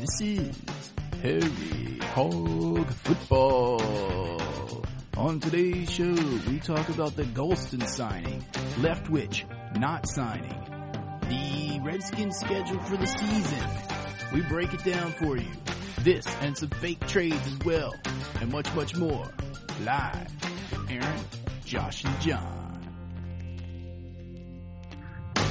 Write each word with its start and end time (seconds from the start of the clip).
This 0.00 0.20
is 0.22 0.92
Harry 1.20 1.98
Hog 2.14 2.90
Football. 2.90 4.82
On 5.18 5.38
today's 5.38 5.90
show, 5.90 6.14
we 6.48 6.58
talk 6.58 6.88
about 6.88 7.16
the 7.16 7.24
Golston 7.24 7.86
signing, 7.86 8.42
Leftwich 8.80 9.44
not 9.78 10.08
signing, 10.08 10.58
the 11.28 11.80
Redskins 11.82 12.38
schedule 12.38 12.80
for 12.80 12.96
the 12.96 13.06
season. 13.06 13.68
We 14.32 14.40
break 14.40 14.72
it 14.72 14.82
down 14.84 15.12
for 15.12 15.36
you. 15.36 15.50
This 15.98 16.24
and 16.40 16.56
some 16.56 16.70
fake 16.70 17.06
trades 17.06 17.46
as 17.46 17.58
well, 17.66 17.94
and 18.40 18.50
much, 18.50 18.74
much 18.74 18.96
more. 18.96 19.30
Live, 19.84 20.28
Aaron, 20.88 21.24
Josh, 21.66 22.04
and 22.04 22.20
John. 22.22 22.80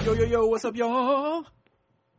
Yo, 0.03 0.13
yo, 0.13 0.25
yo, 0.25 0.47
what's 0.47 0.65
up, 0.65 0.75
y'all? 0.75 1.45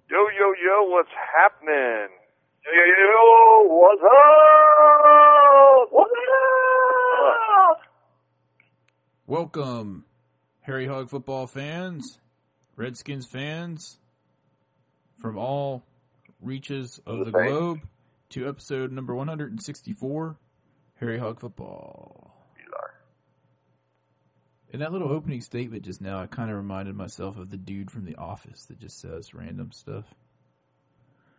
Yo, 0.09 0.19
yo, 0.39 0.55
yo, 0.65 0.91
what's 0.91 1.11
happening? 1.37 2.20
Yo, 2.65 2.73
yo, 2.73 2.85
yo, 2.85 3.75
what's 3.75 4.03
up? 4.03 5.89
What's 5.91 6.13
up? 7.71 7.81
Welcome, 9.27 10.05
Harry 10.61 10.87
Hog 10.87 11.09
football 11.09 11.47
fans, 11.47 12.19
Redskins 12.77 13.27
fans 13.27 13.99
from 15.21 15.39
all 15.39 15.85
reaches 16.43 17.01
of 17.07 17.25
the 17.25 17.31
globe 17.33 17.81
to 18.31 18.47
episode 18.49 18.93
number 18.93 19.15
164, 19.15 20.37
Harry 20.97 21.19
Hog 21.19 21.41
football. 21.41 22.27
In 24.73 24.81
that 24.81 24.93
little 24.93 25.11
opening 25.11 25.41
statement 25.41 25.83
just 25.83 26.01
now, 26.01 26.21
I 26.21 26.27
kind 26.27 26.51
of 26.51 26.57
reminded 26.57 26.95
myself 26.95 27.39
of 27.39 27.51
the 27.51 27.57
dude 27.57 27.91
from 27.91 28.05
The 28.05 28.15
Office 28.17 28.67
that 28.67 28.79
just 28.79 29.01
says 29.01 29.35
random 29.35 29.73
stuff. 29.73 30.05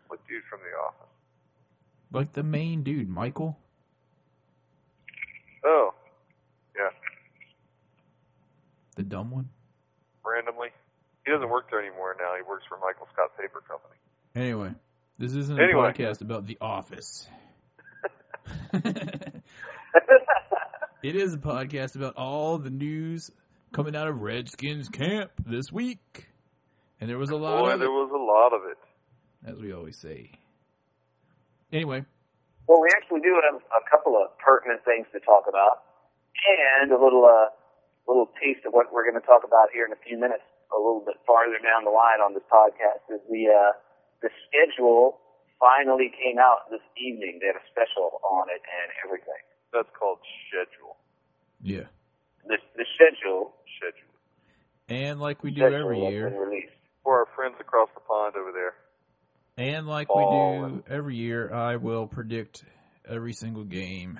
What 0.08 0.20
dude 0.28 0.44
from 0.50 0.60
the 0.60 0.78
office? 0.78 1.08
Like 2.12 2.34
the 2.34 2.44
main 2.44 2.84
dude, 2.84 3.08
Michael. 3.10 3.58
Oh, 5.64 5.94
yeah, 6.76 6.90
The 8.96 9.04
dumb 9.04 9.32
one. 9.32 9.50
randomly. 10.26 10.70
He 11.26 11.32
doesn't 11.32 11.50
work 11.50 11.70
there 11.70 11.80
anymore 11.80 12.16
now. 12.20 12.34
He 12.36 12.42
works 12.50 12.64
for 12.68 12.78
Michael 12.80 13.08
Scott 13.14 13.30
Paper 13.40 13.62
Company. 13.68 13.94
Anyway, 14.36 14.72
this 15.20 15.36
isn't 15.36 15.60
Anyway. 15.62 15.90
a 15.90 15.94
podcast 15.94 16.22
about 16.22 16.48
The 16.48 16.58
Office. 16.60 17.28
it 21.04 21.16
is 21.16 21.34
a 21.34 21.38
podcast 21.38 21.96
about 21.96 22.16
all 22.16 22.58
the 22.58 22.70
news 22.70 23.32
coming 23.74 23.96
out 23.96 24.08
of 24.08 24.22
Redskins 24.22 24.90
camp 24.90 25.32
this 25.46 25.72
week. 25.72 26.28
And 27.00 27.10
there 27.10 27.18
was 27.18 27.30
a 27.30 27.36
lot 27.36 27.60
Boy, 27.62 27.78
there 27.78 27.90
was 27.92 28.12
a 28.12 28.18
lot 28.18 28.54
of 28.54 28.62
it. 28.72 28.78
as 29.56 29.62
we 29.62 29.74
always 29.74 29.98
say. 30.00 30.32
Anyway, 31.72 32.04
Well, 32.68 32.82
we 32.82 32.90
actually 32.96 33.22
do 33.22 33.40
have 33.48 33.60
a 33.60 33.84
couple 33.90 34.20
of 34.20 34.36
pertinent 34.40 34.84
things 34.84 35.08
to 35.16 35.20
talk 35.24 35.48
about, 35.48 35.88
and 36.82 36.92
a 36.92 37.00
little 37.00 37.24
uh, 37.24 37.48
little 38.08 38.28
taste 38.42 38.66
of 38.68 38.74
what 38.74 38.92
we're 38.92 39.08
going 39.08 39.20
to 39.20 39.26
talk 39.26 39.44
about 39.44 39.72
here 39.72 39.86
in 39.86 39.92
a 39.92 40.02
few 40.04 40.20
minutes. 40.20 40.44
A 40.72 40.80
little 40.80 41.04
bit 41.04 41.20
farther 41.28 41.60
down 41.60 41.84
the 41.84 41.92
line 41.92 42.20
on 42.24 42.34
this 42.34 42.44
podcast 42.48 43.04
is 43.12 43.20
the 43.28 43.52
uh, 43.52 43.72
the 44.22 44.30
schedule 44.48 45.20
finally 45.60 46.12
came 46.12 46.40
out 46.40 46.68
this 46.72 46.84
evening. 46.98 47.40
They 47.40 47.48
had 47.48 47.60
a 47.60 47.66
special 47.72 48.20
on 48.24 48.48
it 48.50 48.64
and 48.64 48.88
everything. 49.06 49.42
That's 49.72 49.92
called 49.96 50.20
schedule. 50.48 50.96
yeah. 51.64 51.88
The 52.48 52.58
the 52.76 52.86
schedule 52.96 53.56
Schedule. 53.78 54.12
And 54.90 55.20
like 55.20 55.44
we 55.44 55.52
do 55.52 55.62
schedule 55.62 55.82
every 55.82 56.00
year, 56.12 56.28
released. 56.30 56.76
For 57.04 57.20
our 57.20 57.28
friends 57.36 57.56
across 57.60 57.90
the 57.96 58.02
pond 58.02 58.36
over 58.36 58.52
there. 58.52 58.76
And 59.58 59.88
like 59.88 60.08
Fall 60.08 60.62
we 60.64 60.70
do 60.70 60.84
every 60.90 61.16
year, 61.16 61.54
I 61.54 61.76
will 61.78 62.08
predict 62.08 62.64
every 63.08 63.34
single 63.34 63.64
game, 63.64 64.20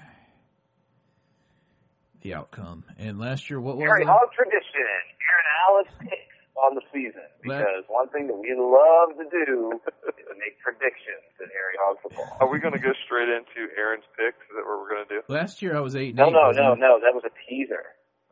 the 2.22 2.34
outcome. 2.36 2.84
And 2.98 3.20
last 3.20 3.50
year, 3.50 3.60
what 3.60 3.78
was 3.78 3.86
Harry 3.86 4.04
it? 4.04 4.08
Hog 4.08 4.30
tradition. 4.36 4.86
Aaron 4.86 5.48
Alice 5.70 5.94
picks 6.00 6.36
on 6.56 6.76
the 6.76 6.82
season 6.94 7.24
because 7.42 7.84
one 7.88 8.10
thing 8.10 8.28
that 8.28 8.36
we 8.36 8.54
love 8.58 9.18
to 9.18 9.26
do 9.46 9.72
is 9.74 10.14
to 10.20 10.36
make 10.38 10.60
predictions 10.62 11.26
in 11.40 11.48
Harry 11.48 11.76
Hog 11.82 11.98
football. 12.04 12.28
Are 12.40 12.52
we 12.52 12.60
going 12.60 12.74
to 12.74 12.80
go 12.80 12.92
straight 13.06 13.30
into 13.30 13.72
Aaron's 13.78 14.04
picks? 14.18 14.38
Is 14.52 14.56
that 14.56 14.66
what 14.68 14.80
we're 14.84 14.90
going 14.90 15.08
to 15.08 15.14
do? 15.16 15.22
Last 15.28 15.62
year 15.62 15.76
I 15.76 15.80
was 15.80 15.96
eight. 15.96 16.10
and 16.10 16.18
No, 16.18 16.28
eight, 16.28 16.34
no, 16.34 16.52
no, 16.52 16.72
I? 16.74 16.76
no. 16.76 17.00
That 17.00 17.14
was 17.16 17.24
a 17.26 17.32
teaser. 17.50 17.84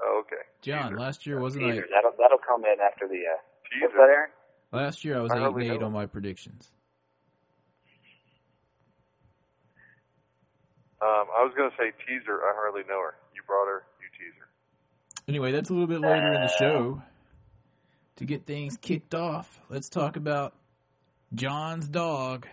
Oh, 0.01 0.23
okay. 0.27 0.43
John, 0.61 0.91
Teaser. 0.91 0.99
last 0.99 1.25
year 1.25 1.39
wasn't 1.39 1.65
I? 1.65 1.75
That'll 1.91 2.13
that'll 2.19 2.37
come 2.45 2.63
in 2.65 2.79
after 2.79 3.07
the. 3.07 3.15
Uh, 3.23 3.39
what's 3.81 3.93
Teaser. 3.93 3.97
that, 3.97 4.09
Aaron? 4.11 4.29
Last 4.71 5.03
year 5.05 5.17
I 5.17 5.21
was 5.21 5.31
I 5.31 5.37
eight 5.39 5.43
and 5.53 5.63
eight 5.63 5.79
know. 5.79 5.87
on 5.87 5.93
my 5.93 6.05
predictions. 6.05 6.69
Um, 11.01 11.25
I 11.39 11.43
was 11.43 11.53
going 11.55 11.69
to 11.71 11.75
say 11.77 11.91
teaser. 12.05 12.41
I 12.43 12.51
hardly 12.53 12.81
know 12.89 12.99
her. 13.01 13.15
You 13.33 13.41
brought 13.47 13.67
her. 13.67 13.83
You 14.01 14.09
teaser. 14.11 14.47
Anyway, 15.27 15.51
that's 15.53 15.69
a 15.69 15.73
little 15.73 15.87
bit 15.87 16.01
later 16.01 16.33
in 16.33 16.41
the 16.41 16.51
show. 16.59 17.01
To 18.17 18.25
get 18.25 18.45
things 18.45 18.77
kicked 18.81 19.15
off, 19.15 19.61
let's 19.69 19.87
talk 19.87 20.17
about 20.17 20.53
John's 21.33 21.87
dog, 21.87 22.45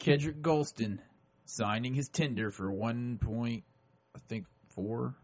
Kedric 0.00 0.40
Golston, 0.40 1.00
signing 1.44 1.92
his 1.92 2.08
tender 2.08 2.50
for 2.50 2.70
one 2.72 3.18
point, 3.20 3.64
I 4.14 4.20
think 4.28 4.46
four 4.70 5.14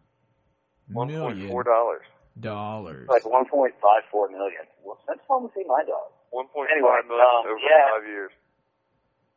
One 0.93 1.09
point 1.09 1.37
million 1.37 1.49
four 1.49 1.63
dollars. 1.63 2.03
dollars. 2.39 3.09
Like 3.09 3.23
1.54 3.23 4.31
million. 4.31 4.69
Well, 4.85 4.99
that's 5.09 5.21
fun 5.27 5.43
to 5.43 5.49
my 5.67 5.85
dog. 5.87 6.13
One 6.31 6.49
point 6.49 6.69
Anyway, 6.71 6.91
five 6.91 7.07
million 7.09 7.25
um, 7.25 7.47
over 7.47 7.59
yeah. 7.59 7.97
five 7.97 8.07
years. 8.07 8.31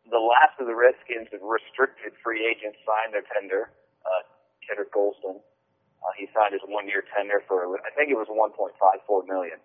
The 0.10 0.22
last 0.22 0.58
of 0.60 0.68
the 0.68 0.76
Redskins 0.76 1.30
restricted 1.42 2.14
free 2.24 2.46
agents 2.46 2.78
signed 2.86 3.14
their 3.14 3.26
tender. 3.34 3.72
Uh, 4.06 4.22
Kedric 4.66 4.94
Golston. 4.94 5.42
Uh, 6.04 6.14
he 6.18 6.28
signed 6.34 6.54
his 6.54 6.62
one-year 6.68 7.04
tender 7.16 7.42
for 7.48 7.66
I 7.82 7.92
think 7.98 8.10
it 8.12 8.18
was 8.18 8.28
1.54 8.30 9.28
million. 9.28 9.58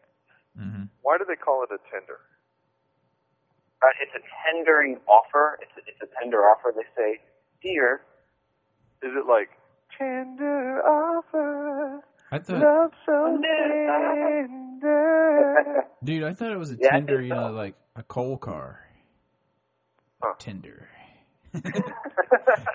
hmm 0.56 0.84
Why 1.02 1.18
do 1.18 1.24
they 1.28 1.36
call 1.36 1.62
it 1.64 1.70
a 1.72 1.78
tender? 1.92 2.18
Uh, 3.82 3.88
it's 4.00 4.12
a 4.16 4.24
tendering 4.44 4.98
offer. 5.08 5.58
It's 5.62 5.72
a, 5.76 5.80
it's 5.88 6.00
a 6.02 6.08
tender 6.20 6.40
offer. 6.48 6.72
They 6.76 6.88
say, 6.96 7.20
dear, 7.62 8.02
Is 9.02 9.12
it 9.16 9.26
like 9.28 9.48
tender 9.98 10.80
offer, 10.86 12.00
I 12.32 12.38
thought, 12.38 12.60
love 12.60 12.90
so 13.06 13.40
Tender. 13.42 14.36
tender? 14.80 15.84
dude, 16.04 16.24
I 16.24 16.32
thought 16.34 16.52
it 16.52 16.58
was 16.58 16.70
a 16.70 16.76
Yeah, 16.78 16.90
tender, 16.92 17.20
you 17.22 17.32
know, 17.34 17.52
like 17.52 17.74
a 17.96 18.02
coal 18.02 18.36
car. 18.38 18.80
Huh. 20.22 20.34
Tender. 20.38 20.88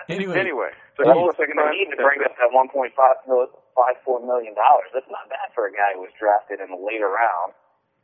anyway, 0.08 0.36
Anyway, 0.38 0.70
so 0.96 1.06
Well, 1.06 1.14
he 1.16 1.24
if 1.32 1.36
they're 1.40 1.48
going 1.48 1.62
to 1.62 1.72
need 1.72 1.88
to 1.90 1.96
bring 1.96 2.20
tender. 2.20 2.28
up 2.28 2.36
that 2.36 2.50
1.54 2.52 4.26
million 4.26 4.52
dollars, 4.54 4.88
that's 4.92 5.08
not 5.10 5.28
bad 5.30 5.48
for 5.54 5.66
a 5.66 5.72
guy 5.72 5.94
who 5.94 6.00
was 6.04 6.12
drafted 6.20 6.60
in 6.60 6.68
the 6.70 6.76
later 6.80 7.08
round 7.08 7.52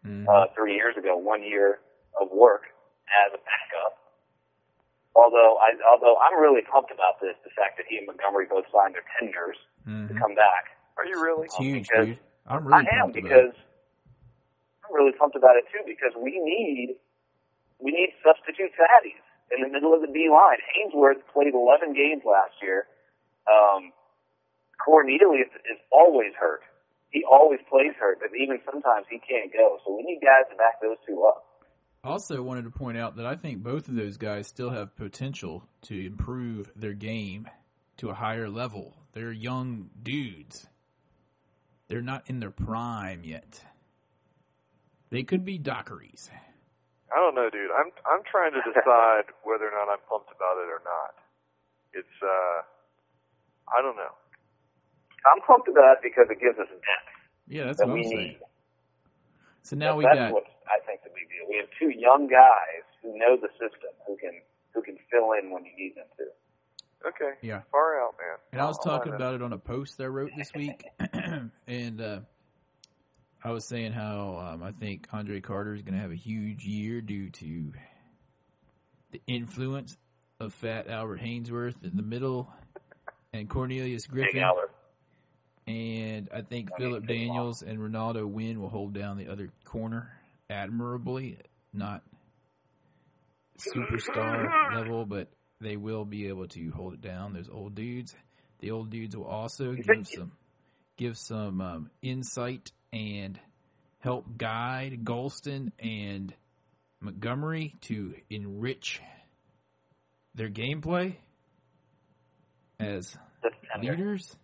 Mhm. 0.06 0.26
uh, 0.28 0.46
three 0.54 0.74
years 0.74 0.96
ago. 0.96 1.16
One 1.16 1.42
year 1.42 1.78
of 2.20 2.30
work 2.30 2.62
as 3.26 3.32
a 3.34 3.38
backup. 3.38 3.98
Although 5.14 5.58
I, 5.60 5.76
although 5.86 6.16
I'm 6.18 6.40
really 6.40 6.62
pumped 6.62 6.90
about 6.90 7.20
this, 7.20 7.36
the 7.44 7.50
fact 7.50 7.76
that 7.76 7.86
he 7.86 7.98
and 7.98 8.06
Montgomery 8.06 8.46
both 8.46 8.64
signed 8.72 8.94
their 8.94 9.04
tenders 9.20 9.58
to 9.84 9.90
Mhm. 9.90 10.18
come 10.18 10.34
back. 10.34 10.72
Are 10.96 11.04
you 11.06 11.20
really? 11.22 11.46
it's 11.46 11.56
huge, 11.56 11.88
because 11.88 12.06
dude. 12.16 12.18
I'm 12.46 12.66
really 12.66 12.86
I 12.88 12.90
am 12.96 13.12
pumped 13.12 13.18
about 13.18 13.18
it. 13.18 13.22
because 13.22 13.54
I'm 14.88 14.94
really 14.94 15.12
pumped 15.12 15.36
about 15.36 15.56
it 15.56 15.68
too 15.70 15.82
because 15.86 16.14
we 16.16 16.38
need 16.40 16.98
we 17.78 17.90
need 17.92 18.14
substitute 18.24 18.72
fatties 18.74 19.21
in 19.56 19.62
the 19.62 19.68
middle 19.68 19.94
of 19.94 20.00
the 20.00 20.08
D 20.08 20.28
line. 20.30 20.58
Haynesworth 20.72 21.20
played 21.32 21.54
11 21.54 21.94
games 21.94 22.22
last 22.24 22.56
year. 22.62 22.86
Um, 23.46 23.92
Cornelius 24.84 25.50
is 25.70 25.78
always 25.90 26.32
hurt. 26.38 26.62
He 27.10 27.24
always 27.30 27.60
plays 27.68 27.92
hurt, 28.00 28.18
but 28.20 28.30
even 28.38 28.58
sometimes 28.64 29.06
he 29.10 29.18
can't 29.18 29.52
go. 29.52 29.78
So 29.84 29.94
we 29.94 30.02
need 30.02 30.20
guys 30.22 30.48
to 30.50 30.56
back 30.56 30.80
those 30.80 30.96
two 31.06 31.22
up. 31.28 31.44
Also, 32.04 32.42
wanted 32.42 32.64
to 32.64 32.70
point 32.70 32.98
out 32.98 33.16
that 33.16 33.26
I 33.26 33.36
think 33.36 33.62
both 33.62 33.86
of 33.88 33.94
those 33.94 34.16
guys 34.16 34.48
still 34.48 34.70
have 34.70 34.96
potential 34.96 35.62
to 35.82 36.06
improve 36.06 36.72
their 36.74 36.94
game 36.94 37.46
to 37.98 38.08
a 38.10 38.14
higher 38.14 38.48
level. 38.48 38.96
They're 39.12 39.30
young 39.30 39.90
dudes. 40.02 40.66
They're 41.86 42.00
not 42.00 42.28
in 42.28 42.40
their 42.40 42.50
prime 42.50 43.22
yet. 43.22 43.60
They 45.10 45.22
could 45.22 45.44
be 45.44 45.58
Dockeries. 45.58 46.30
I 47.12 47.20
don't 47.20 47.34
know, 47.36 47.50
dude. 47.52 47.70
I'm 47.76 47.92
I'm 48.08 48.24
trying 48.24 48.52
to 48.56 48.62
decide 48.72 49.28
whether 49.44 49.68
or 49.68 49.74
not 49.76 49.92
I'm 49.92 50.00
pumped 50.08 50.32
about 50.32 50.56
it 50.64 50.68
or 50.72 50.80
not. 50.84 51.12
It's 51.92 52.16
uh, 52.24 52.64
I 53.68 53.82
don't 53.84 53.96
know. 53.96 54.14
I'm 55.28 55.40
pumped 55.46 55.68
about 55.68 56.00
it 56.00 56.02
because 56.02 56.26
it 56.30 56.40
gives 56.40 56.58
us 56.58 56.66
depth 56.68 57.12
Yeah, 57.46 57.64
that's 57.70 57.78
that 57.78 57.86
what 57.88 57.94
we 57.94 58.02
I'm 58.02 58.10
saying. 58.10 58.28
need. 58.34 58.38
So 59.62 59.76
now 59.76 59.94
we 59.94 60.04
that's 60.04 60.16
got 60.18 60.32
what 60.32 60.44
I 60.66 60.80
think 60.86 61.04
the 61.04 61.10
big 61.14 61.28
deal. 61.30 61.46
We 61.48 61.56
have 61.62 61.68
two 61.78 61.90
young 61.94 62.26
guys 62.26 62.82
who 63.02 63.16
know 63.18 63.36
the 63.36 63.48
system, 63.60 63.92
who 64.06 64.16
can 64.16 64.40
who 64.74 64.82
can 64.82 64.96
fill 65.10 65.32
in 65.38 65.50
when 65.52 65.64
you 65.64 65.72
need 65.76 65.94
them 65.94 66.06
to. 66.18 66.24
Okay. 67.08 67.36
Yeah. 67.42 67.62
Far 67.70 68.00
out, 68.00 68.14
man. 68.18 68.38
And 68.52 68.60
I 68.60 68.66
was 68.66 68.78
I'll- 68.78 68.92
I'll 68.92 68.98
talking 68.98 69.12
find 69.12 69.22
about 69.22 69.34
it 69.34 69.42
on 69.42 69.52
a 69.52 69.58
post 69.58 70.00
I 70.00 70.06
wrote 70.06 70.30
this 70.36 70.52
week, 70.54 70.84
and 71.66 72.00
uh, 72.00 72.20
I 73.44 73.50
was 73.50 73.66
saying 73.66 73.92
how 73.92 74.52
um, 74.52 74.62
I 74.62 74.70
think 74.72 75.08
Andre 75.12 75.40
Carter 75.40 75.74
is 75.74 75.82
going 75.82 75.94
to 75.94 76.00
have 76.00 76.12
a 76.12 76.16
huge 76.16 76.64
year 76.64 77.00
due 77.00 77.30
to 77.30 77.72
the 79.10 79.20
influence 79.26 79.96
of 80.38 80.54
fat 80.54 80.88
Albert 80.88 81.20
Haynesworth 81.20 81.82
in 81.82 81.96
the 81.96 82.02
middle, 82.02 82.52
and 83.32 83.48
Cornelius 83.48 84.06
Griffin. 84.06 84.44
And 85.66 86.28
I 86.34 86.42
think 86.42 86.70
I 86.74 86.78
Phillip 86.78 87.06
Daniels 87.06 87.62
and 87.62 87.80
Renaldo 87.80 88.26
Wynn 88.26 88.60
will 88.60 88.68
hold 88.68 88.94
down 88.94 89.16
the 89.16 89.28
other 89.28 89.50
corner 89.64 90.12
admirably. 90.50 91.38
Not 91.72 92.02
superstar 93.58 94.74
level, 94.74 95.06
but 95.06 95.28
they 95.60 95.76
will 95.76 96.04
be 96.04 96.28
able 96.28 96.48
to 96.48 96.70
hold 96.70 96.94
it 96.94 97.00
down. 97.00 97.32
Those 97.32 97.48
old 97.48 97.74
dudes. 97.74 98.14
The 98.60 98.70
old 98.70 98.90
dudes 98.90 99.16
will 99.16 99.26
also 99.26 99.74
give 99.74 100.06
some 100.06 100.32
give 100.96 101.16
some 101.16 101.60
um, 101.60 101.90
insight 102.02 102.70
and 102.92 103.38
help 104.00 104.36
guide 104.36 105.00
Golston 105.04 105.72
and 105.78 106.34
Montgomery 107.00 107.74
to 107.82 108.14
enrich 108.30 109.00
their 110.34 110.48
gameplay 110.48 111.16
as 112.78 113.16
leaders. 113.80 114.36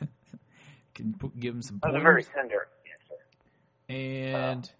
Can 0.94 1.14
put, 1.14 1.38
give 1.38 1.54
them 1.54 1.62
some 1.62 1.80
That's 1.82 1.96
a 1.96 2.00
very 2.00 2.24
tender 2.24 2.68
answer, 2.90 3.22
And. 3.88 4.70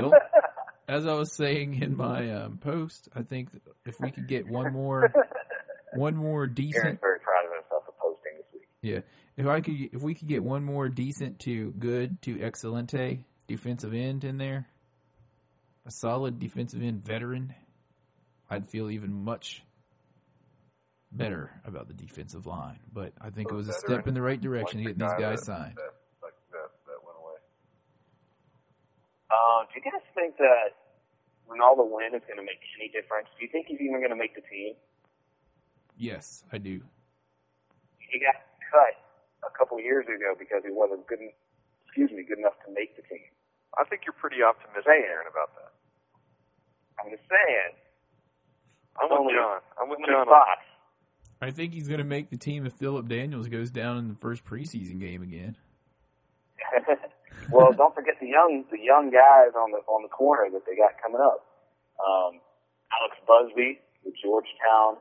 Nope. 0.00 0.12
as 0.88 1.06
I 1.06 1.12
was 1.14 1.32
saying 1.32 1.82
in 1.82 1.96
my 1.96 2.30
um, 2.32 2.58
post, 2.58 3.08
I 3.14 3.22
think 3.22 3.48
if 3.84 3.98
we 4.00 4.10
could 4.10 4.28
get 4.28 4.46
one 4.46 4.72
more, 4.72 5.12
one 5.94 6.16
more 6.16 6.42
Aaron's 6.42 6.54
decent, 6.54 7.00
very 7.00 7.18
proud 7.20 7.44
of 7.44 7.52
himself 7.54 7.84
for 7.86 7.92
posting 8.00 8.32
this 8.36 8.46
week. 8.52 8.68
yeah. 8.82 9.00
If 9.36 9.46
I 9.46 9.60
could, 9.60 9.74
if 9.92 10.02
we 10.02 10.14
could 10.14 10.28
get 10.28 10.42
one 10.42 10.64
more 10.64 10.88
decent 10.88 11.40
to 11.40 11.70
good 11.72 12.20
to 12.22 12.42
excelente 12.42 13.24
defensive 13.46 13.92
end 13.92 14.24
in 14.24 14.38
there, 14.38 14.66
a 15.84 15.90
solid 15.90 16.38
defensive 16.38 16.82
end 16.82 17.04
veteran, 17.04 17.54
I'd 18.48 18.66
feel 18.68 18.90
even 18.90 19.12
much 19.12 19.62
better 21.12 21.50
about 21.66 21.88
the 21.88 21.94
defensive 21.94 22.46
line. 22.46 22.78
But 22.92 23.12
I 23.20 23.30
think 23.30 23.50
it 23.50 23.54
was 23.54 23.68
a 23.68 23.74
step 23.74 24.08
in 24.08 24.14
the 24.14 24.22
right 24.22 24.40
direction 24.40 24.80
Like 24.82 24.96
getting 24.96 24.98
the 24.98 25.04
these 25.06 25.14
guy 25.14 25.30
guys 25.30 25.40
that- 25.40 25.46
signed. 25.46 25.76
That, 25.76 25.94
like 26.22 26.34
that, 26.52 26.70
that 26.86 26.98
went 27.04 27.16
away. 27.20 27.38
Um, 29.30 29.66
do 29.72 29.80
you 29.80 29.90
guys 29.90 30.00
think 30.14 30.36
that 30.38 30.74
Renaldo 31.46 31.84
Wynn 31.84 32.14
is 32.14 32.22
going 32.26 32.38
to 32.38 32.42
make 32.42 32.60
any 32.80 32.88
difference? 32.88 33.28
Do 33.38 33.44
you 33.44 33.52
think 33.52 33.66
he's 33.66 33.80
even 33.80 33.98
going 34.00 34.10
to 34.10 34.16
make 34.16 34.34
the 34.34 34.42
team? 34.42 34.74
Yes, 35.98 36.42
I 36.52 36.58
do. 36.58 36.80
He 37.98 38.18
got 38.18 38.34
cut 38.72 39.05
a 39.46 39.52
couple 39.56 39.78
years 39.80 40.04
ago 40.06 40.34
because 40.38 40.62
he 40.66 40.70
wasn't 40.74 41.06
good. 41.06 41.18
Excuse 41.86 42.10
me, 42.12 42.24
good 42.28 42.38
enough 42.38 42.58
to 42.66 42.72
make 42.74 42.94
the 42.96 43.02
team. 43.08 43.30
I 43.78 43.84
think 43.88 44.02
you're 44.04 44.16
pretty 44.18 44.42
optimistic, 44.42 44.84
Saying. 44.84 45.04
Aaron, 45.08 45.26
about 45.30 45.54
that. 45.56 45.72
I'm 47.00 47.08
just 47.10 47.24
saying. 47.28 47.72
I'm 49.00 49.08
with 49.10 49.18
Only- 49.20 49.34
John. 49.34 49.60
I'm 49.80 49.88
with 49.88 49.98
How 50.00 50.06
many 50.06 50.16
John. 50.18 50.26
spots? 50.26 50.66
I 51.42 51.50
think 51.50 51.74
he's 51.74 51.86
going 51.88 51.98
to 52.00 52.04
make 52.08 52.30
the 52.30 52.38
team 52.38 52.64
if 52.64 52.72
Phillip 52.74 53.08
Daniels 53.08 53.48
goes 53.48 53.70
down 53.70 53.98
in 53.98 54.08
the 54.08 54.14
first 54.14 54.44
preseason 54.44 54.98
game 54.98 55.22
again. 55.22 55.56
well, 57.50 57.72
don't 57.72 57.94
forget 57.94 58.14
the 58.20 58.26
young 58.26 58.64
the 58.70 58.78
young 58.80 59.10
guys 59.10 59.52
on 59.54 59.70
the 59.70 59.78
on 59.86 60.02
the 60.02 60.08
corner 60.08 60.48
that 60.50 60.62
they 60.66 60.74
got 60.74 60.92
coming 61.02 61.20
up. 61.20 61.44
Um, 62.00 62.40
Alex 62.92 63.16
Buzbee 63.28 63.78
with 64.04 64.14
Georgetown. 64.22 64.96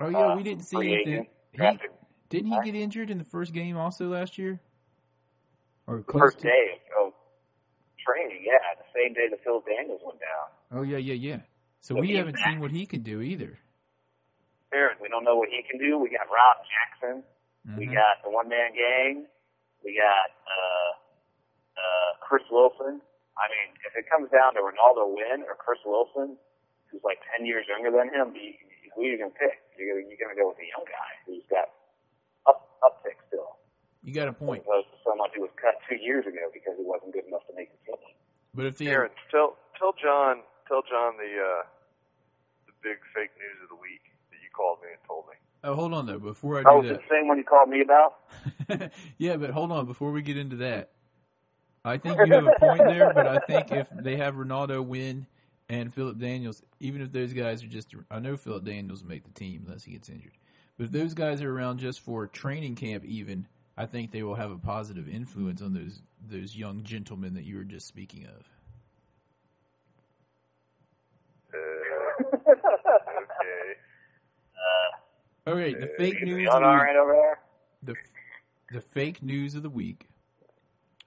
Oh 0.00 0.08
yeah, 0.08 0.32
uh, 0.32 0.36
we 0.36 0.42
didn't 0.42 0.64
see 0.64 0.76
free 0.76 0.92
it. 0.94 1.08
agent, 1.08 1.28
He, 1.52 1.56
drafted 1.58 1.90
didn't 2.30 2.50
he 2.52 2.60
get 2.64 2.74
injured 2.74 3.10
in 3.10 3.18
the 3.18 3.24
first 3.24 3.52
game 3.52 3.76
also 3.76 4.08
last 4.08 4.38
year? 4.38 4.58
Or 5.86 6.00
close 6.02 6.22
first 6.32 6.38
to? 6.40 6.48
day 6.48 6.80
of, 6.98 7.12
training. 8.06 8.40
Yeah, 8.46 8.56
the 8.78 8.88
same 8.96 9.12
day 9.12 9.28
that 9.28 9.42
Phil 9.44 9.60
Daniels 9.66 10.00
went 10.06 10.18
down. 10.20 10.46
Oh 10.72 10.82
yeah, 10.82 10.96
yeah, 10.96 11.14
yeah. 11.14 11.40
So 11.80 11.94
So 11.94 12.00
we 12.00 12.12
haven't 12.16 12.36
back. 12.40 12.48
seen 12.48 12.60
what 12.60 12.70
he 12.70 12.86
can 12.86 13.02
do 13.02 13.20
either. 13.20 13.58
Aaron, 14.72 14.96
We 15.02 15.08
don't 15.08 15.24
know 15.24 15.36
what 15.36 15.48
he 15.50 15.60
can 15.68 15.78
do. 15.82 15.98
We 15.98 16.08
got 16.10 16.30
Rob 16.30 16.56
Jackson. 16.64 17.24
We 17.76 17.86
Mhm. 17.86 17.92
got 17.94 18.22
the 18.24 18.30
one 18.30 18.48
man 18.48 18.72
gang. 18.72 19.26
We 19.84 19.96
got 19.98 20.30
uh, 20.46 20.90
uh, 21.76 22.10
Chris 22.20 22.42
Wilson. 22.50 23.02
I 23.36 23.48
mean, 23.48 23.74
if 23.84 23.96
it 23.96 24.08
comes 24.08 24.30
down 24.30 24.54
to 24.54 24.62
Renaldo 24.62 25.08
Wynn 25.08 25.42
or 25.42 25.56
Chris 25.56 25.80
Wilson, 25.84 26.38
who's 26.88 27.02
like 27.02 27.18
ten 27.36 27.44
years 27.46 27.66
younger 27.68 27.90
than 27.90 28.08
him, 28.14 28.34
you, 28.36 28.54
who 28.94 29.02
are 29.02 29.04
you 29.04 29.18
gonna 29.18 29.30
pick? 29.34 29.60
You're 29.76 29.96
gonna 29.96 30.06
you're 30.08 30.20
gonna 30.20 30.38
go 30.38 30.48
with 30.48 30.58
the 30.58 30.68
young 30.70 30.84
guy 30.86 31.10
who's 31.26 31.44
got 31.50 31.68
uptick 32.84 33.18
still, 33.28 33.56
You 34.02 34.14
got 34.14 34.28
a 34.28 34.32
as 34.32 34.36
point. 34.36 34.62
opposed 34.64 34.88
to 34.92 34.98
someone 35.04 35.30
who 35.34 35.42
was 35.42 35.52
cut 35.60 35.76
two 35.88 35.96
years 35.96 36.26
ago 36.26 36.48
because 36.52 36.74
he 36.78 36.84
wasn't 36.84 37.12
good 37.12 37.26
enough 37.28 37.46
to 37.48 37.54
make 37.56 37.70
the 37.72 37.80
team. 37.92 38.14
But 38.54 38.66
if 38.66 38.78
the 38.78 38.88
Aaron, 38.88 39.10
tell 39.30 39.56
tell 39.78 39.92
John 40.00 40.42
tell 40.68 40.82
John 40.88 41.16
the 41.16 41.30
uh, 41.40 41.62
the 42.66 42.74
big 42.82 42.98
fake 43.14 43.30
news 43.38 43.58
of 43.62 43.68
the 43.70 43.80
week 43.80 44.02
that 44.30 44.38
you 44.42 44.50
called 44.54 44.78
me 44.82 44.88
and 44.92 45.02
told 45.06 45.26
me. 45.28 45.36
oh, 45.64 45.74
hold 45.74 45.94
on 45.94 46.06
though, 46.06 46.18
before 46.18 46.58
I 46.58 46.64
Oh, 46.64 46.80
do 46.80 46.88
it's 46.88 46.88
that. 46.88 47.02
the 47.02 47.14
same 47.14 47.28
one 47.28 47.38
you 47.38 47.44
called 47.44 47.68
me 47.68 47.80
about. 47.82 48.14
yeah, 49.18 49.36
but 49.36 49.50
hold 49.50 49.72
on 49.72 49.86
before 49.86 50.12
we 50.12 50.22
get 50.22 50.36
into 50.36 50.56
that. 50.56 50.90
I 51.84 51.96
think 51.96 52.22
you 52.22 52.34
have 52.34 52.44
a 52.44 52.50
point 52.50 52.86
there, 52.86 53.08
but 53.08 53.26
I 53.26 53.38
think 53.38 53.72
if 53.72 53.88
they 53.90 54.16
have 54.16 54.36
Renaldo 54.36 54.82
Wynn 54.82 55.26
and 55.68 55.92
Phillip 55.92 56.18
Daniels, 56.18 56.62
even 56.78 57.00
if 57.00 57.12
those 57.12 57.32
guys 57.32 57.62
are 57.64 57.68
just, 57.68 57.94
I 58.10 58.18
know 58.20 58.36
Phillip 58.36 58.64
Daniels 58.64 59.02
will 59.02 59.08
make 59.10 59.24
the 59.24 59.32
team 59.32 59.62
unless 59.66 59.84
he 59.84 59.92
gets 59.92 60.08
injured. 60.10 60.32
But 60.80 60.86
if 60.86 60.92
those 60.92 61.12
guys 61.12 61.42
are 61.42 61.52
around 61.54 61.76
just 61.76 62.00
for 62.00 62.26
training 62.26 62.74
camp, 62.74 63.04
even, 63.04 63.46
I 63.76 63.84
think 63.84 64.12
they 64.12 64.22
will 64.22 64.34
have 64.34 64.50
a 64.50 64.56
positive 64.56 65.10
influence 65.10 65.60
on 65.60 65.74
those 65.74 66.00
those 66.26 66.56
young 66.56 66.84
gentlemen 66.84 67.34
that 67.34 67.44
you 67.44 67.58
were 67.58 67.64
just 67.68 67.86
speaking 67.86 68.24
of. 68.24 68.48
Uh, 71.52 71.58
okay. 72.48 73.76
Uh, 74.56 75.50
All 75.50 75.54
right, 75.54 75.78
the 75.78 75.92
fake 75.98 76.22
news. 76.22 76.48
Of 76.50 76.60
the, 76.62 76.66
right 76.66 76.96
over 76.96 77.12
there? 77.12 77.38
the 77.82 77.94
the 78.72 78.80
fake 78.80 79.22
news 79.22 79.56
of 79.56 79.62
the 79.62 79.68
week 79.68 80.08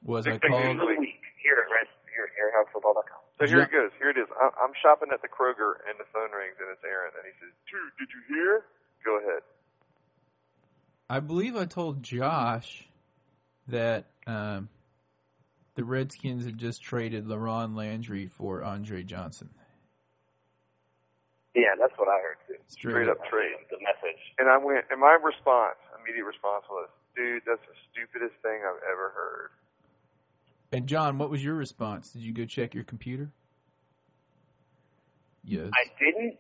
was 0.03 0.27
I 0.27 0.33
Fake 0.37 0.43
news 0.43 0.51
called. 0.51 0.65
of 0.69 0.77
the 0.81 0.85
week. 0.85 0.99
week 0.99 1.21
here 1.41 1.57
at 1.65 1.73
Red, 1.73 1.87
here, 2.13 2.29
here 2.37 2.53
at 2.53 2.61
HowFootball.com. 2.61 3.21
So 3.41 3.47
here 3.49 3.57
Yeah. 3.57 3.63
it 3.65 3.71
goes. 3.71 3.89
Here 3.97 4.11
it 4.11 4.17
is. 4.21 4.29
I'm 4.37 4.77
shopping 4.85 5.09
at 5.11 5.23
the 5.25 5.29
Kroger, 5.33 5.81
and 5.89 5.97
the 5.97 6.05
phone 6.13 6.29
rings, 6.29 6.61
and 6.61 6.69
it's 6.69 6.83
Aaron, 6.85 7.09
and 7.17 7.25
he 7.25 7.33
says, 7.41 7.49
"Dude, 7.65 7.89
did 7.97 8.09
you 8.13 8.21
hear?" 8.29 8.65
Go 9.03 9.17
ahead. 9.17 9.41
I 11.09 11.19
believe 11.19 11.55
I 11.55 11.65
told 11.65 12.01
Josh 12.01 12.88
that 13.67 14.05
um, 14.25 14.69
the 15.75 15.83
Redskins 15.83 16.45
had 16.45 16.57
just 16.57 16.81
traded 16.81 17.25
LaRon 17.25 17.75
Landry 17.75 18.27
for 18.27 18.63
Andre 18.63 19.03
Johnson. 19.03 19.50
Yeah, 21.55 21.75
that's 21.79 21.93
what 21.98 22.07
I 22.07 22.19
heard 22.19 22.38
too. 22.48 22.55
Straight 22.67 23.10
up 23.10 23.24
trade. 23.29 23.53
The 23.69 23.77
message. 23.77 24.22
And 24.39 24.50
I 24.50 24.57
went, 24.57 24.86
and 24.89 25.00
my 25.00 25.17
response, 25.24 25.75
immediate 26.01 26.25
response 26.25 26.65
was, 26.69 26.89
"Dude, 27.15 27.43
that's 27.45 27.62
the 27.62 27.75
stupidest 27.91 28.41
thing 28.41 28.62
I've 28.65 28.81
ever 28.91 29.12
heard." 29.15 29.50
And 30.72 30.88
John, 30.88 31.19
what 31.19 31.29
was 31.29 31.43
your 31.43 31.53
response? 31.53 32.12
Did 32.12 32.24
you 32.24 32.33
go 32.33 32.45
check 32.45 32.74
your 32.74 32.83
computer? 32.83 33.31
Yes. 35.43 35.69
I 35.75 35.86
didn't. 36.03 36.38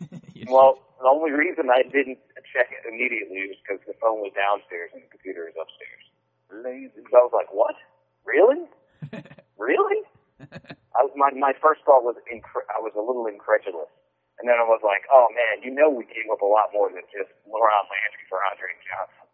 Yes. 0.36 0.52
Well, 0.52 0.76
the 1.00 1.08
only 1.08 1.32
reason 1.32 1.72
I 1.72 1.80
didn't 1.80 2.20
check 2.52 2.68
it 2.68 2.84
immediately 2.84 3.48
was 3.48 3.56
because 3.64 3.80
the 3.88 3.96
phone 3.96 4.20
was 4.20 4.36
downstairs 4.36 4.92
and 4.92 5.00
the 5.00 5.08
computer 5.08 5.48
is 5.48 5.56
upstairs. 5.56 6.04
Lazy. 6.52 7.00
So 7.08 7.16
I 7.16 7.24
was 7.24 7.32
like, 7.32 7.48
"What? 7.56 7.72
Really? 8.28 8.68
Really?" 9.56 10.04
I 10.92 11.00
was, 11.00 11.16
my 11.16 11.32
my 11.32 11.56
first 11.56 11.80
thought 11.88 12.04
was 12.04 12.20
incre- 12.28 12.68
I 12.68 12.76
was 12.84 12.92
a 12.92 13.00
little 13.00 13.24
incredulous, 13.24 13.88
and 14.36 14.44
then 14.44 14.60
I 14.60 14.68
was 14.68 14.84
like, 14.84 15.08
"Oh 15.08 15.32
man, 15.32 15.64
you 15.64 15.72
know 15.72 15.88
we 15.88 16.04
gave 16.04 16.28
up 16.28 16.44
a 16.44 16.46
lot 16.46 16.68
more 16.76 16.92
than 16.92 17.08
just 17.08 17.32
LaRon 17.48 17.84
Landry 17.88 18.24
for 18.28 18.44
Andre 18.44 18.76
Johnson 18.84 19.26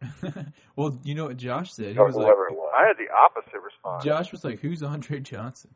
well, 0.76 0.98
you 1.02 1.14
know 1.14 1.26
what 1.26 1.36
Josh 1.36 1.72
said? 1.72 1.92
He 1.92 1.98
or 1.98 2.06
was 2.06 2.16
like, 2.16 2.26
whoever 2.26 2.48
it 2.48 2.54
was." 2.54 2.72
I 2.76 2.86
had 2.86 2.96
the 2.96 3.12
opposite 3.12 3.60
response. 3.60 4.04
Josh 4.04 4.32
was 4.32 4.44
like, 4.44 4.60
"Who's 4.60 4.82
Andre 4.82 5.20
Johnson?" 5.20 5.74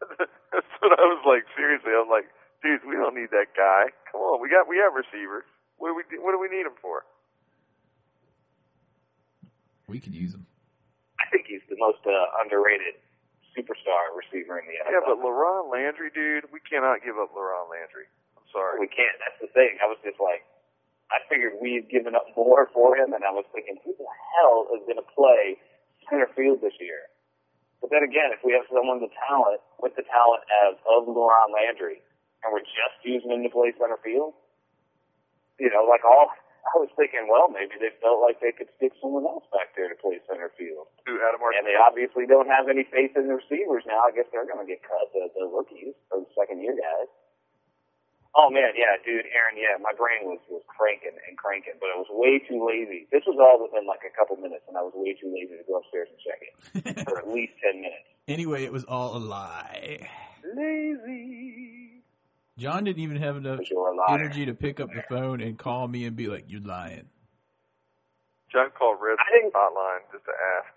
That's 0.00 0.66
what 0.80 0.98
I 0.98 1.02
was 1.06 1.22
like. 1.26 1.44
Seriously, 1.56 1.92
I'm 1.94 2.08
like, 2.08 2.26
dude, 2.62 2.84
we 2.86 2.96
don't 2.96 3.14
need 3.14 3.30
that 3.30 3.52
guy. 3.56 3.92
Come 4.10 4.20
on, 4.20 4.40
we 4.40 4.48
got 4.48 4.68
we 4.68 4.78
have 4.78 4.92
receivers. 4.94 5.44
What 5.76 5.92
do 5.92 5.94
we 5.96 6.04
what 6.20 6.32
do 6.32 6.38
we 6.40 6.48
need 6.48 6.66
him 6.66 6.76
for? 6.80 7.04
We 9.88 9.98
could 9.98 10.14
use 10.14 10.34
him. 10.34 10.46
I 11.18 11.26
think 11.34 11.50
he's 11.50 11.64
the 11.68 11.76
most 11.76 12.00
uh, 12.06 12.14
underrated 12.38 12.94
superstar 13.52 14.14
receiver 14.14 14.62
in 14.62 14.66
the 14.70 14.78
NFL. 14.86 14.94
Yeah, 14.94 15.02
but 15.02 15.18
LaRon 15.18 15.66
Landry, 15.66 16.14
dude, 16.14 16.46
we 16.54 16.62
cannot 16.62 17.02
give 17.02 17.18
up 17.18 17.34
LaRon 17.34 17.66
Landry. 17.66 18.06
I'm 18.38 18.46
sorry. 18.54 18.78
we 18.78 18.86
can't. 18.86 19.18
That's 19.18 19.40
the 19.42 19.50
thing. 19.50 19.82
I 19.82 19.90
was 19.90 19.98
just 20.06 20.22
like, 20.22 20.46
I 21.10 21.18
figured 21.26 21.58
we 21.58 21.74
had 21.74 21.90
given 21.90 22.14
up 22.14 22.30
more 22.38 22.70
for 22.70 22.94
him, 22.94 23.10
and 23.12 23.26
I 23.26 23.34
was 23.34 23.42
thinking, 23.50 23.82
who 23.82 23.90
the 23.98 24.06
hell 24.38 24.70
is 24.78 24.82
going 24.86 25.02
to 25.02 25.08
play 25.10 25.58
center 26.06 26.30
field 26.38 26.62
this 26.62 26.78
year? 26.78 27.10
But 27.82 27.90
then 27.90 28.06
again, 28.06 28.30
if 28.30 28.46
we 28.46 28.54
have 28.54 28.68
someone 28.70 29.02
with 29.02 29.10
talent, 29.26 29.58
with 29.82 29.98
the 29.98 30.06
talent 30.06 30.46
of, 30.62 30.78
of 30.86 31.10
LaRon 31.10 31.50
Landry, 31.50 31.98
and 32.44 32.48
we're 32.52 32.64
just 32.64 32.98
using 33.04 33.30
him 33.30 33.42
to 33.44 33.52
play 33.52 33.72
center 33.76 34.00
field, 34.00 34.32
you 35.60 35.68
know, 35.68 35.84
like 35.84 36.04
all, 36.04 36.32
I 36.64 36.80
was 36.80 36.88
thinking, 36.96 37.28
well, 37.28 37.52
maybe 37.52 37.76
they 37.76 37.92
felt 38.00 38.20
like 38.24 38.40
they 38.40 38.52
could 38.52 38.68
stick 38.80 38.96
someone 39.00 39.28
else 39.28 39.44
back 39.52 39.76
there 39.76 39.88
to 39.88 39.96
play 39.96 40.20
center 40.24 40.52
field. 40.56 40.88
Who, 41.04 41.20
Adam 41.20 41.40
And 41.40 41.68
they 41.68 41.76
obviously 41.76 42.24
don't 42.24 42.48
have 42.48 42.68
any 42.68 42.88
faith 42.88 43.12
in 43.16 43.28
the 43.28 43.36
receivers 43.36 43.84
now. 43.84 44.04
I 44.08 44.12
guess 44.12 44.28
they're 44.32 44.48
going 44.48 44.60
to 44.60 44.68
get 44.68 44.80
cut, 44.80 45.12
the, 45.12 45.28
the 45.36 45.48
rookies, 45.48 45.96
or 46.08 46.24
the 46.24 46.30
second 46.36 46.64
year 46.64 46.76
guys. 46.76 47.08
Oh 48.30 48.46
man, 48.46 48.78
yeah, 48.78 48.94
dude, 49.02 49.26
Aaron, 49.34 49.58
yeah, 49.58 49.74
my 49.82 49.90
brain 49.90 50.22
was 50.22 50.38
was 50.46 50.62
cranking 50.70 51.18
and 51.26 51.34
cranking, 51.34 51.74
but 51.82 51.90
I 51.90 51.98
was 51.98 52.06
way 52.10 52.38
too 52.38 52.62
lazy. 52.62 53.10
This 53.10 53.26
was 53.26 53.34
all 53.42 53.58
within 53.58 53.90
like 53.90 54.06
a 54.06 54.14
couple 54.14 54.36
minutes, 54.38 54.62
and 54.70 54.78
I 54.78 54.82
was 54.86 54.94
way 54.94 55.18
too 55.18 55.34
lazy 55.34 55.58
to 55.58 55.66
go 55.66 55.82
upstairs 55.82 56.06
and 56.14 56.20
check 56.22 56.38
it 56.38 56.54
for 57.10 57.18
at 57.18 57.26
least 57.26 57.58
ten 57.58 57.82
minutes. 57.82 58.06
Anyway, 58.28 58.62
it 58.62 58.72
was 58.72 58.84
all 58.84 59.16
a 59.16 59.18
lie. 59.18 60.06
Lazy. 62.60 62.72
John 62.72 62.84
didn't 62.84 63.02
even 63.02 63.16
have 63.16 63.36
enough 63.36 63.58
Because 63.58 63.70
you're 63.70 63.88
a 63.88 63.94
liar. 63.96 64.18
energy 64.18 64.46
to 64.46 64.54
pick 64.54 64.80
up 64.80 64.92
the 64.92 65.02
phone 65.08 65.40
and 65.40 65.58
call 65.58 65.88
me 65.88 66.04
and 66.04 66.16
be 66.16 66.26
like, 66.26 66.44
"You're 66.48 66.60
lying." 66.60 67.08
John 68.52 68.70
called 68.70 68.98
Red 69.00 69.18
Hotline 69.18 70.00
just 70.12 70.24
to 70.24 70.32
ask. 70.32 70.74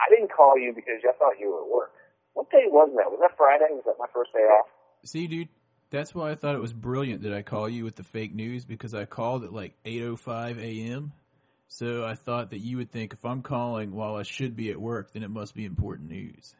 I 0.00 0.08
didn't 0.08 0.32
call 0.32 0.58
you 0.58 0.72
because 0.72 1.00
I 1.08 1.12
thought 1.12 1.38
you 1.38 1.50
were 1.52 1.62
at 1.62 1.68
work. 1.68 1.92
What 2.34 2.50
day 2.50 2.64
was 2.66 2.90
that? 2.96 3.10
Was 3.10 3.20
that 3.20 3.36
Friday? 3.36 3.66
Was 3.70 3.84
that 3.84 3.96
my 3.98 4.06
first 4.12 4.32
day 4.32 4.40
off? 4.40 4.66
See, 5.04 5.26
dude, 5.26 5.48
that's 5.90 6.14
why 6.14 6.30
I 6.30 6.34
thought 6.34 6.54
it 6.54 6.60
was 6.60 6.72
brilliant 6.72 7.22
that 7.22 7.34
I 7.34 7.42
call 7.42 7.68
you 7.68 7.84
with 7.84 7.96
the 7.96 8.02
fake 8.04 8.34
news 8.34 8.64
because 8.64 8.94
I 8.94 9.04
called 9.04 9.44
at 9.44 9.52
like 9.52 9.74
8:05 9.84 10.58
a.m. 10.58 11.12
So 11.68 12.04
I 12.04 12.14
thought 12.14 12.50
that 12.50 12.58
you 12.58 12.76
would 12.78 12.90
think 12.90 13.12
if 13.12 13.24
I'm 13.24 13.42
calling 13.42 13.92
while 13.94 14.16
I 14.16 14.22
should 14.22 14.56
be 14.56 14.70
at 14.70 14.80
work, 14.80 15.12
then 15.12 15.22
it 15.22 15.30
must 15.30 15.54
be 15.54 15.64
important 15.64 16.08
news. 16.10 16.54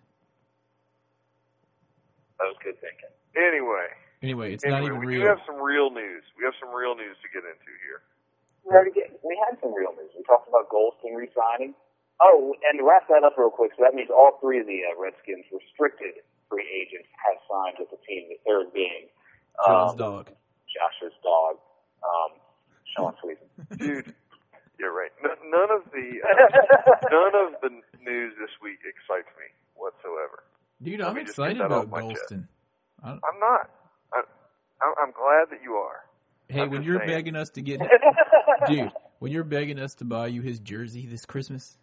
That 2.38 2.44
was 2.46 2.56
good 2.62 2.80
thinking. 2.80 3.08
Anyway, 3.36 3.88
Anyway, 4.22 4.54
it's 4.54 4.62
not 4.64 4.86
anyway, 4.86 4.94
even 4.94 5.00
we 5.02 5.18
real. 5.18 5.26
do 5.26 5.28
have 5.34 5.42
some 5.44 5.58
real 5.58 5.90
news. 5.90 6.22
We 6.38 6.46
have 6.46 6.54
some 6.62 6.70
real 6.70 6.94
news 6.94 7.18
to 7.26 7.28
get 7.34 7.42
into 7.42 7.72
here. 7.82 8.06
We 8.62 8.70
already 8.70 8.94
get, 8.94 9.10
we 9.26 9.34
had 9.50 9.58
some 9.58 9.74
real 9.74 9.90
news. 9.98 10.14
We 10.14 10.22
talked 10.22 10.46
about 10.46 10.70
Golston 10.70 11.18
re-signing. 11.18 11.74
Oh, 12.22 12.54
and 12.70 12.78
to 12.78 12.86
wrap 12.86 13.10
that 13.10 13.26
up 13.26 13.34
real 13.34 13.50
quick, 13.50 13.74
so 13.74 13.82
that 13.82 13.98
means 13.98 14.06
all 14.14 14.38
three 14.38 14.62
of 14.62 14.66
the 14.70 14.86
uh, 14.86 14.94
Redskins 14.94 15.42
restricted 15.50 16.22
free 16.46 16.62
agents 16.70 17.10
have 17.18 17.42
signed 17.50 17.82
with 17.82 17.90
the 17.90 17.98
team. 18.06 18.30
The 18.30 18.38
third 18.46 18.70
being 18.70 19.10
John's 19.66 19.98
um, 19.98 19.98
dog. 19.98 20.24
Josh's 20.70 21.16
dog, 21.26 21.58
um, 22.06 22.38
Sean 22.94 23.14
Sweeten. 23.18 23.50
Dude, 23.74 24.14
you're 24.78 24.94
right. 24.94 25.10
N- 25.18 25.50
none 25.50 25.70
of 25.74 25.82
the 25.90 26.06
uh, 26.22 27.10
none 27.10 27.34
of 27.34 27.58
the 27.58 27.74
news 27.98 28.38
this 28.38 28.54
week 28.62 28.78
excites 28.86 29.26
me 29.34 29.50
whatsoever. 29.74 30.46
Dude, 30.78 31.00
I'm 31.02 31.18
me 31.18 31.24
just 31.26 31.34
get 31.36 31.58
excited 31.58 31.66
about 31.66 31.86
off 31.86 31.90
my 31.90 32.06
chest. 32.06 32.22
Golston. 32.30 32.46
I'm 33.02 33.40
not. 33.42 33.66
I, 34.82 34.86
I'm 34.86 34.94
I'm 35.08 35.12
glad 35.12 35.50
that 35.50 35.62
you 35.62 35.74
are. 35.74 36.00
hey, 36.48 36.60
I'm 36.62 36.70
when 36.70 36.82
you're 36.82 36.98
saying. 36.98 37.08
begging 37.08 37.36
us 37.36 37.50
to 37.50 37.62
get, 37.62 37.80
dude, 38.66 38.90
when 39.20 39.30
you're 39.32 39.44
begging 39.44 39.78
us 39.78 39.94
to 39.96 40.04
buy 40.04 40.26
you 40.28 40.42
his 40.42 40.58
jersey 40.60 41.06
this 41.06 41.24
Christmas, 41.24 41.76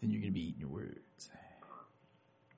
then 0.00 0.10
you're 0.10 0.20
gonna 0.20 0.32
be 0.32 0.48
eating 0.48 0.60
your 0.60 0.70
words. 0.70 1.30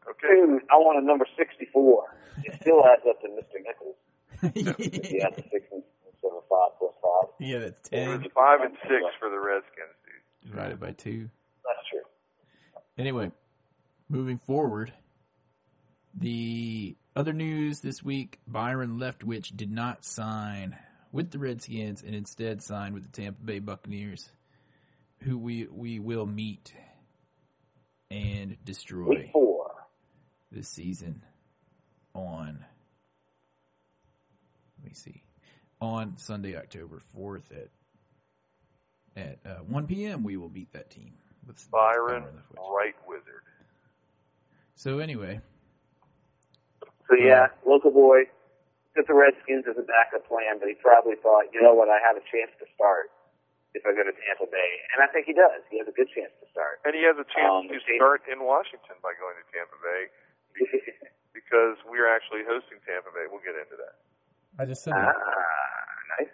Okay. 0.08 0.28
Dude, 0.28 0.62
I 0.70 0.76
want 0.76 1.02
a 1.02 1.06
number 1.06 1.26
64. 1.36 2.04
It 2.44 2.58
still 2.60 2.84
adds 2.84 3.02
up 3.08 3.20
to 3.22 3.28
Mr. 3.28 3.62
Nichols. 3.62 3.96
Yeah, 5.12 5.26
has 5.28 5.38
a 5.38 5.42
six 5.50 5.66
instead 5.70 6.28
of 6.28 6.32
a 6.32 6.40
five 6.50 6.70
plus 6.78 6.92
five. 7.00 7.28
that's 7.38 7.88
It 7.92 8.08
was 8.08 8.20
ten 8.22 8.30
five 8.34 8.60
and 8.62 8.74
six 8.82 9.04
for 9.20 9.30
the 9.30 9.38
Redskins, 9.38 9.94
dude. 10.04 10.50
divided 10.50 10.80
by 10.80 10.90
two. 10.92 11.28
That's 11.64 11.88
true. 11.90 12.00
Anyway, 12.98 13.30
moving 14.08 14.38
forward, 14.38 14.92
the 16.14 16.96
other 17.14 17.32
news 17.32 17.80
this 17.80 18.02
week: 18.02 18.40
Byron 18.46 18.98
Leftwich 18.98 19.56
did 19.56 19.70
not 19.70 20.04
sign 20.04 20.76
with 21.10 21.30
the 21.30 21.38
Redskins 21.38 22.02
and 22.02 22.14
instead 22.14 22.62
signed 22.62 22.94
with 22.94 23.02
the 23.04 23.22
Tampa 23.22 23.42
Bay 23.42 23.58
Buccaneers, 23.58 24.30
who 25.20 25.38
we 25.38 25.66
we 25.70 25.98
will 25.98 26.26
meet 26.26 26.72
and 28.10 28.56
destroy 28.64 29.30
this 30.50 30.68
season 30.68 31.22
on. 32.14 32.64
Let 34.78 34.88
me 34.88 34.94
see, 34.94 35.22
on 35.80 36.18
Sunday, 36.18 36.56
October 36.56 37.00
fourth 37.14 37.50
at 37.52 37.68
at 39.16 39.38
uh, 39.44 39.62
one 39.62 39.86
p.m. 39.86 40.24
We 40.24 40.36
will 40.36 40.48
beat 40.48 40.72
that 40.72 40.90
team 40.90 41.12
with 41.46 41.56
with 41.56 41.70
Byron 41.70 42.24
Right 42.56 42.96
Wizard. 43.06 43.42
So 44.74 44.98
anyway, 44.98 45.40
So 47.12 47.20
yeah, 47.20 47.52
local 47.68 47.92
boy 47.92 48.24
took 48.96 49.04
the 49.04 49.12
Redskins 49.12 49.68
as 49.68 49.76
a 49.76 49.84
backup 49.84 50.24
plan, 50.24 50.56
but 50.56 50.72
he 50.72 50.76
probably 50.80 51.20
thought, 51.20 51.52
you 51.52 51.60
know 51.60 51.76
what, 51.76 51.92
I 51.92 52.00
have 52.00 52.16
a 52.16 52.24
chance 52.24 52.48
to 52.56 52.64
start 52.72 53.12
if 53.76 53.84
I 53.84 53.92
go 53.92 54.00
to 54.00 54.16
Tampa 54.16 54.48
Bay, 54.48 54.70
and 54.96 55.04
I 55.04 55.12
think 55.12 55.28
he 55.28 55.36
does. 55.36 55.60
He 55.68 55.76
has 55.76 55.88
a 55.88 55.92
good 55.92 56.08
chance 56.12 56.32
to 56.40 56.46
start. 56.48 56.80
And 56.88 56.96
he 56.96 57.04
has 57.04 57.16
a 57.20 57.28
chance 57.28 57.68
Um, 57.68 57.68
to 57.68 57.76
start 57.96 58.24
in 58.32 58.40
Washington 58.40 58.96
by 59.04 59.12
going 59.20 59.36
to 59.36 59.44
Tampa 59.52 59.76
Bay 59.84 60.02
because 61.36 61.76
we're 61.84 62.08
actually 62.08 62.48
hosting 62.48 62.80
Tampa 62.88 63.12
Bay. 63.12 63.28
We'll 63.28 63.44
get 63.44 63.60
into 63.60 63.76
that. 63.76 64.00
I 64.56 64.64
just 64.64 64.80
said 64.80 64.96
ah, 64.96 65.12
nice. 66.16 66.32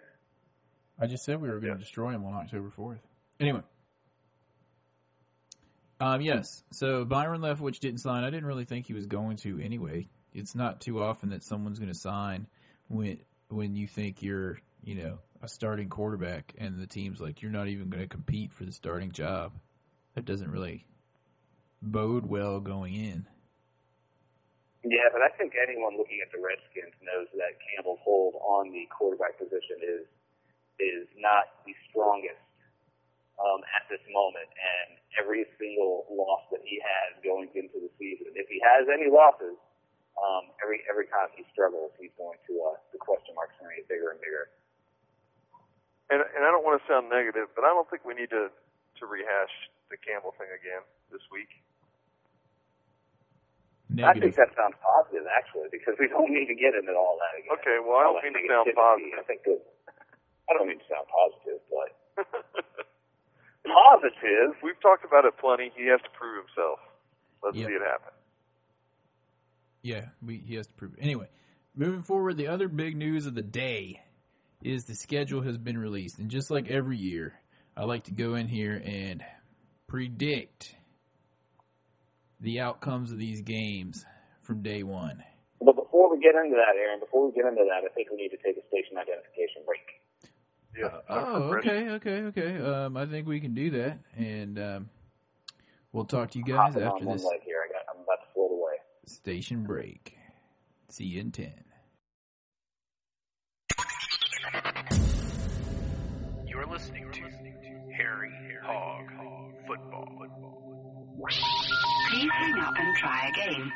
I 0.99 1.07
just 1.07 1.23
said 1.27 1.43
we 1.43 1.51
were 1.51 1.59
going 1.59 1.75
to 1.75 1.79
destroy 1.79 2.11
him 2.11 2.23
on 2.23 2.33
October 2.39 2.71
fourth. 2.71 3.03
Anyway, 3.39 3.63
um, 5.99 6.19
yes. 6.19 6.63
So 6.71 7.03
Byron 7.03 7.39
Leftwich 7.39 7.79
didn't 7.79 7.99
sign. 7.99 8.23
I 8.23 8.29
didn't 8.29 8.45
really 8.45 8.65
think 8.65 8.87
he 8.87 8.93
was 8.93 9.05
going 9.07 9.35
to 9.47 9.59
anyway. 9.59 10.07
It's 10.33 10.55
not 10.55 10.81
too 10.81 11.01
often 11.01 11.29
that 11.29 11.43
someone's 11.43 11.79
going 11.79 11.91
to 11.91 11.97
sign 11.97 12.47
when 12.87 13.19
when 13.49 13.75
you 13.75 13.87
think 13.87 14.21
you're 14.21 14.59
you 14.83 14.95
know 14.95 15.19
a 15.41 15.47
starting 15.47 15.89
quarterback 15.89 16.53
and 16.57 16.79
the 16.79 16.87
team's 16.87 17.19
like 17.19 17.41
you're 17.41 17.51
not 17.51 17.67
even 17.67 17.89
going 17.89 18.03
to 18.03 18.09
compete 18.09 18.53
for 18.53 18.65
the 18.65 18.71
starting 18.71 19.11
job. 19.11 19.53
That 20.15 20.25
doesn't 20.25 20.51
really 20.51 20.85
bode 21.81 22.25
well 22.25 22.59
going 22.59 22.93
in. 22.93 23.25
Yeah, 24.83 25.11
but 25.11 25.21
I 25.21 25.29
think 25.35 25.53
anyone 25.59 25.99
looking 25.99 26.23
at 26.23 26.31
the 26.31 26.39
Redskins 26.39 26.95
knows 27.03 27.27
that 27.35 27.59
Campbell's 27.59 27.99
hold 27.99 28.39
on 28.39 28.71
the 28.71 28.87
quarterback 28.87 29.35
position 29.35 29.83
is 29.83 30.07
is 30.79 31.07
not 31.19 31.51
the 31.67 31.75
strongest 31.91 32.39
um, 33.35 33.59
at 33.75 33.83
this 33.91 33.99
moment, 34.11 34.47
and 34.47 34.95
every 35.19 35.43
single 35.59 36.07
loss 36.07 36.47
that 36.51 36.63
he 36.63 36.79
has 36.79 37.19
going 37.23 37.51
into 37.55 37.83
the 37.83 37.91
season, 37.99 38.31
if 38.39 38.47
he 38.47 38.63
has 38.63 38.87
any 38.87 39.11
losses, 39.11 39.59
um, 40.19 40.51
every 40.63 40.83
every 40.91 41.07
time 41.07 41.31
he 41.35 41.47
struggles, 41.51 41.91
he's 41.99 42.13
going 42.19 42.37
to 42.47 42.53
uh, 42.71 42.77
the 42.91 42.99
question 42.99 43.33
marks 43.35 43.55
are 43.59 43.67
going 43.67 43.79
to 43.79 43.79
get 43.83 43.87
bigger 43.89 44.11
and 44.11 44.19
bigger. 44.19 44.51
And 46.11 46.19
and 46.21 46.41
I 46.43 46.49
don't 46.51 46.63
want 46.67 46.79
to 46.81 46.83
sound 46.89 47.07
negative, 47.09 47.47
but 47.55 47.63
I 47.63 47.71
don't 47.71 47.87
think 47.89 48.03
we 48.03 48.13
need 48.15 48.29
to 48.35 48.51
to 48.51 49.03
rehash 49.07 49.53
the 49.89 49.97
Campbell 49.97 50.35
thing 50.37 50.51
again 50.51 50.83
this 51.09 51.23
week. 51.31 51.49
I 54.05 54.13
think 54.13 54.37
that 54.37 54.53
sounds 54.53 54.77
positive, 54.85 55.25
actually, 55.33 55.65
because 55.73 55.97
we 55.97 56.05
don't 56.07 56.29
need 56.29 56.45
to 56.45 56.53
get 56.53 56.77
into 56.77 56.93
all 56.93 57.17
that 57.17 57.33
again. 57.41 57.57
Okay, 57.57 57.77
well 57.81 57.97
I 57.97 58.03
don't 58.05 58.21
that 58.21 58.23
mean 58.29 58.37
to 58.37 58.45
sound 58.45 58.69
positive. 58.77 59.17
I 59.17 59.25
think 59.25 59.41
that 59.49 59.59
I 60.45 60.51
don't 60.53 60.67
mean 60.69 60.77
to 60.77 60.87
sound 60.87 61.07
positive, 61.09 61.59
but 61.73 61.89
positive. 63.65 64.55
We've 64.61 64.79
talked 64.81 65.05
about 65.05 65.25
it 65.25 65.33
plenty. 65.41 65.73
He 65.73 65.89
has 65.89 66.01
to 66.05 66.11
prove 66.13 66.45
himself. 66.45 66.79
Let's 67.41 67.57
Yep. 67.57 67.67
see 67.67 67.75
it 67.75 67.81
happen. 67.81 68.13
Yeah, 69.81 70.05
we, 70.21 70.37
he 70.45 70.55
has 70.55 70.67
to 70.67 70.73
prove 70.73 70.93
it. 70.93 70.99
Anyway, 71.01 71.27
moving 71.75 72.03
forward, 72.03 72.37
the 72.37 72.47
other 72.47 72.67
big 72.67 72.95
news 72.95 73.25
of 73.25 73.35
the 73.35 73.41
day 73.41 74.01
is 74.61 74.85
the 74.85 74.95
schedule 74.95 75.41
has 75.41 75.57
been 75.57 75.77
released. 75.77 76.19
And 76.19 76.29
just 76.29 76.51
like 76.51 76.69
every 76.69 76.97
year, 76.97 77.33
I 77.77 77.85
like 77.85 78.05
to 78.05 78.11
go 78.11 78.35
in 78.35 78.47
here 78.47 78.81
and 78.83 79.23
predict 79.87 80.75
the 82.41 82.59
outcomes 82.59 83.11
of 83.11 83.17
these 83.17 83.41
games 83.41 84.05
from 84.41 84.61
day 84.61 84.83
one. 84.83 85.23
But 85.61 85.75
before 85.75 86.09
we 86.11 86.21
get 86.21 86.35
into 86.35 86.55
that, 86.55 86.75
Aaron, 86.77 86.99
before 86.99 87.27
we 87.27 87.33
get 87.33 87.45
into 87.45 87.63
that, 87.63 87.85
I 87.85 87.93
think 87.93 88.09
we 88.11 88.17
need 88.17 88.29
to 88.29 88.37
take 88.37 88.57
a 88.57 88.67
station 88.67 88.97
identification 88.97 89.63
break. 89.65 89.79
Yeah. 90.77 90.99
Oh, 91.09 91.55
okay, 91.57 91.89
okay, 91.89 92.21
okay. 92.29 92.57
Um, 92.61 92.95
I 92.95 93.05
think 93.05 93.27
we 93.27 93.39
can 93.39 93.53
do 93.53 93.71
that. 93.71 93.99
And 94.17 94.59
um, 94.59 94.89
we'll 95.91 96.05
talk 96.05 96.31
to 96.31 96.37
you 96.37 96.45
guys 96.45 96.73
Hopping 96.73 96.83
after 96.83 96.99
on 96.99 97.05
one 97.05 97.17
this 97.17 97.25
leg 97.25 97.41
here. 97.43 97.57
I 97.63 97.71
got, 97.71 97.83
I'm 97.93 98.03
about 98.03 98.25
to 98.25 98.33
float 98.33 98.51
away. 98.51 98.75
Station 99.09 99.63
break. 99.63 100.15
See 100.89 101.05
you 101.05 101.21
in 101.21 101.31
10. 101.31 101.51
You're 106.45 106.65
listening 106.65 107.11
to 107.11 107.21
Harry 107.95 108.57
Hog 108.63 109.05
Football. 109.67 110.07
Please 112.09 112.29
hang 112.31 112.59
up 112.59 112.73
and 112.77 112.97
try 112.97 113.29
again. 113.29 113.71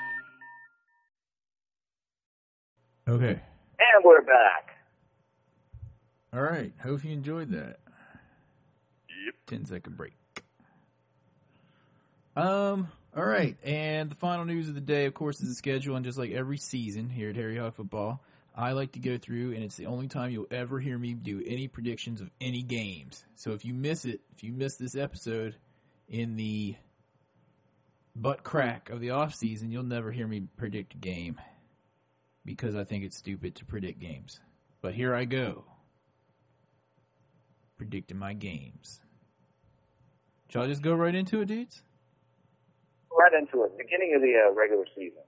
Okay. 3.08 3.42
And 3.80 4.04
we're 4.04 4.22
back. 4.22 4.76
All 6.34 6.42
right. 6.42 6.72
Hope 6.82 7.04
you 7.04 7.12
enjoyed 7.12 7.52
that. 7.52 7.80
Yep. 9.26 9.36
10 9.48 9.66
second 9.66 9.98
break. 9.98 10.14
Um, 12.36 12.88
all 13.16 13.26
right. 13.26 13.58
And 13.64 14.10
the 14.10 14.16
final 14.16 14.46
news 14.46 14.70
of 14.70 14.76
the 14.76 14.82
day, 14.82 15.06
of 15.06 15.14
course, 15.14 15.42
is 15.42 15.50
the 15.50 15.56
schedule. 15.56 15.96
And 15.96 16.06
just 16.06 16.18
like 16.18 16.32
every 16.32 16.58
season 16.58 17.10
here 17.10 17.30
at 17.30 17.36
Harry 17.36 17.58
Hog 17.58 17.76
Football, 17.76 18.22
I 18.56 18.74
like 18.74 18.92
to 18.94 19.00
go 19.00 19.18
through, 19.18 19.54
and 19.54 19.64
it's 19.64 19.78
the 19.78 19.88
only 19.88 20.08
time 20.08 20.30
you'll 20.30 20.46
ever 20.52 20.80
hear 20.80 20.98
me 20.98 21.14
do 21.14 21.42
any 21.46 21.68
predictions 21.68 22.22
of 22.22 22.30
any 22.40 22.62
games. 22.62 23.26
So 23.36 23.52
if 23.52 23.66
you 23.66 23.74
miss 23.74 24.06
it, 24.06 24.22
if 24.36 24.44
you 24.44 24.52
miss 24.52 24.76
this 24.76 24.96
episode 24.96 25.56
in 26.08 26.36
the 26.36 26.76
butt 28.16 28.44
crack 28.44 28.92
of 28.92 29.00
the 29.00 29.10
off 29.12 29.34
season, 29.34 29.72
you'll 29.72 29.84
never 29.84 30.12
hear 30.12 30.28
me 30.28 30.44
predict 30.56 30.94
a 30.94 30.98
game 30.98 31.42
because 32.46 32.76
I 32.76 32.84
think 32.84 33.04
it's 33.04 33.18
stupid 33.18 33.56
to 33.56 33.66
predict 33.66 34.00
games. 34.00 34.40
But 34.82 34.94
here 34.94 35.16
I 35.16 35.26
go. 35.26 35.66
Predicting 37.78 38.20
my 38.20 38.34
games. 38.34 39.02
Shall 40.50 40.64
I 40.64 40.68
just 40.68 40.84
go 40.84 40.94
right 40.94 41.16
into 41.16 41.42
it, 41.42 41.46
dudes? 41.46 41.82
Right 43.18 43.34
into 43.34 43.64
it. 43.64 43.78
Beginning 43.78 44.14
of 44.16 44.22
the 44.22 44.34
uh, 44.48 44.54
regular 44.54 44.86
season. 44.96 45.22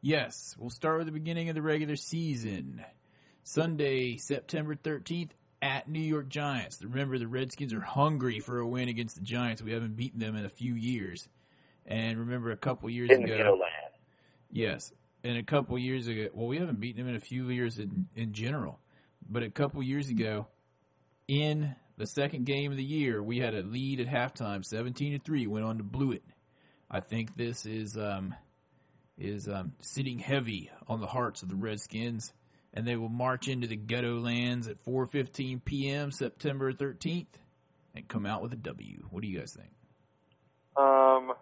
Yes, 0.00 0.56
we'll 0.58 0.70
start 0.70 0.98
with 0.98 1.06
the 1.06 1.12
beginning 1.12 1.50
of 1.50 1.54
the 1.54 1.62
regular 1.62 1.96
season. 1.96 2.82
Sunday, 3.42 4.16
September 4.16 4.74
13th 4.74 5.30
at 5.60 5.88
New 5.88 6.00
York 6.00 6.28
Giants. 6.28 6.82
Remember, 6.82 7.18
the 7.18 7.26
Redskins 7.26 7.74
are 7.74 7.80
hungry 7.80 8.40
for 8.40 8.58
a 8.58 8.66
win 8.66 8.88
against 8.88 9.16
the 9.16 9.22
Giants. 9.22 9.62
We 9.62 9.72
haven't 9.72 9.96
beaten 9.96 10.18
them 10.18 10.36
in 10.36 10.44
a 10.44 10.50
few 10.50 10.74
years. 10.74 11.28
And 11.86 12.18
remember, 12.18 12.50
a 12.50 12.56
couple 12.56 12.88
years 12.88 13.10
In 13.10 13.22
the 13.22 13.34
ago. 13.34 13.58
Yes, 14.50 14.92
and 15.22 15.36
a 15.36 15.42
couple 15.42 15.78
years 15.78 16.06
ago. 16.06 16.28
Well, 16.32 16.48
we 16.48 16.58
haven't 16.58 16.80
beaten 16.80 17.02
them 17.02 17.10
in 17.10 17.16
a 17.16 17.20
few 17.20 17.48
years 17.50 17.78
in, 17.78 18.06
in 18.16 18.32
general, 18.32 18.78
but 19.28 19.42
a 19.42 19.50
couple 19.50 19.82
years 19.82 20.08
ago, 20.08 20.46
in 21.28 21.74
the 21.96 22.06
second 22.06 22.46
game 22.46 22.70
of 22.70 22.76
the 22.76 22.84
year, 22.84 23.22
we 23.22 23.38
had 23.38 23.54
a 23.54 23.62
lead 23.62 24.00
at 24.00 24.06
halftime, 24.06 24.64
seventeen 24.64 25.12
to 25.12 25.18
three. 25.18 25.46
Went 25.46 25.64
on 25.64 25.78
to 25.78 25.84
blew 25.84 26.12
it. 26.12 26.22
I 26.90 27.00
think 27.00 27.36
this 27.36 27.66
is 27.66 27.96
um, 27.96 28.34
is 29.18 29.48
um, 29.48 29.72
sitting 29.80 30.18
heavy 30.18 30.70
on 30.88 31.00
the 31.00 31.06
hearts 31.06 31.42
of 31.42 31.48
the 31.48 31.54
Redskins, 31.54 32.32
and 32.74 32.86
they 32.86 32.96
will 32.96 33.08
march 33.08 33.48
into 33.48 33.66
the 33.66 33.76
ghetto 33.76 34.18
lands 34.18 34.66
at 34.68 34.84
4:15 34.84 35.64
p.m. 35.64 36.10
September 36.10 36.72
13th 36.72 37.26
and 37.94 38.08
come 38.08 38.26
out 38.26 38.42
with 38.42 38.52
a 38.52 38.56
W. 38.56 39.04
What 39.10 39.22
do 39.22 39.28
you 39.28 39.38
guys 39.38 39.52
think? 39.52 39.70
Um, 40.76 41.32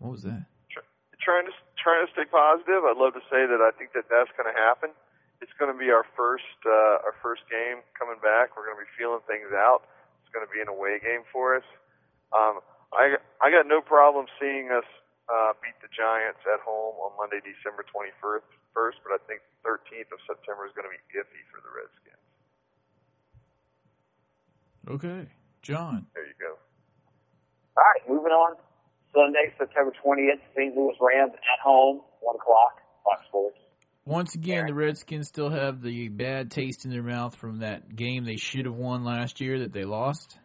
What 0.00 0.12
was 0.12 0.22
that? 0.22 0.46
trying 1.20 1.44
to 1.44 1.52
trying 1.76 2.06
to 2.06 2.12
stay 2.12 2.24
positive. 2.24 2.80
I'd 2.88 2.96
love 2.96 3.12
to 3.12 3.20
say 3.28 3.44
that 3.44 3.60
I 3.60 3.70
think 3.76 3.92
that 3.92 4.08
that's 4.08 4.32
going 4.32 4.48
to 4.48 4.56
happen. 4.58 4.90
It's 5.40 5.52
going 5.56 5.72
to 5.72 5.78
be 5.78 5.88
our 5.88 6.04
first 6.16 6.60
uh, 6.68 7.00
our 7.04 7.16
first 7.24 7.48
game 7.48 7.80
coming 7.96 8.20
back. 8.20 8.56
We're 8.56 8.68
going 8.68 8.76
to 8.76 8.84
be 8.84 8.92
feeling 8.96 9.24
things 9.24 9.48
out. 9.56 9.88
It's 10.20 10.32
going 10.32 10.44
to 10.44 10.52
be 10.52 10.60
an 10.60 10.68
away 10.68 11.00
game 11.00 11.24
for 11.32 11.56
us. 11.56 11.64
Um, 12.36 12.60
I 12.92 13.16
I 13.40 13.48
got 13.48 13.64
no 13.64 13.80
problem 13.80 14.28
seeing 14.36 14.68
us 14.68 14.84
uh, 15.32 15.56
beat 15.64 15.78
the 15.80 15.88
Giants 15.88 16.44
at 16.44 16.60
home 16.60 16.98
on 17.00 17.16
Monday, 17.16 17.40
December 17.40 17.86
21st. 17.88 18.44
First, 18.70 19.02
but 19.02 19.10
I 19.10 19.18
think 19.26 19.42
13th 19.66 20.14
of 20.14 20.20
September 20.30 20.62
is 20.62 20.70
going 20.78 20.86
to 20.86 20.94
be 20.94 21.02
iffy 21.18 21.42
for 21.50 21.58
the 21.58 21.72
Redskins. 21.74 22.22
Okay, 24.86 25.26
John. 25.62 26.06
There 26.14 26.26
you 26.26 26.38
go. 26.38 26.54
All 27.76 27.82
right, 27.82 28.02
moving 28.06 28.30
on. 28.30 28.54
Sunday, 29.14 29.52
September 29.58 29.92
20th, 30.04 30.38
St. 30.54 30.74
Louis 30.76 30.94
Rams 31.00 31.34
at 31.34 31.60
home, 31.62 32.00
1 32.20 32.36
o'clock, 32.36 32.78
Fox 33.02 33.26
Sports. 33.26 33.58
Once 34.10 34.34
again, 34.34 34.66
the 34.66 34.74
Redskins 34.74 35.28
still 35.28 35.50
have 35.50 35.82
the 35.82 36.08
bad 36.08 36.50
taste 36.50 36.84
in 36.84 36.90
their 36.90 37.02
mouth 37.02 37.36
from 37.36 37.60
that 37.60 37.94
game 37.94 38.24
they 38.24 38.34
should 38.34 38.64
have 38.66 38.74
won 38.74 39.04
last 39.04 39.40
year 39.40 39.60
that 39.60 39.72
they 39.72 39.84
lost. 39.84 40.36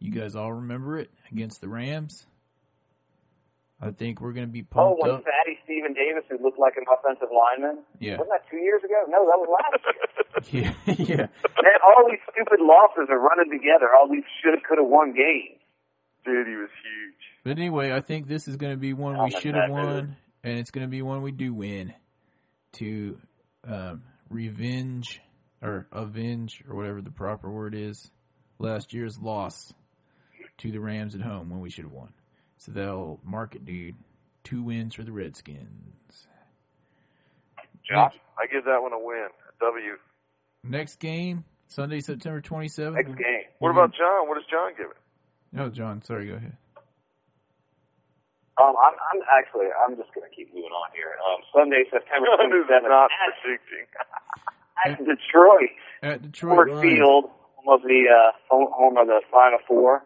You 0.00 0.10
guys 0.10 0.34
all 0.34 0.52
remember 0.52 0.98
it 0.98 1.08
against 1.30 1.60
the 1.60 1.68
Rams. 1.68 2.26
I 3.80 3.92
think 3.92 4.20
we're 4.20 4.32
going 4.32 4.48
to 4.48 4.52
be 4.52 4.64
pumped 4.64 4.78
Oh, 4.78 4.88
pumped 5.00 5.02
when 5.02 5.14
up. 5.14 5.22
Fatty 5.22 5.58
Stephen 5.62 5.94
Davis, 5.94 6.24
who 6.28 6.42
looked 6.42 6.58
like 6.58 6.74
an 6.76 6.86
offensive 6.92 7.28
lineman. 7.30 7.84
Yeah, 8.00 8.18
Wasn't 8.18 8.30
that 8.30 8.50
two 8.50 8.56
years 8.56 8.82
ago? 8.82 9.04
No, 9.06 9.26
that 9.30 9.38
was 9.38 9.48
last 9.54 10.52
year. 10.52 10.74
yeah, 10.88 10.94
yeah. 10.98 11.26
Man, 11.62 11.78
all 11.86 12.02
these 12.10 12.18
stupid 12.32 12.58
losses 12.60 13.06
are 13.10 13.20
running 13.20 13.48
together. 13.52 13.94
All 13.94 14.08
these 14.10 14.24
shoulda, 14.42 14.58
coulda 14.66 14.82
won 14.82 15.12
games. 15.14 15.62
Dude, 16.24 16.48
he 16.48 16.56
was 16.56 16.70
huge. 16.82 17.14
But 17.44 17.58
anyway, 17.58 17.92
I 17.92 18.00
think 18.00 18.26
this 18.26 18.48
is 18.48 18.56
going 18.56 18.72
to 18.72 18.76
be 18.76 18.92
one 18.92 19.14
we 19.14 19.20
I'm 19.32 19.40
should 19.40 19.54
have 19.54 19.70
won, 19.70 20.16
and 20.42 20.58
it's 20.58 20.72
going 20.72 20.84
to 20.84 20.90
be 20.90 21.02
one 21.02 21.22
we 21.22 21.30
do 21.30 21.54
win 21.54 21.94
to 22.72 23.18
um, 23.66 24.02
revenge 24.28 25.20
or 25.62 25.86
avenge 25.92 26.62
or 26.68 26.76
whatever 26.76 27.00
the 27.00 27.10
proper 27.10 27.50
word 27.50 27.74
is 27.74 28.10
last 28.58 28.92
year's 28.92 29.18
loss 29.18 29.72
to 30.58 30.70
the 30.70 30.80
Rams 30.80 31.14
at 31.14 31.20
home 31.20 31.50
when 31.50 31.60
we 31.60 31.70
should 31.70 31.84
have 31.84 31.92
won. 31.92 32.12
So 32.58 32.72
they'll 32.72 33.20
mark 33.24 33.54
it, 33.54 33.64
dude. 33.64 33.96
Two 34.44 34.62
wins 34.62 34.94
for 34.94 35.04
the 35.04 35.12
Redskins. 35.12 36.26
Josh? 37.88 38.14
I 38.38 38.46
give 38.46 38.64
that 38.64 38.82
one 38.82 38.92
a 38.92 38.98
win. 38.98 39.28
A 39.48 39.64
W. 39.64 39.96
Next 40.64 40.96
game, 40.96 41.44
Sunday, 41.68 42.00
September 42.00 42.40
27th. 42.40 42.94
Next 42.94 43.08
game. 43.08 43.44
What 43.58 43.70
about 43.70 43.92
John? 43.94 44.28
What 44.28 44.34
does 44.34 44.44
John 44.50 44.72
give 44.76 44.90
it? 44.90 44.96
No, 45.52 45.68
John, 45.70 46.02
sorry, 46.02 46.26
go 46.26 46.34
ahead. 46.34 46.56
Um, 48.58 48.74
I'm, 48.74 48.94
I'm 49.14 49.20
actually, 49.38 49.70
I'm 49.70 49.94
just 49.94 50.10
going 50.10 50.26
to 50.26 50.34
keep 50.34 50.50
moving 50.50 50.74
on 50.74 50.90
here. 50.90 51.14
Um, 51.22 51.46
Sunday, 51.54 51.86
September 51.86 52.26
John 52.42 52.50
is 52.50 52.66
27th 52.66 52.90
not 52.90 53.06
at, 53.06 53.38
predicting. 53.38 53.86
at 54.84 54.98
Detroit. 54.98 55.74
At 56.02 56.18
Detroit 56.26 56.54
Ford 56.54 56.70
Lions. 56.74 56.82
Field, 56.82 57.24
home 57.54 57.70
of 57.70 57.82
the 57.86 58.10
uh, 58.10 58.34
home, 58.50 58.66
home 58.74 58.96
of 58.98 59.06
the 59.06 59.22
Final 59.30 59.62
Four 59.70 60.02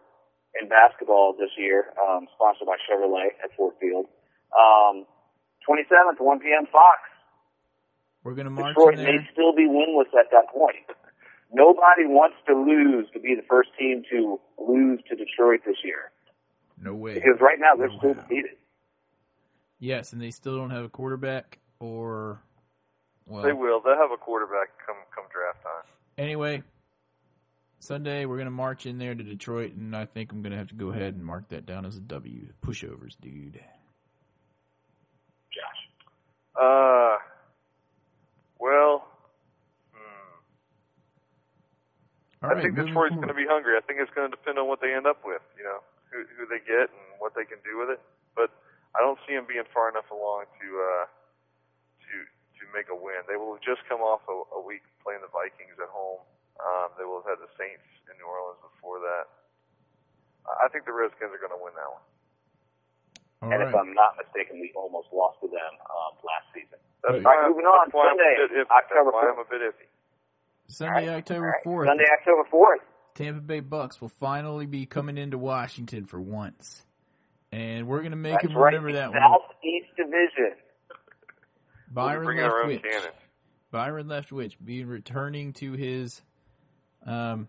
in 0.53 0.69
basketball 0.69 1.33
this 1.33 1.49
year, 1.57 1.97
um, 1.97 2.29
sponsored 2.37 2.69
by 2.69 2.77
Chevrolet 2.85 3.33
at 3.41 3.49
Ford 3.57 3.73
Field. 3.81 4.05
Um, 4.53 5.09
27th, 5.65 6.21
1 6.21 6.39
p.m. 6.39 6.69
Fox. 6.69 7.01
We're 8.21 8.37
going 8.37 8.45
to 8.45 8.53
march 8.53 8.77
Detroit 8.77 8.99
in 8.99 9.05
may 9.05 9.17
still 9.33 9.55
be 9.57 9.65
winless 9.65 10.13
at 10.13 10.29
that 10.29 10.53
point. 10.53 10.85
Nobody 11.51 12.05
wants 12.05 12.37
to 12.45 12.53
lose 12.53 13.09
to 13.13 13.19
be 13.19 13.33
the 13.33 13.45
first 13.49 13.69
team 13.77 14.03
to 14.13 14.39
lose 14.61 15.01
to 15.09 15.15
Detroit 15.15 15.61
this 15.65 15.77
year 15.83 16.13
No 16.83 16.93
way. 16.95 17.13
because 17.15 17.39
right 17.39 17.57
now 17.59 17.75
they're 17.77 17.87
No 17.89 17.97
still 17.97 18.13
how. 18.13 18.21
defeated. 18.21 18.51
Yes, 19.79 20.13
and 20.13 20.21
they 20.21 20.31
still 20.31 20.55
don't 20.57 20.69
have 20.71 20.83
a 20.85 20.89
quarterback 20.89 21.59
or 21.79 22.41
well. 23.25 23.43
They 23.43 23.51
will. 23.53 23.81
They'll 23.81 23.97
have 23.97 24.11
a 24.11 24.17
quarterback 24.17 24.69
come 24.85 24.95
come 25.13 25.25
draft 25.31 25.63
time. 25.63 25.83
Anyway, 26.17 26.61
Sunday 27.79 28.25
we're 28.25 28.37
gonna 28.37 28.51
march 28.51 28.85
in 28.85 28.97
there 28.97 29.15
to 29.15 29.23
Detroit, 29.23 29.73
and 29.73 29.95
I 29.95 30.05
think 30.05 30.31
I'm 30.31 30.41
gonna 30.41 30.57
have 30.57 30.69
to 30.69 30.75
go 30.75 30.89
ahead 30.91 31.15
and 31.15 31.25
mark 31.25 31.49
that 31.49 31.65
down 31.65 31.85
as 31.85 31.97
a 31.97 32.01
W. 32.01 32.47
Pushovers, 32.65 33.15
dude. 33.19 33.59
Josh. 35.51 35.89
Uh, 36.55 37.17
well, 38.59 39.07
hmm. 39.93 40.35
All 42.43 42.49
I 42.51 42.53
right, 42.53 42.61
think 42.63 42.75
moving 42.75 42.87
Detroit's 42.93 43.09
forward. 43.13 43.15
going 43.15 43.27
to 43.27 43.33
be 43.33 43.45
hungry. 43.49 43.73
I 43.77 43.81
think 43.81 43.99
it's 43.99 44.11
going 44.15 44.29
to 44.29 44.35
depend 44.35 44.57
on 44.59 44.67
what 44.67 44.79
they 44.81 44.93
end 44.93 45.05
up 45.07 45.17
with. 45.25 45.41
You 45.57 45.63
know, 45.63 45.79
who 46.13 46.23
who 46.37 46.45
they 46.47 46.61
get 46.63 46.93
and 46.93 47.05
what 47.17 47.33
they 47.33 47.43
can 47.49 47.59
do 47.65 47.81
with 47.81 47.89
it. 47.97 48.01
But 48.37 48.53
I 48.93 49.01
don't 49.01 49.19
see 49.25 49.33
them 49.33 49.49
being 49.49 49.65
far 49.73 49.89
enough 49.89 50.07
along 50.13 50.45
to 50.61 50.67
uh 50.77 51.05
to 52.07 52.13
to 52.61 52.63
make 52.71 52.87
a 52.93 52.97
win. 52.97 53.25
They 53.27 53.35
will 53.41 53.57
have 53.57 53.65
just 53.65 53.81
come 53.89 54.05
off 54.05 54.21
a, 54.29 54.37
a 54.55 54.61
week 54.61 54.85
playing 55.01 55.25
the 55.25 55.31
Vikings 55.33 55.75
at 55.81 55.89
home. 55.91 56.21
Um, 56.61 56.93
they 57.01 57.03
will 57.03 57.25
have 57.25 57.35
had 57.37 57.41
the 57.41 57.51
Saints 57.57 57.83
in 58.07 58.15
New 58.21 58.29
Orleans 58.29 58.61
before 58.61 59.01
that. 59.01 59.25
I 60.47 60.65
I 60.65 60.67
think 60.69 60.85
the 60.85 60.93
Redskins 60.95 61.33
are 61.33 61.41
going 61.41 61.55
to 61.55 61.61
win 61.61 61.73
that 61.75 61.89
one. 61.91 62.05
All 63.41 63.49
and 63.51 63.59
if. 63.63 63.73
I'm 63.75 63.93
not 63.97 64.15
mistaken, 64.17 64.61
we 64.61 64.71
almost 64.75 65.09
lost 65.11 65.41
to 65.43 65.49
them 65.51 65.73
um, 65.89 66.13
last 66.23 66.47
season. 66.55 66.79
That's 67.03 67.19
why, 67.25 67.35
All 67.35 67.41
right, 67.43 67.49
moving 67.51 67.67
on. 67.67 67.91
I'm 67.91 67.91
a 67.91 67.93
Sunday, 68.15 68.33
bit 68.39 68.51
iffy. 68.63 68.71
October 68.71 69.11
I'm 69.11 69.39
a 69.41 69.47
bit 69.49 69.61
iffy. 69.61 69.87
Sunday, 70.69 71.09
All 71.11 71.17
October 71.17 71.51
right. 71.51 71.63
fourth, 71.63 71.87
Sunday, 71.89 72.07
October 72.07 72.45
4th. 72.47 72.83
Tampa 73.15 73.41
Bay 73.41 73.59
Bucks 73.59 74.01
will 74.01 74.09
finally 74.09 74.65
be 74.65 74.85
coming 74.85 75.17
into 75.17 75.37
Washington 75.37 76.05
for 76.05 76.19
once, 76.19 76.83
and 77.51 77.87
we're 77.87 78.01
gonna 78.03 78.15
make 78.15 78.33
That's 78.33 78.47
them 78.47 78.57
right. 78.57 78.73
remember 78.73 78.93
that 78.93 79.11
one. 79.11 79.19
Southeast 79.21 79.87
Division. 79.97 80.57
Byron 81.91 82.25
bring 82.25 82.39
our 82.39 82.63
own 82.63 82.69
Leftwich. 82.71 82.81
Byron 83.71 84.07
Leftwich 84.07 84.53
being 84.63 84.87
returning 84.87 85.53
to 85.53 85.73
his 85.73 86.21
um 87.05 87.47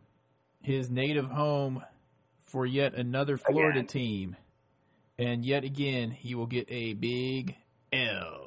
his 0.62 0.90
native 0.90 1.26
home 1.26 1.82
for 2.46 2.66
yet 2.66 2.94
another 2.94 3.36
Florida 3.36 3.78
Again. 3.80 3.86
team. 3.86 4.36
And 5.18 5.44
yet 5.44 5.64
again 5.64 6.10
he 6.10 6.34
will 6.34 6.46
get 6.46 6.66
a 6.70 6.94
big 6.94 7.56
L. 7.92 8.40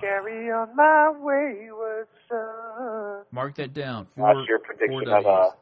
Carry 0.00 0.50
on 0.52 0.74
my 0.76 1.10
wayward 1.18 2.06
son. 2.28 3.24
Mark 3.32 3.56
that 3.56 3.74
down. 3.74 4.06
Four, 4.16 4.34
That's 4.34 4.48
your 4.48 4.58
prediction 4.60 5.08
of 5.08 5.24
Ws. 5.24 5.52
a 5.52 5.56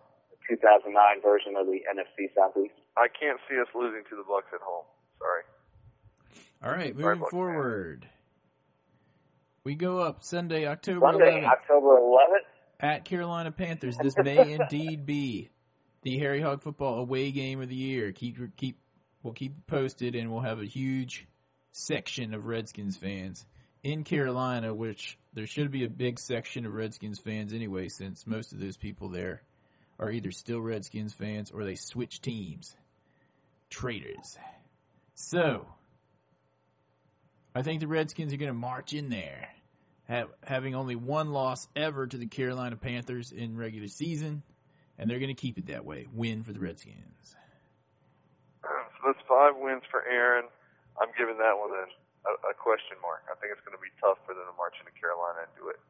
2009 0.49 1.23
version 1.23 1.55
of 1.59 1.67
the 1.67 1.81
NFC 1.91 2.29
Southeast. 2.35 2.75
I 2.97 3.07
can't 3.09 3.39
see 3.49 3.59
us 3.61 3.69
losing 3.75 4.03
to 4.11 4.17
the 4.17 4.25
Bucks 4.29 4.49
at 4.55 4.61
home. 4.63 4.85
Sorry. 5.19 5.43
All 6.63 6.71
right, 6.71 6.95
Sorry, 6.99 7.15
moving 7.15 7.21
Bucks 7.21 7.31
fan. 7.33 7.41
forward. 7.41 8.09
We 9.65 9.75
go 9.75 9.99
up 9.99 10.23
Sunday, 10.23 10.67
October 10.67 11.01
Sunday, 11.13 11.41
11th. 11.43 11.49
October 11.49 11.99
11th. 11.99 12.47
at 12.81 13.05
Carolina 13.05 13.51
Panthers. 13.51 13.97
This 14.01 14.15
may 14.17 14.53
indeed 14.61 15.05
be 15.07 15.51
the 16.03 16.19
Harry 16.19 16.41
Hog 16.41 16.63
football 16.63 17.01
away 17.01 17.33
game 17.33 17.61
of 17.61 17.69
the 17.69 17.75
year. 17.75 18.13
Keep 18.13 18.57
keep 18.57 18.79
we'll 19.23 19.33
keep 19.35 19.55
you 19.57 19.63
posted, 19.67 20.15
and 20.15 20.31
we'll 20.31 20.43
have 20.43 20.61
a 20.61 20.65
huge 20.67 21.27
section 21.73 22.33
of 22.33 22.47
Redskins 22.47 22.97
fans 22.97 23.45
in 23.83 24.05
Carolina, 24.05 24.73
which 24.73 25.19
there 25.35 25.47
should 25.47 25.71
be 25.71 25.85
a 25.85 25.89
big 25.91 26.19
section 26.19 26.65
of 26.65 26.73
Redskins 26.73 27.19
fans 27.19 27.53
anyway, 27.53 27.89
since 27.89 28.27
most 28.27 28.53
of 28.53 28.61
those 28.61 28.77
people 28.77 29.09
there 29.09 29.43
are 29.99 30.11
either 30.11 30.31
still 30.31 30.61
Redskins 30.61 31.13
fans 31.13 31.51
or 31.51 31.65
they 31.65 31.75
switch 31.75 32.21
teams. 32.21 32.77
Traitors. 33.71 34.39
So, 35.15 35.67
I 37.55 37.63
think 37.63 37.81
the 37.81 37.89
Redskins 37.89 38.33
are 38.33 38.37
going 38.37 38.53
to 38.53 38.55
march 38.55 38.93
in 38.93 39.09
there, 39.09 39.49
have, 40.09 40.29
having 40.45 40.75
only 40.75 40.95
one 40.95 41.33
loss 41.33 41.67
ever 41.75 42.07
to 42.07 42.17
the 42.17 42.27
Carolina 42.27 42.77
Panthers 42.77 43.33
in 43.33 43.57
regular 43.57 43.89
season, 43.89 44.43
and 44.99 45.09
they're 45.09 45.19
going 45.19 45.35
to 45.35 45.41
keep 45.41 45.57
it 45.57 45.67
that 45.67 45.85
way. 45.85 46.07
Win 46.13 46.45
for 46.45 46.53
the 46.53 46.61
Redskins. 46.61 47.35
So 48.63 48.69
that's 49.07 49.25
five 49.27 49.57
wins 49.57 49.83
for 49.91 50.05
Aaron. 50.05 50.45
I'm 51.01 51.09
giving 51.17 51.39
that 51.39 51.57
one 51.57 51.73
a, 51.73 51.85
a, 52.29 52.53
a 52.53 52.55
question 52.55 53.01
mark. 53.01 53.25
I 53.33 53.35
think 53.41 53.53
it's 53.57 53.65
going 53.65 53.77
to 53.77 53.81
be 53.81 53.93
tough 54.01 54.21
for 54.29 54.37
them 54.37 54.45
to 54.45 54.57
march 54.57 54.77
into 54.77 54.93
Carolina 55.01 55.49
and 55.49 55.53
do 55.57 55.69
it. 55.73 55.81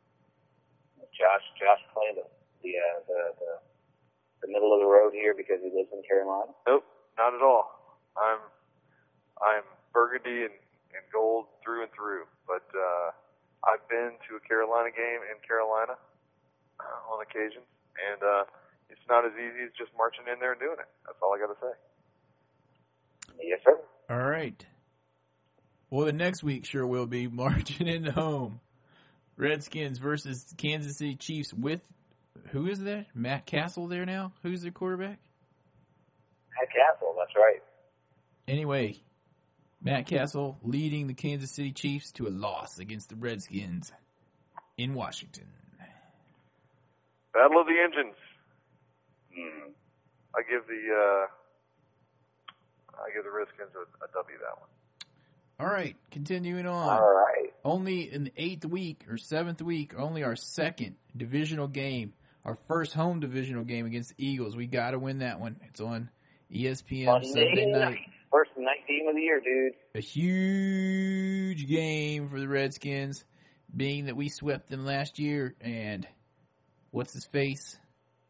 Josh, 1.14 1.42
Josh 1.59 1.83
playing 1.97 2.21
the 2.21 2.27
the, 2.62 2.73
uh, 2.77 2.99
the 3.09 3.21
the 3.42 3.53
the 4.42 4.49
middle 4.49 4.72
of 4.75 4.81
the 4.81 4.87
road 4.88 5.12
here 5.12 5.35
because 5.35 5.61
he 5.62 5.70
lives 5.72 5.88
in 5.92 6.03
Carolina. 6.05 6.53
Nope, 6.66 6.85
not 7.16 7.35
at 7.35 7.42
all. 7.42 7.72
I'm 8.16 8.40
I'm 9.40 9.64
burgundy 9.92 10.44
and, 10.49 10.57
and 10.96 11.05
gold 11.12 11.46
through 11.64 11.83
and 11.83 11.92
through. 11.92 12.25
But 12.46 12.64
uh, 12.72 13.12
I've 13.64 13.85
been 13.88 14.16
to 14.29 14.37
a 14.37 14.42
Carolina 14.44 14.90
game 14.92 15.20
in 15.29 15.37
Carolina 15.46 15.96
uh, 16.81 17.12
on 17.12 17.20
occasion, 17.22 17.62
and 17.96 18.20
uh, 18.22 18.44
it's 18.88 19.05
not 19.09 19.25
as 19.25 19.33
easy 19.35 19.64
as 19.64 19.72
just 19.77 19.90
marching 19.96 20.25
in 20.33 20.38
there 20.40 20.53
and 20.53 20.61
doing 20.61 20.79
it. 20.79 20.88
That's 21.05 21.18
all 21.22 21.35
I 21.35 21.38
got 21.40 21.53
to 21.53 21.61
say. 21.61 21.75
Yes, 23.42 23.61
sir. 23.64 23.77
All 24.09 24.25
right. 24.31 24.64
Well, 25.90 26.07
the 26.07 26.12
next 26.12 26.42
week 26.42 26.64
sure 26.64 26.87
will 26.87 27.07
be 27.07 27.27
marching 27.42 27.88
into 27.88 28.12
home. 28.12 28.61
Redskins 29.37 29.99
versus 29.99 30.46
Kansas 30.57 30.96
City 30.96 31.14
Chiefs 31.14 31.53
with 31.53 31.81
who 32.51 32.66
is 32.66 32.81
there? 32.81 33.07
Matt 33.14 33.46
Cassel 33.46 33.88
there 33.88 34.07
now? 34.07 34.33
Who's 34.42 34.62
their 34.62 34.70
quarterback? 34.70 35.18
Matt 36.59 36.68
Cassel, 36.72 37.14
that's 37.18 37.35
right. 37.37 37.62
Anyway, 38.49 39.01
Matt 39.83 40.07
Cassel 40.07 40.59
leading 40.62 41.07
the 41.07 41.14
Kansas 41.14 41.55
City 41.55 41.72
Chiefs 41.72 42.12
to 42.12 42.27
a 42.27 42.31
loss 42.31 42.79
against 42.79 43.09
the 43.09 43.16
Redskins 43.16 43.92
in 44.77 44.94
Washington. 44.94 45.46
Battle 47.33 47.61
of 47.61 47.66
the 47.66 47.77
engines. 47.83 48.16
Hmm. 49.35 49.70
I 50.35 50.42
give 50.42 50.66
the 50.66 50.94
uh, 50.94 51.27
I 53.03 53.11
give 53.14 53.25
the 53.25 53.31
Redskins 53.31 53.70
a, 53.75 54.05
a 54.05 54.09
W 54.14 54.38
that 54.38 54.59
one. 54.59 54.68
All 55.59 55.66
right, 55.75 55.96
continuing 56.11 56.66
on. 56.66 56.88
All 56.88 57.14
right. 57.14 57.53
Only 57.64 58.12
in 58.12 58.25
the 58.25 58.33
eighth 58.37 58.64
week 58.64 59.05
or 59.09 59.16
seventh 59.16 59.61
week, 59.62 59.92
only 59.99 60.22
our 60.22 60.37
second 60.37 60.96
divisional 61.16 61.68
game, 61.68 62.12
our 62.47 62.57
first 62.69 62.95
home 62.95 63.19
divisional 63.19 63.65
game 63.65 63.87
against 63.87 64.17
the 64.17 64.25
Eagles. 64.25 64.57
We 64.57 64.67
got 64.67 64.93
to 64.93 64.99
win 65.01 65.19
that 65.19 65.41
one. 65.41 65.57
It's 65.69 65.81
on 65.81 66.09
ESPN 66.55 67.07
Monday 67.07 67.29
Sunday 67.29 67.67
night. 67.67 67.81
night. 67.81 67.99
First 68.31 68.53
night 68.57 68.87
game 68.87 69.09
of 69.09 69.17
the 69.17 69.21
year, 69.21 69.41
dude. 69.41 69.73
A 69.97 70.01
huge 70.01 71.67
game 71.67 72.29
for 72.29 72.39
the 72.39 72.47
Redskins, 72.47 73.25
being 73.77 74.07
that 74.07 74.17
we 74.17 74.29
swept 74.29 74.71
them 74.71 74.85
last 74.85 75.19
year. 75.19 75.57
And 75.61 76.07
what's 76.93 77.13
his 77.13 77.27
face? 77.27 77.77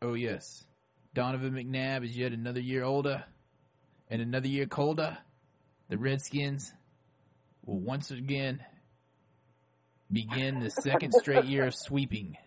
Oh, 0.01 0.15
yes. 0.15 0.65
Donovan 1.13 1.53
McNabb 1.53 2.05
is 2.05 2.17
yet 2.17 2.33
another 2.33 2.61
year 2.61 2.85
older 2.85 3.25
and 4.09 4.23
another 4.23 4.49
year 4.49 4.67
colder. 4.67 5.19
The 5.91 5.99
Redskins 5.99 6.73
will 7.67 7.81
once 7.81 8.11
again 8.11 8.65
begin 10.11 10.61
the 10.61 10.71
second 10.71 11.13
straight 11.19 11.45
year 11.45 11.67
of 11.67 11.75
sweeping 11.75 12.39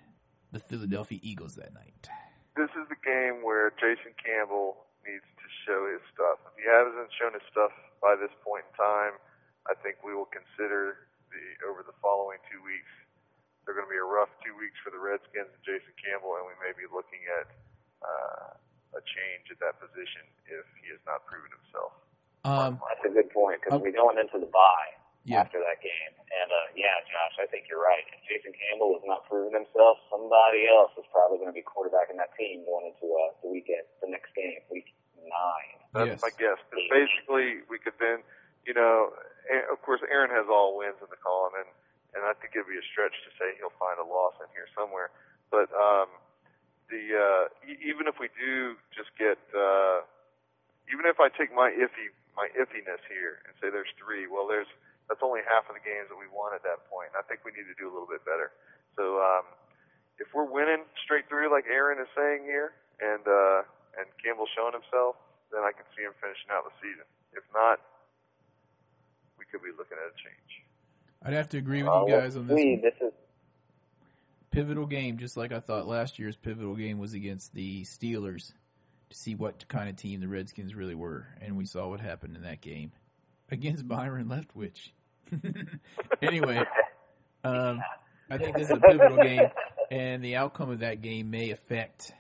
the 0.52 0.60
Philadelphia 0.60 1.20
Eagles 1.22 1.56
that 1.56 1.74
night. 1.74 2.10
This 2.58 2.70
is 2.76 2.90
the 2.90 3.00
game 3.06 3.46
where 3.46 3.72
Jason 3.80 4.12
Campbell 4.20 4.84
needs 5.06 5.24
to 5.24 5.48
show 5.66 5.88
his 5.88 6.02
stuff. 6.12 6.42
If 6.52 6.60
he 6.60 6.66
hasn't 6.68 7.10
shown 7.16 7.32
his 7.38 7.46
stuff 7.48 7.72
by 8.02 8.18
this 8.20 8.34
point 8.44 8.66
in 8.68 8.74
time, 8.76 9.16
I 9.70 9.78
think 9.80 10.02
we 10.04 10.12
will 10.18 10.28
consider 10.28 11.08
the 11.30 11.42
over 11.70 11.86
the 11.86 11.96
following 12.02 12.42
two 12.50 12.60
weeks. 12.66 12.90
They're 13.64 13.78
going 13.78 13.86
to 13.86 13.94
be 13.94 14.02
a 14.02 14.06
rough 14.10 14.34
two 14.42 14.58
weeks 14.58 14.76
for 14.82 14.90
the 14.90 14.98
Redskins 14.98 15.46
and 15.54 15.62
Jason 15.62 15.94
Campbell, 16.02 16.34
and 16.42 16.50
we 16.50 16.58
may 16.58 16.74
be 16.74 16.90
looking 16.90 17.22
at 17.38 17.48
uh, 18.02 18.98
a 18.98 19.02
change 19.06 19.54
at 19.54 19.62
that 19.62 19.78
position 19.78 20.26
if 20.50 20.66
he 20.82 20.90
has 20.90 20.98
not 21.06 21.22
proven 21.30 21.54
himself. 21.54 21.94
Um, 22.50 22.82
That's 22.90 23.06
a 23.06 23.14
good 23.14 23.30
point 23.30 23.62
because 23.62 23.78
Oh. 23.78 23.84
we're 23.84 23.94
going 23.94 24.18
into 24.18 24.42
the 24.42 24.50
bye 24.50 24.90
Yeah. 25.30 25.46
after 25.46 25.62
that 25.62 25.78
game. 25.86 26.13
And 26.34 26.50
uh, 26.50 26.68
yeah, 26.74 26.98
Josh, 27.06 27.38
I 27.38 27.46
think 27.46 27.70
you're 27.70 27.82
right. 27.82 28.02
If 28.10 28.26
Jason 28.26 28.50
Campbell 28.58 28.98
has 28.98 29.06
not 29.06 29.30
proven 29.30 29.54
himself, 29.54 30.02
somebody 30.10 30.65
else 30.65 30.89
is 30.98 31.06
probably 31.13 31.38
going 31.38 31.54
to 31.54 31.58
be 31.58 31.62
quarterbacking 31.62 32.18
that 32.18 32.34
team 32.34 32.65
going 32.65 32.89
into 32.89 33.06
uh, 33.13 33.38
the 33.46 33.50
weekend, 33.54 33.86
the 34.02 34.10
next 34.10 34.34
game, 34.34 34.58
week 34.74 34.89
nine. 35.22 35.78
That's 35.94 36.18
Yes. 36.18 36.22
my 36.26 36.34
guess. 36.38 36.58
'Cause 36.74 36.86
basically, 36.89 37.62
we 37.70 37.78
could 37.78 37.98
then, 38.02 38.26
you 38.65 38.74
know, 38.74 39.13
of 39.70 39.82
course, 39.86 40.02
Aaron 40.10 40.30
has 40.34 40.46
all 40.50 40.78
wins 40.78 40.98
in 41.02 41.10
the 41.13 41.18
column, 41.22 41.54
and 41.62 41.70
and 42.18 42.26
I 42.26 42.34
think 42.42 42.58
it'd 42.58 42.65
be 42.65 42.74
a 42.78 42.82
stretch 42.89 43.13
to 43.22 43.30
say 43.38 43.54
he'll 43.62 43.74
find 43.78 44.02
a 44.02 44.04
loss 44.04 44.34
in 44.42 44.50
here 44.58 44.65
somewhere. 44.74 45.13
But 45.54 45.70
um, 45.78 46.10
the 46.89 47.04
uh, 47.13 47.44
e- 47.70 47.78
even 47.86 48.10
if 48.10 48.18
we 48.18 48.30
do 48.34 48.78
just 48.98 49.13
get, 49.18 49.38
uh, 49.54 50.02
even 50.89 51.06
if 51.06 51.20
I 51.22 51.30
take 51.30 51.54
my 51.54 51.70
iffy 51.70 52.10
my 52.38 52.50
iffiness 52.58 53.02
here 53.10 53.42
and 53.46 53.54
say 53.62 53.70
there's 53.70 53.94
three, 54.02 54.26
well, 54.26 54.48
there's 54.48 54.70
that's 55.10 55.26
only 55.26 55.41
half 55.50 55.65
of 55.67 55.74
the 55.74 55.82
games 55.84 56.08
that 56.13 56.15
we 56.22 56.30
won 56.30 56.54
at 56.54 56.62
that 56.63 56.86
point. 56.88 57.10
And 57.12 57.17
I 57.17 57.26
think 57.26 57.41
we 57.43 57.50
need 57.52 57.65
to 57.65 57.76
do 57.82 57.89
a 57.89 57.93
little 57.93 58.08
bit 58.08 58.22
better. 58.24 58.54
So 58.95 59.17
um, 59.19 59.45
if 60.22 60.30
we're 60.38 60.45
winning 60.48 60.86
straight 61.04 61.26
through, 61.28 61.50
like 61.50 61.65
Aaron 61.67 61.98
is 61.98 62.08
saying 62.15 62.45
here, 62.45 62.78
and 63.02 63.26
uh, 63.26 63.65
and 63.98 64.06
Campbell's 64.22 64.54
showing 64.54 64.78
himself, 64.78 65.17
then 65.52 65.65
I 65.65 65.74
can 65.74 65.84
see 65.98 66.06
him 66.06 66.13
finishing 66.22 66.54
out 66.54 66.63
the 66.69 66.76
season. 66.78 67.10
If 67.34 67.43
not, 67.54 67.82
we 69.38 69.45
could 69.50 69.62
be 69.65 69.74
looking 69.76 69.98
at 69.98 70.08
a 70.13 70.15
change. 70.22 70.52
I'd 71.26 71.34
have 71.34 71.50
to 71.50 71.58
agree 71.58 71.84
with 71.84 71.91
Uh, 71.91 72.06
you 72.06 72.13
guys 72.13 72.38
on 72.38 72.48
this. 72.48 72.58
see, 72.58 72.74
one. 72.78 72.82
this 72.82 72.93
is 73.02 73.13
pivotal 74.52 74.86
game, 74.86 75.17
just 75.17 75.38
like 75.38 75.52
I 75.52 75.60
thought 75.60 75.88
last 75.88 76.19
year's 76.19 76.36
pivotal 76.36 76.76
game 76.76 76.98
was 76.98 77.13
against 77.13 77.54
the 77.54 77.82
Steelers 77.84 78.54
to 79.10 79.17
see 79.17 79.36
what 79.36 79.67
kind 79.67 79.89
of 79.89 79.95
team 79.95 80.22
the 80.22 80.28
Redskins 80.28 80.76
really 80.76 80.95
were, 80.95 81.28
and 81.41 81.58
we 81.58 81.65
saw 81.65 81.88
what 81.89 82.00
happened 82.00 82.36
in 82.36 82.43
that 82.43 82.62
game 82.62 82.91
against 83.52 83.88
Byron 83.88 84.28
Leftwich. 84.28 84.89
anyway, 86.22 86.63
um, 87.44 87.82
I 88.30 88.38
think 88.38 88.56
this 88.56 88.70
is 88.70 88.78
a 88.78 88.80
pivotal 88.88 89.18
game, 89.18 89.50
and 89.92 90.24
the 90.24 90.36
outcome 90.36 90.70
of 90.70 90.80
that 90.80 91.02
game 91.02 91.30
may 91.30 91.52
affect, 91.52 92.13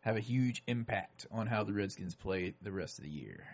have 0.00 0.16
a 0.16 0.20
huge 0.20 0.62
impact 0.66 1.26
on 1.30 1.46
how 1.46 1.64
the 1.64 1.72
Redskins 1.72 2.14
play 2.14 2.54
the 2.62 2.72
rest 2.72 2.98
of 2.98 3.04
the 3.04 3.10
year. 3.10 3.46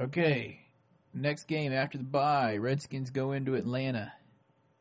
Okay, 0.00 0.60
next 1.12 1.44
game 1.44 1.72
after 1.72 1.98
the 1.98 2.04
bye, 2.04 2.56
Redskins 2.56 3.10
go 3.10 3.32
into 3.32 3.54
Atlanta 3.54 4.12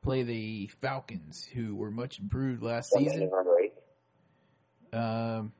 play 0.08 0.24
the 0.24 0.68
Falcons, 0.80 1.44
who 1.54 1.76
were 1.76 1.92
much 1.92 2.18
improved 2.18 2.64
last 2.64 2.94
season. 2.94 3.30
Um, 4.94 5.52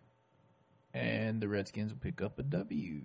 and 0.94 1.42
the 1.42 1.50
Redskins 1.50 1.92
will 1.92 2.00
pick 2.00 2.22
up 2.22 2.40
a 2.40 2.44
W. 2.44 3.02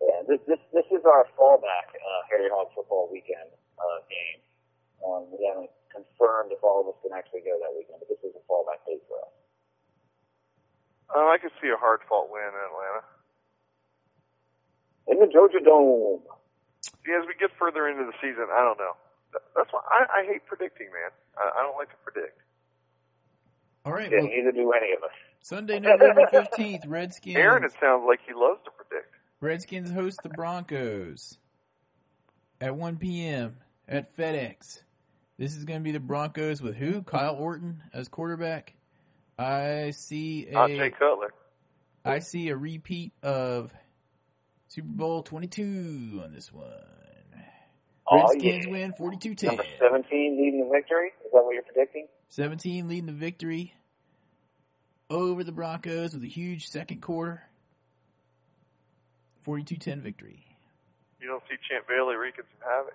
Yeah, 0.00 0.22
this 0.28 0.38
this 0.46 0.46
this 0.46 0.57
is 0.98 1.06
our 1.06 1.24
fallback 1.38 1.94
uh, 1.94 2.20
Harry 2.26 2.50
Hog 2.50 2.74
football 2.74 3.06
weekend 3.06 3.46
uh, 3.78 4.02
game. 4.10 4.42
Um, 5.06 5.30
we 5.30 5.46
haven't 5.46 5.70
confirmed 5.94 6.50
if 6.50 6.58
all 6.66 6.82
of 6.82 6.90
us 6.90 6.98
can 7.06 7.14
actually 7.14 7.46
go 7.46 7.54
that 7.62 7.70
weekend, 7.70 8.02
but 8.02 8.10
this 8.10 8.18
is 8.26 8.34
a 8.34 8.42
fallback 8.50 8.82
date 8.82 9.02
for 9.06 9.22
us. 9.22 9.32
Uh, 11.14 11.30
I 11.30 11.38
could 11.38 11.54
see 11.62 11.70
a 11.70 11.78
hard 11.78 12.02
fought 12.10 12.28
win 12.28 12.42
in 12.42 12.62
Atlanta. 12.66 13.02
In 15.08 15.16
the 15.22 15.30
Georgia 15.30 15.62
Dome. 15.62 16.20
See, 17.06 17.14
as 17.14 17.24
we 17.24 17.32
get 17.38 17.54
further 17.56 17.88
into 17.88 18.04
the 18.04 18.12
season, 18.20 18.50
I 18.52 18.60
don't 18.60 18.76
know. 18.76 18.92
That's 19.56 19.70
why 19.72 19.80
I, 19.88 20.20
I 20.20 20.26
hate 20.26 20.44
predicting, 20.44 20.90
man. 20.92 21.14
I, 21.38 21.60
I 21.60 21.62
don't 21.62 21.76
like 21.78 21.88
to 21.94 22.00
predict. 22.04 22.36
All 23.86 23.92
right, 23.92 24.10
Yeah, 24.10 24.20
well, 24.20 24.28
neither 24.28 24.52
do 24.52 24.72
any 24.72 24.92
of 24.92 25.02
us. 25.02 25.16
Sunday, 25.40 25.80
November 25.80 26.26
fifteenth, 26.30 26.84
Redskins. 26.88 27.36
Aaron, 27.36 27.64
it 27.64 27.72
sounds 27.80 28.04
like 28.06 28.20
he 28.26 28.34
loves 28.34 28.60
to 28.64 28.70
predict. 28.70 29.14
Redskins 29.40 29.90
host 29.92 30.18
the 30.22 30.30
Broncos 30.30 31.38
at 32.60 32.74
1 32.74 32.96
p.m. 32.96 33.58
at 33.86 34.16
FedEx. 34.16 34.82
This 35.38 35.54
is 35.54 35.64
going 35.64 35.78
to 35.78 35.84
be 35.84 35.92
the 35.92 36.00
Broncos 36.00 36.60
with 36.60 36.74
who? 36.74 37.02
Kyle 37.02 37.36
Orton 37.36 37.82
as 37.92 38.08
quarterback. 38.08 38.74
I 39.38 39.92
see 39.92 40.48
Not 40.50 40.70
Jay 40.70 40.80
a 40.80 40.90
Cutler. 40.90 41.32
I 42.04 42.18
see 42.18 42.48
a 42.48 42.56
repeat 42.56 43.12
of 43.22 43.72
Super 44.66 44.88
Bowl 44.88 45.22
22 45.22 46.20
on 46.24 46.32
this 46.32 46.52
one. 46.52 46.64
Oh, 48.10 48.16
Redskins 48.22 48.64
yeah. 48.66 48.72
win 48.72 48.92
42-10. 48.98 49.42
Number 49.44 49.64
17 49.78 50.36
leading 50.36 50.64
the 50.64 50.70
victory. 50.70 51.12
Is 51.24 51.30
that 51.32 51.44
what 51.44 51.54
you're 51.54 51.62
predicting? 51.62 52.08
17 52.30 52.88
leading 52.88 53.06
the 53.06 53.12
victory 53.12 53.74
over 55.10 55.44
the 55.44 55.52
Broncos 55.52 56.14
with 56.14 56.24
a 56.24 56.28
huge 56.28 56.66
second 56.68 57.02
quarter. 57.02 57.47
42-10 59.48 60.00
victory. 60.02 60.44
You 61.20 61.26
don't 61.28 61.42
see 61.48 61.56
Champ 61.68 61.86
Bailey 61.88 62.16
wreaking 62.16 62.44
some 62.52 62.68
havoc 62.70 62.94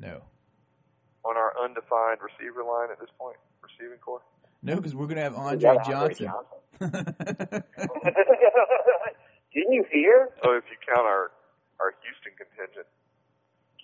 No. 0.00 0.22
on 1.24 1.36
our 1.36 1.52
undefined 1.62 2.18
receiver 2.22 2.64
line 2.64 2.88
at 2.90 2.98
this 2.98 3.10
point, 3.18 3.36
receiving 3.62 3.98
core. 3.98 4.22
No, 4.62 4.76
because 4.76 4.94
we're 4.94 5.06
going 5.06 5.16
to 5.16 5.22
have 5.22 5.34
We 5.34 5.38
Andre 5.38 5.74
got 5.76 5.92
Andre 5.92 6.14
Johnson. 6.14 6.26
Johnson. 6.80 7.62
Didn't 9.54 9.72
you 9.72 9.84
hear? 9.92 10.30
Oh, 10.44 10.56
if 10.56 10.64
you 10.70 10.76
count 10.86 11.06
our 11.06 11.30
our 11.80 11.94
Houston 12.02 12.32
contingent. 12.38 12.86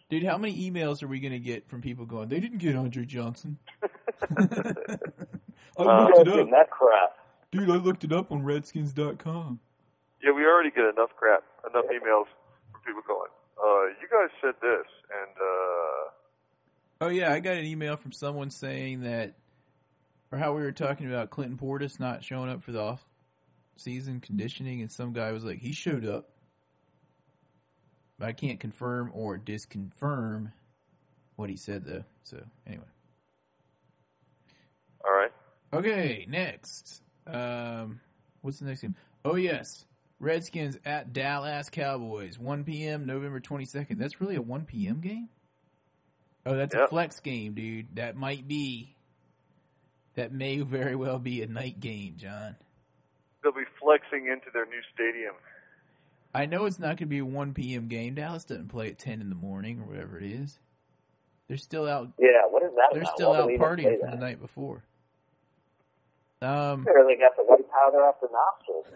Dude, 0.08 0.22
how 0.22 0.38
many 0.38 0.70
emails 0.70 1.02
are 1.02 1.08
we 1.08 1.18
going 1.18 1.32
to 1.32 1.38
get 1.40 1.68
from 1.68 1.80
people 1.82 2.04
going, 2.06 2.28
they 2.28 2.38
didn't 2.40 2.58
get 2.58 2.76
Andre 2.76 3.04
Johnson? 3.04 3.58
I 3.82 3.86
looked 5.78 6.18
it 6.20 6.28
up. 6.28 6.50
that 6.50 6.70
crap. 6.70 7.16
Dude, 7.50 7.70
I 7.70 7.76
looked 7.76 8.04
it 8.04 8.12
up 8.12 8.30
on 8.30 8.42
redskins.com. 8.44 9.58
Yeah, 10.26 10.32
we 10.32 10.44
already 10.44 10.70
get 10.70 10.86
enough 10.86 11.10
crap, 11.16 11.44
enough 11.70 11.84
emails 11.84 12.26
from 12.72 12.80
people 12.84 13.02
going, 13.06 13.30
uh, 13.62 13.86
you 14.02 14.08
guys 14.10 14.28
said 14.40 14.54
this, 14.60 14.86
and, 15.22 15.36
uh, 15.40 16.10
Oh, 17.00 17.08
yeah, 17.08 17.32
I 17.32 17.38
got 17.38 17.56
an 17.56 17.64
email 17.64 17.96
from 17.96 18.10
someone 18.10 18.50
saying 18.50 19.02
that, 19.02 19.34
or 20.32 20.38
how 20.38 20.54
we 20.54 20.62
were 20.62 20.72
talking 20.72 21.06
about 21.06 21.30
Clinton 21.30 21.56
Portis 21.56 22.00
not 22.00 22.24
showing 22.24 22.50
up 22.50 22.64
for 22.64 22.72
the 22.72 22.80
off 22.80 23.06
season 23.76 24.20
conditioning, 24.20 24.80
and 24.80 24.90
some 24.90 25.12
guy 25.12 25.30
was 25.30 25.44
like, 25.44 25.58
he 25.58 25.72
showed 25.72 26.04
up. 26.04 26.30
But 28.18 28.28
I 28.28 28.32
can't 28.32 28.58
confirm 28.58 29.12
or 29.14 29.38
disconfirm 29.38 30.50
what 31.36 31.50
he 31.50 31.56
said, 31.56 31.84
though. 31.84 32.04
So, 32.24 32.42
anyway. 32.66 32.84
all 35.04 35.12
right. 35.12 35.32
Okay, 35.72 36.26
next. 36.28 37.02
Um, 37.28 38.00
what's 38.40 38.58
the 38.58 38.64
next 38.64 38.80
game? 38.80 38.96
Oh 39.24 39.34
yes, 39.34 39.84
Redskins 40.18 40.78
at 40.84 41.12
Dallas 41.12 41.68
Cowboys, 41.70 42.38
1 42.38 42.64
p.m. 42.64 43.06
November 43.06 43.40
22nd. 43.40 43.98
That's 43.98 44.20
really 44.20 44.36
a 44.36 44.42
1 44.42 44.64
p.m. 44.64 45.00
game. 45.00 45.28
Oh, 46.46 46.56
that's 46.56 46.74
a 46.74 46.86
flex 46.88 47.20
game, 47.20 47.54
dude. 47.54 47.96
That 47.96 48.16
might 48.16 48.46
be. 48.46 48.94
That 50.14 50.32
may 50.32 50.60
very 50.60 50.96
well 50.96 51.18
be 51.18 51.42
a 51.42 51.46
night 51.46 51.80
game, 51.80 52.14
John. 52.16 52.56
They'll 53.42 53.52
be 53.52 53.64
flexing 53.80 54.28
into 54.28 54.46
their 54.52 54.64
new 54.64 54.80
stadium. 54.94 55.34
I 56.34 56.46
know 56.46 56.64
it's 56.66 56.78
not 56.78 56.88
going 56.88 56.98
to 56.98 57.06
be 57.06 57.18
a 57.18 57.24
1 57.24 57.52
p.m. 57.52 57.88
game. 57.88 58.14
Dallas 58.14 58.44
doesn't 58.44 58.68
play 58.68 58.88
at 58.88 58.98
10 58.98 59.20
in 59.20 59.28
the 59.28 59.34
morning 59.34 59.80
or 59.80 59.84
whatever 59.84 60.18
it 60.18 60.24
is. 60.24 60.58
They're 61.48 61.56
still 61.56 61.86
out. 61.86 62.10
Yeah, 62.18 62.28
what 62.48 62.62
is 62.62 62.70
that 62.74 62.88
They're 62.92 63.02
about? 63.02 63.14
still 63.14 63.30
Why 63.30 63.38
out 63.40 63.46
they 63.48 63.54
even 63.54 63.76
say 63.76 63.84
partying 63.84 64.00
from 64.00 64.10
the 64.10 64.16
night 64.26 64.40
before. 64.40 64.82
Um, 66.46 66.84
Sure, 66.84 67.04
they 67.06 67.16
got 67.16 67.36
the 67.36 67.42
white 67.44 67.68
powder 67.70 68.04
off 68.04 68.20
the 68.20 68.28
nostrils, 68.32 68.86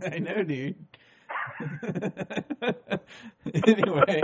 man. 0.02 0.12
I 0.12 0.18
know, 0.18 0.42
dude. 0.42 0.76
anyway, 3.66 4.22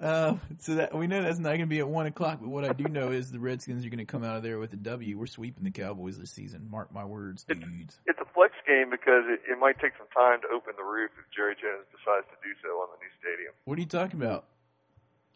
uh, 0.00 0.34
so 0.58 0.74
that 0.74 0.94
we 0.94 1.06
know 1.06 1.22
that's 1.22 1.38
not 1.38 1.50
going 1.50 1.60
to 1.60 1.66
be 1.66 1.78
at 1.78 1.88
one 1.88 2.06
o'clock. 2.06 2.38
But 2.40 2.48
what 2.48 2.64
I 2.64 2.72
do 2.72 2.84
know 2.84 3.10
is 3.10 3.30
the 3.30 3.38
Redskins 3.38 3.84
are 3.86 3.88
going 3.88 3.98
to 3.98 4.04
come 4.04 4.24
out 4.24 4.36
of 4.36 4.42
there 4.42 4.58
with 4.58 4.72
a 4.72 4.76
W. 4.76 5.18
We're 5.18 5.26
sweeping 5.26 5.64
the 5.64 5.70
Cowboys 5.70 6.18
this 6.18 6.30
season. 6.30 6.68
Mark 6.70 6.92
my 6.92 7.04
words, 7.04 7.44
dudes. 7.44 8.00
It's 8.06 8.18
a 8.20 8.26
flex 8.34 8.54
game 8.66 8.90
because 8.90 9.24
it, 9.26 9.40
it 9.50 9.58
might 9.58 9.78
take 9.78 9.92
some 9.96 10.08
time 10.14 10.40
to 10.42 10.48
open 10.48 10.74
the 10.76 10.84
roof 10.84 11.10
if 11.18 11.24
Jerry 11.34 11.54
Jones 11.54 11.86
decides 11.92 12.26
to 12.28 12.36
do 12.42 12.54
so 12.62 12.68
on 12.80 12.88
the 12.92 13.04
new 13.04 13.12
stadium. 13.20 13.52
What 13.64 13.78
are 13.78 13.80
you 13.80 13.86
talking 13.86 14.20
about? 14.20 14.46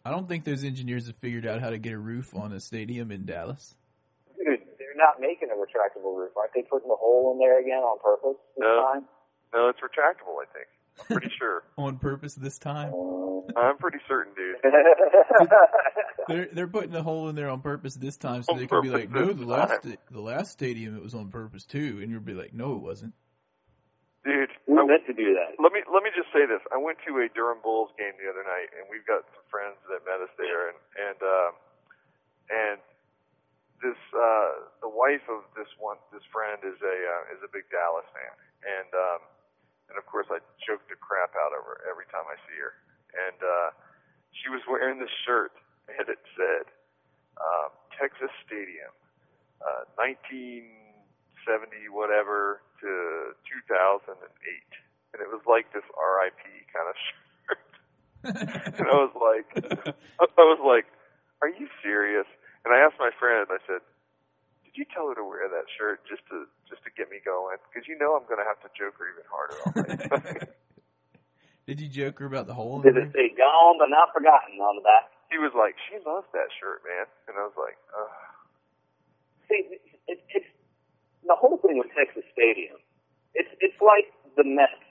I 0.03 0.11
don't 0.11 0.27
think 0.27 0.43
those 0.45 0.63
engineers 0.63 1.07
have 1.07 1.17
figured 1.17 1.45
out 1.45 1.61
how 1.61 1.69
to 1.69 1.77
get 1.77 1.93
a 1.93 1.97
roof 1.97 2.35
on 2.35 2.51
a 2.51 2.59
stadium 2.59 3.11
in 3.11 3.25
Dallas. 3.25 3.75
Dude, 4.99 5.05
they're 5.05 5.05
not 5.07 5.21
making 5.21 5.49
a 5.49 5.55
retractable 5.55 6.15
roof. 6.17 6.31
Aren't 6.35 6.53
they 6.53 6.63
putting 6.63 6.89
the 6.89 6.95
hole 6.99 7.31
in 7.33 7.39
there 7.39 7.59
again 7.59 7.79
on 7.83 7.99
purpose 7.99 8.37
this 8.57 8.63
No. 8.63 8.83
time? 8.93 9.05
No, 9.53 9.69
it's 9.69 9.79
retractable, 9.79 10.37
I 10.41 10.45
think. 10.53 10.67
I'm 10.99 11.05
pretty 11.17 11.33
sure. 11.39 11.63
On 11.77 11.97
purpose 11.97 12.35
this 12.35 12.59
time. 12.59 12.93
I'm 13.55 13.77
pretty 13.77 13.99
certain, 14.07 14.33
dude. 14.35 14.57
They're 16.27 16.47
they're 16.53 16.67
putting 16.67 16.93
a 16.93 17.01
hole 17.01 17.29
in 17.29 17.35
there 17.35 17.49
on 17.49 17.61
purpose 17.61 17.95
this 17.95 18.17
time, 18.17 18.43
so 18.43 18.53
On 18.53 18.59
they 18.59 18.67
can 18.67 18.83
be 18.83 18.89
like, 18.93 19.09
no, 19.09 19.33
the 19.33 19.45
last 19.47 19.81
time." 19.81 19.97
the 20.11 20.21
last 20.21 20.51
stadium 20.51 20.95
it 20.95 21.01
was 21.01 21.15
on 21.15 21.29
purpose 21.33 21.65
too, 21.65 21.97
and 22.03 22.11
you'll 22.11 22.21
be 22.21 22.35
like, 22.37 22.53
no, 22.53 22.75
it 22.75 22.81
wasn't. 22.85 23.13
Dude, 24.25 24.49
we 24.67 24.77
I- 24.77 24.85
meant 24.85 25.07
to 25.07 25.13
do 25.13 25.33
that. 25.33 25.57
let 25.57 25.71
me 25.73 25.81
let 25.91 26.03
me 26.03 26.11
just 26.13 26.29
say 26.29 26.45
this. 26.45 26.61
I 26.69 26.77
went 26.77 26.99
to 27.07 27.17
a 27.17 27.25
Durham 27.33 27.57
Bulls 27.63 27.89
game 27.97 28.13
the 28.21 28.29
other 28.29 28.43
night, 28.45 28.69
and 28.77 28.85
we've 28.91 29.07
got 29.07 29.23
some 29.33 29.41
friends 29.49 29.79
that 29.89 30.05
met 30.05 30.21
us 30.21 30.29
there, 30.37 30.69
and 30.69 30.77
and 30.99 31.19
um, 31.23 31.51
and 32.53 32.77
this 33.81 33.99
uh, 34.11 34.67
the 34.83 34.91
wife 34.91 35.23
of 35.31 35.47
this 35.55 35.67
one 35.79 35.97
this 36.11 36.23
friend 36.31 36.59
is 36.63 36.79
a 36.83 36.97
uh, 36.99 37.33
is 37.35 37.39
a 37.43 37.49
big 37.51 37.67
Dallas 37.71 38.07
fan, 38.11 38.35
and 38.63 38.91
um, 38.91 39.21
and 39.91 39.95
of 39.95 40.05
course 40.05 40.27
I 40.27 40.43
joke 40.59 40.83
the 40.91 40.99
crap 40.99 41.33
out 41.35 41.55
of 41.55 41.63
her 41.63 41.83
every 41.87 42.07
time 42.11 42.27
I 42.27 42.37
see 42.47 42.59
her, 42.59 42.75
and 43.15 43.39
uh, 43.39 43.69
she 44.35 44.51
was 44.51 44.61
wearing 44.67 44.99
this 44.99 45.11
shirt, 45.23 45.55
and 45.87 46.05
it 46.11 46.19
said 46.35 46.67
um, 47.39 47.71
Texas 47.95 48.31
Stadium, 48.43 48.91
uh, 49.63 49.87
1970 49.95 51.87
whatever 51.91 52.61
to 52.83 53.35
2008, 53.47 54.11
and 54.11 55.19
it 55.23 55.29
was 55.31 55.43
like 55.47 55.71
this 55.71 55.87
RIP 55.95 56.43
kind 56.71 56.87
of 56.87 56.95
shirt. 57.47 57.63
and 58.75 58.87
I 58.91 58.97
was 58.99 59.15
like, 59.15 59.47
I 60.19 60.43
was 60.43 60.59
like, 60.59 60.91
"Are 61.39 61.47
you 61.47 61.71
serious?" 61.79 62.27
And 62.69 62.77
I 62.77 62.85
asked 62.85 63.01
my 63.01 63.09
friend. 63.17 63.49
I 63.49 63.57
said, 63.65 63.81
"Did 64.61 64.77
you 64.77 64.85
tell 64.93 65.09
her 65.09 65.17
to 65.17 65.25
wear 65.25 65.49
that 65.49 65.65
shirt 65.73 66.05
just 66.05 66.21
to 66.29 66.45
just 66.69 66.85
to 66.85 66.93
get 66.93 67.09
me 67.09 67.17
going? 67.25 67.57
Because 67.65 67.89
you 67.89 67.97
know 67.97 68.13
I'm 68.13 68.29
going 68.29 68.37
to 68.37 68.45
have 68.45 68.61
to 68.61 68.69
joke 68.77 69.01
her 69.01 69.09
even 69.09 69.25
harder 69.25 69.57
all 69.65 69.73
night." 69.73 69.97
Did 71.65 71.81
you 71.81 71.89
joke 71.89 72.21
her 72.21 72.29
about 72.29 72.45
the 72.45 72.53
hole 72.53 72.77
in 72.81 72.85
Did 72.85 72.93
the 72.93 73.09
it 73.09 73.13
say 73.13 73.33
gone 73.33 73.81
but 73.81 73.89
not 73.89 74.13
forgotten 74.13 74.61
on 74.61 74.77
the 74.77 74.85
back? 74.85 75.09
he 75.29 75.37
was 75.37 75.53
like, 75.53 75.77
"She 75.89 75.97
loves 76.05 76.25
that 76.33 76.49
shirt, 76.61 76.81
man," 76.85 77.05
and 77.29 77.37
I 77.37 77.45
was 77.45 77.57
like, 77.57 77.77
Ugh. 77.93 78.17
See, 79.49 79.77
it, 80.09 80.19
it's 80.29 80.51
the 81.25 81.35
whole 81.37 81.57
thing 81.61 81.77
with 81.77 81.89
Texas 81.97 82.25
Stadium. 82.33 82.77
It's 83.33 83.49
it's 83.61 83.77
like 83.81 84.09
the 84.37 84.45
Mets 84.45 84.85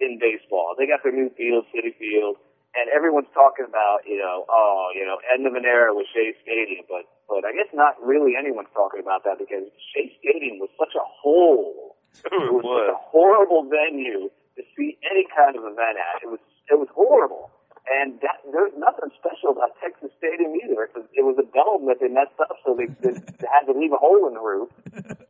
in 0.00 0.18
baseball. 0.18 0.74
They 0.78 0.86
got 0.86 1.02
their 1.02 1.14
new 1.14 1.30
field, 1.38 1.66
Citi 1.74 1.94
Field, 1.98 2.36
and 2.74 2.90
everyone's 2.90 3.30
talking 3.34 3.66
about 3.68 4.02
you 4.06 4.18
know, 4.18 4.44
oh, 4.48 4.90
you 4.94 5.06
know, 5.06 5.18
end 5.32 5.46
of 5.46 5.54
an 5.54 5.64
era 5.64 5.94
with 5.94 6.06
Shea 6.12 6.34
Stadium, 6.42 6.84
but 6.88 7.06
but 7.28 7.44
I 7.44 7.52
guess 7.52 7.70
not 7.72 7.96
really 8.02 8.34
anyone's 8.38 8.72
talking 8.74 9.00
about 9.00 9.24
that 9.24 9.38
because 9.38 9.64
Shea 9.94 10.12
Stadium 10.20 10.58
was 10.58 10.70
such 10.78 10.94
a 10.94 11.04
hole. 11.04 11.96
it 12.24 12.52
was. 12.52 12.62
such 12.62 12.94
a 12.94 12.98
horrible 13.10 13.66
venue 13.66 14.30
to 14.56 14.62
see 14.76 14.98
any 15.10 15.26
kind 15.34 15.56
of 15.56 15.64
event 15.64 15.98
at. 15.98 16.22
It 16.22 16.30
was 16.30 16.42
it 16.70 16.78
was 16.78 16.88
horrible. 16.94 17.50
And 17.84 18.16
that, 18.24 18.40
there's 18.48 18.72
nothing 18.80 19.12
special 19.20 19.52
about 19.52 19.76
Texas 19.76 20.08
Stadium 20.16 20.56
either. 20.56 20.88
It 20.88 20.96
was, 20.96 21.04
it 21.12 21.20
was 21.20 21.36
a 21.36 21.44
dome 21.52 21.84
that 21.92 22.00
they 22.00 22.08
messed 22.08 22.40
up, 22.40 22.56
so 22.64 22.72
they, 22.72 22.88
they 23.04 23.12
had 23.44 23.68
to 23.68 23.76
leave 23.76 23.92
a 23.92 24.00
hole 24.00 24.24
in 24.24 24.32
the 24.32 24.40
roof 24.40 24.72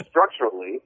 structurally. 0.06 0.78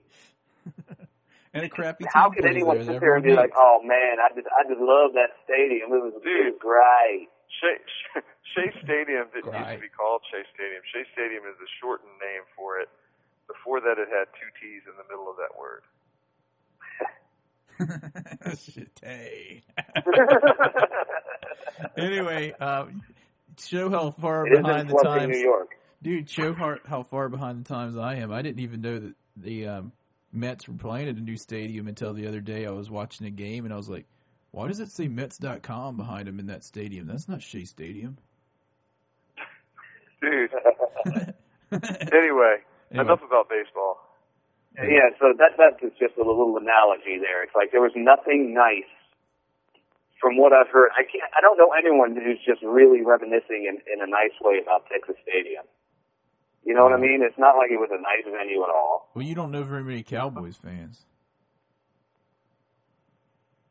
And 1.55 1.65
a 1.65 1.69
crappy 1.69 2.05
team 2.05 2.13
How 2.13 2.31
could 2.31 2.45
anyone 2.45 2.79
there 2.79 2.87
sit 2.87 3.01
there 3.01 3.17
and 3.17 3.25
be 3.25 3.31
everyone 3.33 3.51
like, 3.51 3.57
"Oh 3.57 3.81
man, 3.85 4.21
I 4.21 4.29
just 4.35 4.49
I 4.49 4.65
just 4.69 4.81
love 4.81 5.13
that 5.15 5.33
stadium. 5.45 5.93
It 5.93 6.03
was, 6.03 6.15
it 6.21 6.53
was 6.53 6.59
great." 6.61 7.29
Shea, 7.49 7.81
Shea 8.55 8.69
Stadium 8.85 9.27
didn't 9.33 9.53
used 9.53 9.81
to 9.81 9.81
be 9.81 9.89
called 9.89 10.21
Shea 10.31 10.45
Stadium. 10.55 10.83
Shea 10.93 11.05
Stadium 11.13 11.45
is 11.49 11.57
the 11.59 11.69
shortened 11.81 12.17
name 12.21 12.45
for 12.57 12.79
it. 12.79 12.89
Before 13.49 13.81
that, 13.81 13.97
it 13.97 14.09
had 14.13 14.29
two 14.37 14.51
T's 14.61 14.85
in 14.85 14.95
the 15.01 15.09
middle 15.09 15.31
of 15.33 15.41
that 15.41 15.57
word. 15.57 15.83
hates. 18.45 18.65
Shit, 18.65 19.01
hey. 19.03 19.63
anyway, 21.97 22.53
um, 22.61 23.03
show 23.59 23.91
how 23.91 24.11
far 24.11 24.47
It 24.47 24.53
is 24.53 24.59
in 24.59 24.65
behind 24.65 24.91
the 24.91 25.01
times, 25.03 25.29
New 25.29 25.43
York. 25.43 25.71
dude. 26.03 26.29
Show 26.29 26.55
how, 26.55 26.77
how 26.85 27.03
far 27.03 27.29
behind 27.29 27.65
the 27.65 27.69
times 27.69 27.97
I 27.97 28.17
am. 28.17 28.33
I 28.33 28.43
didn't 28.43 28.61
even 28.61 28.81
know 28.81 28.99
that 28.99 29.15
the 29.37 29.67
um, 29.67 29.93
Mets 30.33 30.69
were 30.69 30.75
playing 30.75 31.09
at 31.09 31.17
a 31.17 31.21
new 31.21 31.37
stadium 31.37 31.89
until 31.89 32.13
the 32.13 32.27
other 32.27 32.41
day. 32.41 32.67
I 32.67 32.71
was 32.71 32.91
watching 32.91 33.27
a 33.27 33.31
game 33.31 33.65
and 33.65 33.73
I 33.73 33.77
was 33.77 33.89
like, 33.89 34.07
"Why 34.51 34.69
does 34.69 34.81
it 34.81 34.91
say 34.91 35.09
Mets.com 35.09 35.97
behind 35.97 36.29
them 36.29 36.39
in 36.39 36.47
that 36.47 36.65
stadium? 36.65 37.07
That's 37.07 37.29
not 37.29 37.43
Shea 37.43 37.65
Stadium." 37.65 38.19
Dude. 40.21 40.51
anyway, 41.73 42.59
Anyway, 42.91 43.05
enough 43.05 43.23
about 43.23 43.49
baseball. 43.49 44.01
Yeah, 44.79 45.11
so 45.19 45.35
that 45.39 45.59
that 45.59 45.83
is 45.83 45.93
just 45.99 46.15
a 46.17 46.25
little 46.25 46.57
analogy 46.57 47.19
there. 47.19 47.43
It's 47.43 47.55
like 47.55 47.73
there 47.73 47.83
was 47.83 47.93
nothing 47.97 48.55
nice 48.55 48.89
from 50.21 50.39
what 50.39 50.53
I've 50.53 50.69
heard. 50.71 50.91
I 50.95 51.03
can't. 51.03 51.27
I 51.37 51.41
don't 51.41 51.59
know 51.59 51.75
anyone 51.75 52.15
who's 52.15 52.39
just 52.47 52.63
really 52.63 53.03
reminiscing 53.03 53.67
in, 53.67 53.83
in 53.91 53.99
a 54.03 54.07
nice 54.07 54.35
way 54.41 54.63
about 54.63 54.87
Texas 54.87 55.17
Stadium. 55.23 55.67
You 56.65 56.75
know 56.75 56.85
what 56.85 56.93
I 56.93 57.01
mean? 57.01 57.23
It's 57.23 57.39
not 57.39 57.57
like 57.57 57.71
it 57.71 57.81
was 57.81 57.91
a 57.91 58.01
nice 58.01 58.27
venue 58.27 58.63
at 58.63 58.71
all. 58.71 58.98
Well, 59.19 59.27
you 59.27 59.35
don't 59.35 59.51
know 59.51 59.65
very 59.65 59.83
many 59.83 60.05
Cowboys 60.05 60.57
fans. 60.57 61.01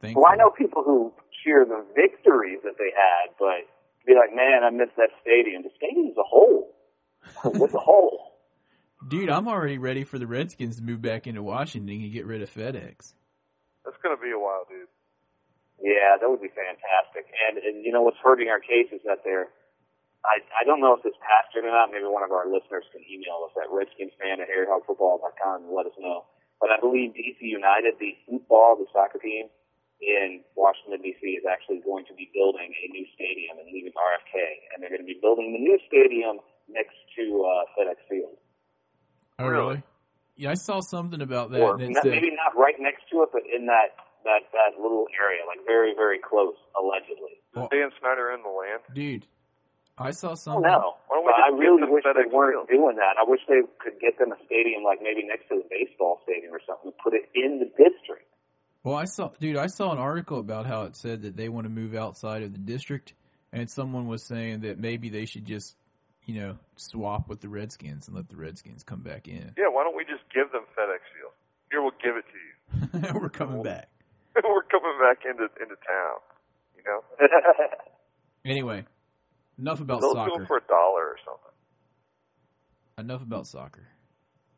Well, 0.04 0.26
I 0.28 0.36
know 0.36 0.50
people 0.50 0.84
who 0.84 1.14
cheer 1.42 1.64
the 1.64 1.86
victories 1.96 2.60
that 2.66 2.74
they 2.78 2.92
had, 2.92 3.32
but 3.40 3.64
be 4.06 4.14
like, 4.14 4.36
man, 4.36 4.66
I 4.66 4.72
miss 4.72 4.90
that 4.98 5.08
stadium. 5.22 5.64
The 5.64 5.70
stadium's 5.78 6.18
a 6.18 6.28
hole. 6.28 6.76
What's 7.44 7.74
a 7.74 7.80
hole? 7.80 8.34
Dude, 9.08 9.30
I'm 9.30 9.48
already 9.48 9.78
ready 9.78 10.04
for 10.04 10.20
the 10.20 10.28
Redskins 10.28 10.76
to 10.78 10.84
move 10.84 11.02
back 11.02 11.28
into 11.28 11.42
Washington 11.42 11.96
and 11.96 12.12
get 12.12 12.26
rid 12.26 12.42
of 12.42 12.54
FedEx. 12.54 13.14
That's 13.86 13.98
going 14.04 14.18
to 14.18 14.22
be 14.22 14.32
a 14.36 14.40
while, 14.40 14.66
dude. 14.68 14.92
Yeah, 15.82 16.18
that 16.20 16.30
would 16.30 16.42
be 16.42 16.50
fantastic. 16.50 17.32
And, 17.48 17.58
and 17.58 17.86
you 17.86 17.94
know 17.94 18.02
what's 18.02 18.18
hurting 18.22 18.50
our 18.50 18.60
case 18.60 18.92
is 18.92 19.00
that 19.06 19.20
they're. 19.24 19.48
I 20.28 20.44
I 20.60 20.64
don't 20.68 20.80
know 20.84 20.94
if 20.94 21.02
it's 21.08 21.18
pastored 21.24 21.64
or 21.64 21.72
not. 21.72 21.90
Maybe 21.92 22.06
one 22.06 22.24
of 22.24 22.32
our 22.36 22.46
listeners 22.52 22.84
can 22.92 23.02
email 23.08 23.48
us 23.48 23.56
at 23.58 23.72
redskinsfan 23.72 24.44
at 24.44 24.52
airhogfootball.com 24.52 25.64
and 25.66 25.72
let 25.74 25.88
us 25.88 25.96
know. 26.00 26.26
But 26.60 26.72
I 26.72 26.80
believe 26.80 27.14
DC 27.16 27.40
United, 27.42 27.96
the 28.00 28.18
football, 28.28 28.76
the 28.76 28.86
soccer 28.92 29.20
team, 29.20 29.46
in 30.02 30.42
Washington 30.56 31.02
D.C. 31.02 31.22
is 31.38 31.46
actually 31.50 31.82
going 31.86 32.06
to 32.06 32.14
be 32.14 32.30
building 32.34 32.70
a 32.70 32.86
new 32.92 33.06
stadium 33.14 33.58
and 33.58 33.66
leaving 33.72 33.94
RFK, 33.94 34.36
and 34.74 34.82
they're 34.82 34.90
going 34.94 35.02
to 35.02 35.08
be 35.10 35.18
building 35.22 35.54
the 35.54 35.62
new 35.62 35.78
stadium 35.88 36.38
next 36.70 36.98
to 37.18 37.24
uh, 37.46 37.64
FedEx 37.78 37.98
Field, 38.10 38.38
Oh, 39.40 39.48
Really? 39.48 39.82
Yeah, 40.36 40.52
I 40.52 40.54
saw 40.54 40.82
something 40.82 41.22
about 41.22 41.50
that. 41.52 41.62
or 41.62 41.78
not, 41.78 42.06
maybe 42.06 42.30
not 42.30 42.54
right 42.56 42.76
next 42.80 43.10
to 43.12 43.24
it, 43.24 43.30
but 43.34 43.42
in 43.50 43.66
that 43.68 43.98
that 44.24 44.46
that 44.54 44.78
little 44.82 45.08
area, 45.20 45.42
like 45.48 45.66
very 45.66 45.94
very 45.96 46.20
close, 46.20 46.54
allegedly. 46.78 47.42
Is 47.42 47.56
Well- 47.56 47.70
Dan 47.72 47.90
Snyder 48.00 48.32
in 48.32 48.44
the 48.44 48.50
land? 48.50 48.82
dude, 48.94 49.26
I 49.98 50.12
saw 50.12 50.32
Oh 50.32 50.36
something. 50.36 50.62
no! 50.64 50.96
Why 51.08 51.16
don't 51.18 51.26
we 51.26 51.32
But 51.32 51.42
I 51.44 51.50
really 51.58 51.82
them 51.82 51.92
wish 51.92 52.04
they 52.04 52.10
FedEx 52.12 52.32
weren't 52.32 52.68
Field? 52.68 52.70
doing 52.70 52.96
that. 52.98 53.18
I 53.20 53.24
wish 53.28 53.42
they 53.48 53.62
could 53.80 54.00
get 54.00 54.18
them 54.20 54.32
a 54.32 54.38
stadium, 54.46 54.84
like 54.84 55.00
maybe 55.02 55.26
next 55.26 55.48
to 55.50 55.56
the 55.62 55.68
baseball 55.70 56.22
stadium 56.24 56.54
or 56.54 56.62
something, 56.68 56.92
and 56.94 56.98
put 57.04 57.14
it 57.14 57.30
in 57.34 57.60
the 57.60 57.66
district. 57.66 58.26
Well, 58.84 58.96
I 58.96 59.06
saw, 59.06 59.32
dude, 59.40 59.58
I 59.58 59.68
saw 59.68 59.92
an 59.92 59.98
article 59.98 60.40
about 60.40 60.66
how 60.66 60.84
it 60.84 60.96
said 60.96 61.24
that 61.24 61.36
they 61.36 61.50
want 61.50 61.66
to 61.66 61.70
move 61.70 61.96
outside 61.96 62.44
of 62.44 62.54
the 62.54 62.60
district, 62.60 63.14
and 63.52 63.70
someone 63.70 64.08
was 64.08 64.24
saying 64.24 64.62
that 64.62 64.78
maybe 64.80 65.10
they 65.10 65.26
should 65.26 65.46
just, 65.46 65.76
you 66.26 66.40
know, 66.40 66.58
swap 66.78 67.28
with 67.28 67.42
the 67.42 67.50
Redskins 67.50 68.08
and 68.08 68.16
let 68.16 68.30
the 68.30 68.38
Redskins 68.38 68.84
come 68.84 69.02
back 69.02 69.28
in. 69.28 69.52
Yeah, 69.58 69.68
why 69.72 69.84
don't 69.84 69.98
we 69.98 70.06
just 70.06 70.24
give 70.34 70.52
them 70.52 70.62
FedEx 70.78 71.02
Field? 71.18 71.34
Here, 71.72 71.82
we'll 71.82 71.92
give 72.02 72.16
it 72.16 72.26
to 72.32 72.38
you. 73.10 73.20
We're 73.20 73.30
coming 73.30 73.64
back. 73.64 73.90
We're 74.36 74.62
coming 74.64 74.98
back 75.02 75.26
into 75.26 75.44
into 75.62 75.76
town. 75.76 76.20
You 76.78 76.84
know, 76.86 77.02
Anyway, 78.46 78.86
enough 79.60 79.80
about 79.82 80.02
they'll 80.02 80.14
soccer. 80.14 80.46
for 80.46 80.58
a 80.58 80.62
dollar 80.68 81.04
or 81.04 81.16
something. 81.26 81.44
Enough 83.00 83.22
about 83.22 83.48
soccer. 83.48 83.88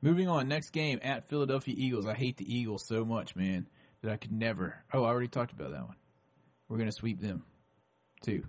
Moving 0.02 0.30
on, 0.30 0.48
next 0.48 0.70
game 0.70 1.00
at 1.04 1.28
Philadelphia 1.28 1.76
Eagles. 1.78 2.06
I 2.06 2.14
hate 2.14 2.38
the 2.38 2.54
Eagles 2.54 2.86
so 2.88 3.04
much, 3.04 3.36
man, 3.36 3.68
that 4.02 4.12
I 4.12 4.18
could 4.18 4.32
never. 4.32 4.76
Oh, 4.94 5.04
I 5.04 5.08
already 5.08 5.28
talked 5.28 5.52
about 5.52 5.72
that 5.72 5.86
one. 5.86 5.96
We're 6.70 6.78
gonna 6.78 6.92
sweep 6.92 7.20
them, 7.20 7.44
too. 8.22 8.44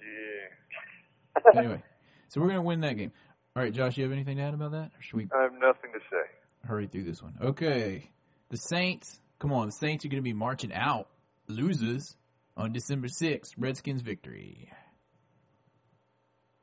Yeah, 0.00 1.50
Anyway, 1.58 1.82
so 2.28 2.40
we're 2.40 2.48
gonna 2.48 2.62
win 2.62 2.80
that 2.82 2.96
game. 2.96 3.10
All 3.56 3.62
right, 3.62 3.72
Josh, 3.72 3.96
you 3.96 4.04
have 4.04 4.12
anything 4.12 4.36
to 4.36 4.42
add 4.42 4.54
about 4.54 4.72
that, 4.72 4.92
or 4.96 5.00
should 5.02 5.16
we 5.16 5.28
I 5.36 5.42
have 5.42 5.52
nothing 5.54 5.90
to 5.92 6.00
say. 6.10 6.22
hurry 6.68 6.86
through 6.86 7.04
this 7.04 7.22
one? 7.22 7.34
Okay, 7.42 8.10
the 8.50 8.56
Saints. 8.56 9.18
Come 9.38 9.52
on, 9.52 9.66
the 9.66 9.72
Saints 9.72 10.04
are 10.04 10.08
gonna 10.08 10.22
be 10.22 10.32
marching 10.32 10.72
out 10.72 11.08
losers 11.48 12.16
on 12.56 12.72
December 12.72 13.08
sixth. 13.08 13.52
Redskins 13.58 14.02
victory. 14.02 14.70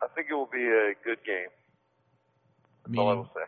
I 0.03 0.07
think 0.15 0.27
it 0.29 0.33
will 0.33 0.49
be 0.51 0.63
a 0.63 0.93
good 1.03 1.23
game. 1.25 1.47
That's 2.85 2.99
all 2.99 3.09
I 3.09 3.13
will 3.13 3.29
say. 3.33 3.41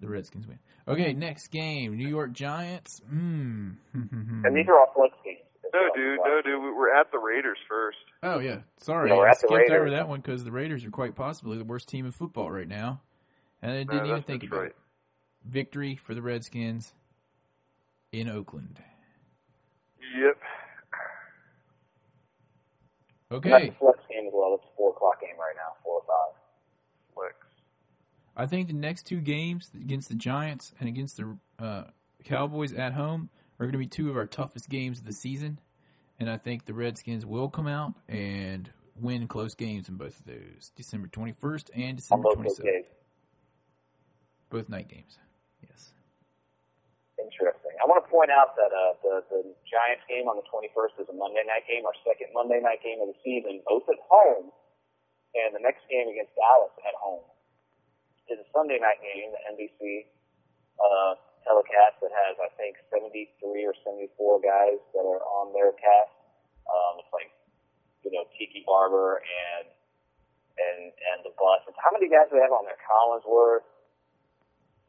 the 0.00 0.08
Redskins 0.08 0.46
win. 0.46 0.58
Okay, 0.86 1.12
next 1.12 1.48
game, 1.48 1.96
New 1.96 2.08
York 2.08 2.32
Giants. 2.32 3.00
Hmm. 3.08 3.70
and 3.94 4.56
these 4.56 4.66
are 4.68 4.78
all 4.78 4.92
flex 4.94 5.14
games. 5.24 5.38
No, 5.74 5.80
dude, 5.94 6.18
no, 6.24 6.40
dude. 6.42 6.62
we- 6.62 6.72
We're 6.72 6.94
at 6.94 7.10
the 7.12 7.18
Raiders 7.18 7.58
first. 7.68 7.98
Oh 8.22 8.38
yeah, 8.38 8.60
sorry, 8.78 9.10
Yeah, 9.10 9.16
we're 9.16 9.26
I 9.28 9.30
at 9.32 9.40
the 9.40 9.48
skipped 9.48 9.70
over 9.70 9.90
that 9.90 10.08
one 10.08 10.20
because 10.20 10.44
the 10.44 10.50
Raiders 10.52 10.84
are 10.84 10.90
quite 10.90 11.14
possibly 11.14 11.58
the 11.58 11.64
worst 11.64 11.88
team 11.88 12.06
in 12.06 12.12
football 12.12 12.50
right 12.50 12.66
now, 12.68 13.00
and 13.62 13.70
I 13.72 13.76
didn't 13.78 13.90
No, 13.94 13.96
even 13.98 14.10
that's 14.12 14.26
think 14.26 14.42
about 14.44 14.50
Detroit. 14.50 14.70
it. 14.70 14.76
Victory 15.44 15.96
for 15.96 16.14
the 16.14 16.22
Redskins 16.22 16.94
in 18.12 18.28
Oakland. 18.30 18.80
Yep. 20.18 20.38
Okay. 23.30 23.50
That's 23.50 23.62
Okay, 23.64 23.68
a 23.68 23.78
flex 23.78 23.98
game 24.08 24.26
as 24.26 24.32
well. 24.34 24.54
It's 24.54 24.64
a 24.64 24.76
four 24.76 24.90
o'clock 24.90 25.20
game 25.20 25.36
right 25.38 25.54
now, 25.54 25.76
four 25.84 26.00
or 26.00 26.04
five. 26.08 26.34
Flex. 27.14 27.34
I 28.38 28.46
think 28.46 28.68
the 28.68 28.74
next 28.74 29.02
two 29.02 29.20
games 29.20 29.68
against 29.74 30.08
the 30.08 30.14
Giants 30.14 30.72
and 30.78 30.88
against 30.88 31.16
the 31.16 31.36
uh, 31.58 31.84
Cowboys 32.24 32.72
at 32.72 32.92
home 32.92 33.30
are 33.58 33.66
going 33.66 33.72
to 33.72 33.78
be 33.78 33.90
two 33.90 34.10
of 34.10 34.16
our 34.16 34.26
toughest 34.26 34.68
games 34.68 35.00
of 35.00 35.06
the 35.06 35.12
season, 35.12 35.58
and 36.20 36.30
I 36.30 36.38
think 36.38 36.64
the 36.64 36.72
Redskins 36.72 37.26
will 37.26 37.48
come 37.50 37.66
out 37.66 37.94
and 38.08 38.70
win 38.94 39.26
close 39.26 39.56
games 39.56 39.88
in 39.88 39.96
both 39.96 40.20
of 40.20 40.26
those, 40.26 40.70
December 40.76 41.08
twenty 41.08 41.32
first 41.32 41.72
and 41.74 41.96
December 41.98 42.30
both 42.30 42.34
twenty 42.34 42.48
those 42.50 42.56
seventh, 42.58 42.74
games. 42.74 42.86
both 44.50 44.68
night 44.68 44.86
games. 44.86 45.18
Yes. 45.66 45.90
Interesting. 47.18 47.74
I 47.82 47.90
want 47.90 48.06
to 48.06 48.08
point 48.10 48.30
out 48.30 48.54
that 48.54 48.70
uh, 48.70 48.94
the 49.02 49.14
the 49.34 49.42
Giants 49.66 50.06
game 50.06 50.30
on 50.30 50.38
the 50.38 50.46
21st 50.46 51.02
is 51.02 51.06
a 51.10 51.16
Monday 51.18 51.42
night 51.42 51.66
game, 51.66 51.82
our 51.84 51.94
second 52.06 52.30
Monday 52.32 52.62
night 52.62 52.78
game 52.86 53.02
of 53.02 53.10
the 53.10 53.18
season, 53.26 53.60
both 53.66 53.82
at 53.90 53.98
home, 54.06 54.54
and 55.34 55.54
the 55.54 55.60
next 55.60 55.82
game 55.90 56.06
against 56.06 56.34
Dallas 56.38 56.70
at 56.86 56.94
home 56.94 57.26
is 58.30 58.40
a 58.40 58.48
Sunday 58.52 58.78
night 58.78 59.00
game, 59.00 59.32
the 59.32 59.42
NBC 59.52 60.08
uh, 60.78 61.12
telecast 61.44 61.98
that 62.04 62.12
has 62.12 62.34
I 62.38 62.50
think 62.60 62.76
73 62.92 63.32
or 63.64 63.74
74 63.84 64.44
guys 64.44 64.80
that 64.94 65.04
are 65.04 65.22
on 65.24 65.52
their 65.56 65.72
cast. 65.76 66.14
Um, 66.68 67.00
it's 67.00 67.12
like 67.12 67.32
you 68.04 68.12
know 68.12 68.28
Tiki 68.36 68.64
Barber 68.68 69.24
and 69.24 69.66
and 70.60 70.80
and 70.92 71.18
the 71.24 71.32
bus. 71.34 71.64
It's 71.66 71.78
how 71.80 71.90
many 71.94 72.10
guys 72.10 72.28
do 72.28 72.36
they 72.36 72.44
have 72.44 72.52
on 72.54 72.68
there? 72.68 72.78
Collinsworth, 72.84 73.66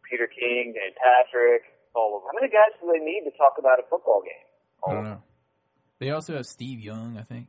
Peter 0.03 0.27
King, 0.27 0.75
Dan 0.75 0.91
Patrick, 0.99 1.63
all 1.95 2.17
of 2.17 2.25
them. 2.25 2.33
How 2.33 2.35
many 2.37 2.51
guys 2.51 2.75
do 2.81 2.91
they 2.91 3.01
need 3.01 3.23
to 3.29 3.33
talk 3.37 3.55
about 3.57 3.79
a 3.79 3.85
football 3.87 4.21
game? 4.21 4.45
I 4.83 4.93
don't 4.93 5.03
know. 5.03 5.23
They 5.99 6.11
also 6.11 6.35
have 6.35 6.45
Steve 6.45 6.79
Young, 6.79 7.17
I 7.19 7.23
think. 7.23 7.47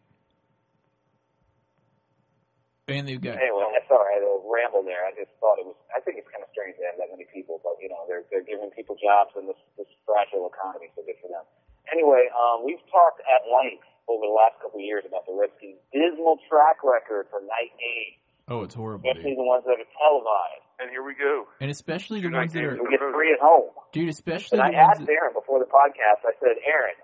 And 2.91 3.07
they've 3.07 3.23
got 3.23 3.39
Anyway, 3.39 3.63
I'm 3.63 3.87
sorry, 3.87 4.19
I 4.19 4.23
had 4.23 4.27
ramble 4.43 4.83
there. 4.83 5.07
I 5.07 5.15
just 5.15 5.31
thought 5.39 5.57
it 5.63 5.67
was. 5.67 5.79
I 5.95 6.03
think 6.03 6.19
it's 6.19 6.29
kind 6.29 6.43
of 6.43 6.51
strange 6.51 6.75
they 6.77 6.87
have 6.91 6.99
that 6.99 7.11
many 7.15 7.27
people, 7.31 7.63
but 7.63 7.79
you 7.79 7.87
know, 7.89 8.03
they're 8.11 8.27
they're 8.35 8.47
giving 8.47 8.71
people 8.75 8.99
jobs 8.99 9.31
in 9.39 9.47
this 9.47 9.59
this 9.79 9.89
fragile 10.03 10.51
economy, 10.51 10.91
so 10.99 11.03
good 11.07 11.17
for 11.23 11.31
them. 11.31 11.47
Anyway, 11.91 12.27
um, 12.35 12.63
we've 12.67 12.83
talked 12.91 13.19
at 13.27 13.43
length 13.51 13.87
over 14.07 14.27
the 14.27 14.35
last 14.35 14.59
couple 14.63 14.79
of 14.79 14.87
years 14.87 15.03
about 15.07 15.23
the 15.27 15.35
Redskins' 15.35 15.79
dismal 15.95 16.39
track 16.51 16.83
record 16.83 17.27
for 17.31 17.39
night 17.47 17.71
games, 17.79 18.19
oh, 18.51 18.63
it's 18.67 18.75
horrible, 18.75 19.07
especially 19.07 19.35
dude. 19.35 19.43
the 19.43 19.47
ones 19.47 19.63
that 19.67 19.79
are 19.79 19.91
televised. 19.99 20.67
And 20.83 20.89
here 20.91 21.03
we 21.07 21.15
go. 21.15 21.47
And 21.61 21.71
especially 21.71 22.19
the 22.25 22.31
Two 22.31 22.35
ones 22.35 22.55
night 22.55 22.63
that 22.63 22.67
are, 22.67 22.79
We 22.83 22.91
get 22.91 23.03
three 23.13 23.31
at 23.35 23.39
home. 23.43 23.71
dude. 23.93 24.09
Especially 24.11 24.59
And 24.59 24.73
the 24.73 24.79
I 24.79 24.83
ones 24.83 24.99
asked 24.99 25.07
that, 25.07 25.13
Aaron 25.13 25.35
before 25.37 25.59
the 25.63 25.69
podcast. 25.71 26.25
I 26.27 26.33
said, 26.41 26.57
Aaron, 26.67 26.97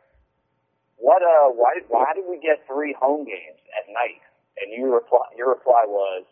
what 0.97 1.21
uh, 1.23 1.53
why 1.55 1.79
why 1.89 2.11
did 2.15 2.25
we 2.29 2.41
get 2.41 2.65
three 2.67 2.95
home 2.99 3.25
games 3.27 3.61
at 3.77 3.85
night? 3.93 4.23
And 4.59 4.73
you 4.73 4.93
reply, 4.93 5.27
your 5.37 5.51
reply 5.51 5.85
was, 5.87 6.25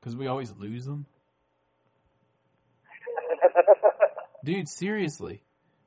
because 0.00 0.16
we 0.16 0.26
always 0.26 0.52
lose 0.58 0.84
them. 0.84 1.06
Dude, 4.44 4.68
seriously, 4.68 5.42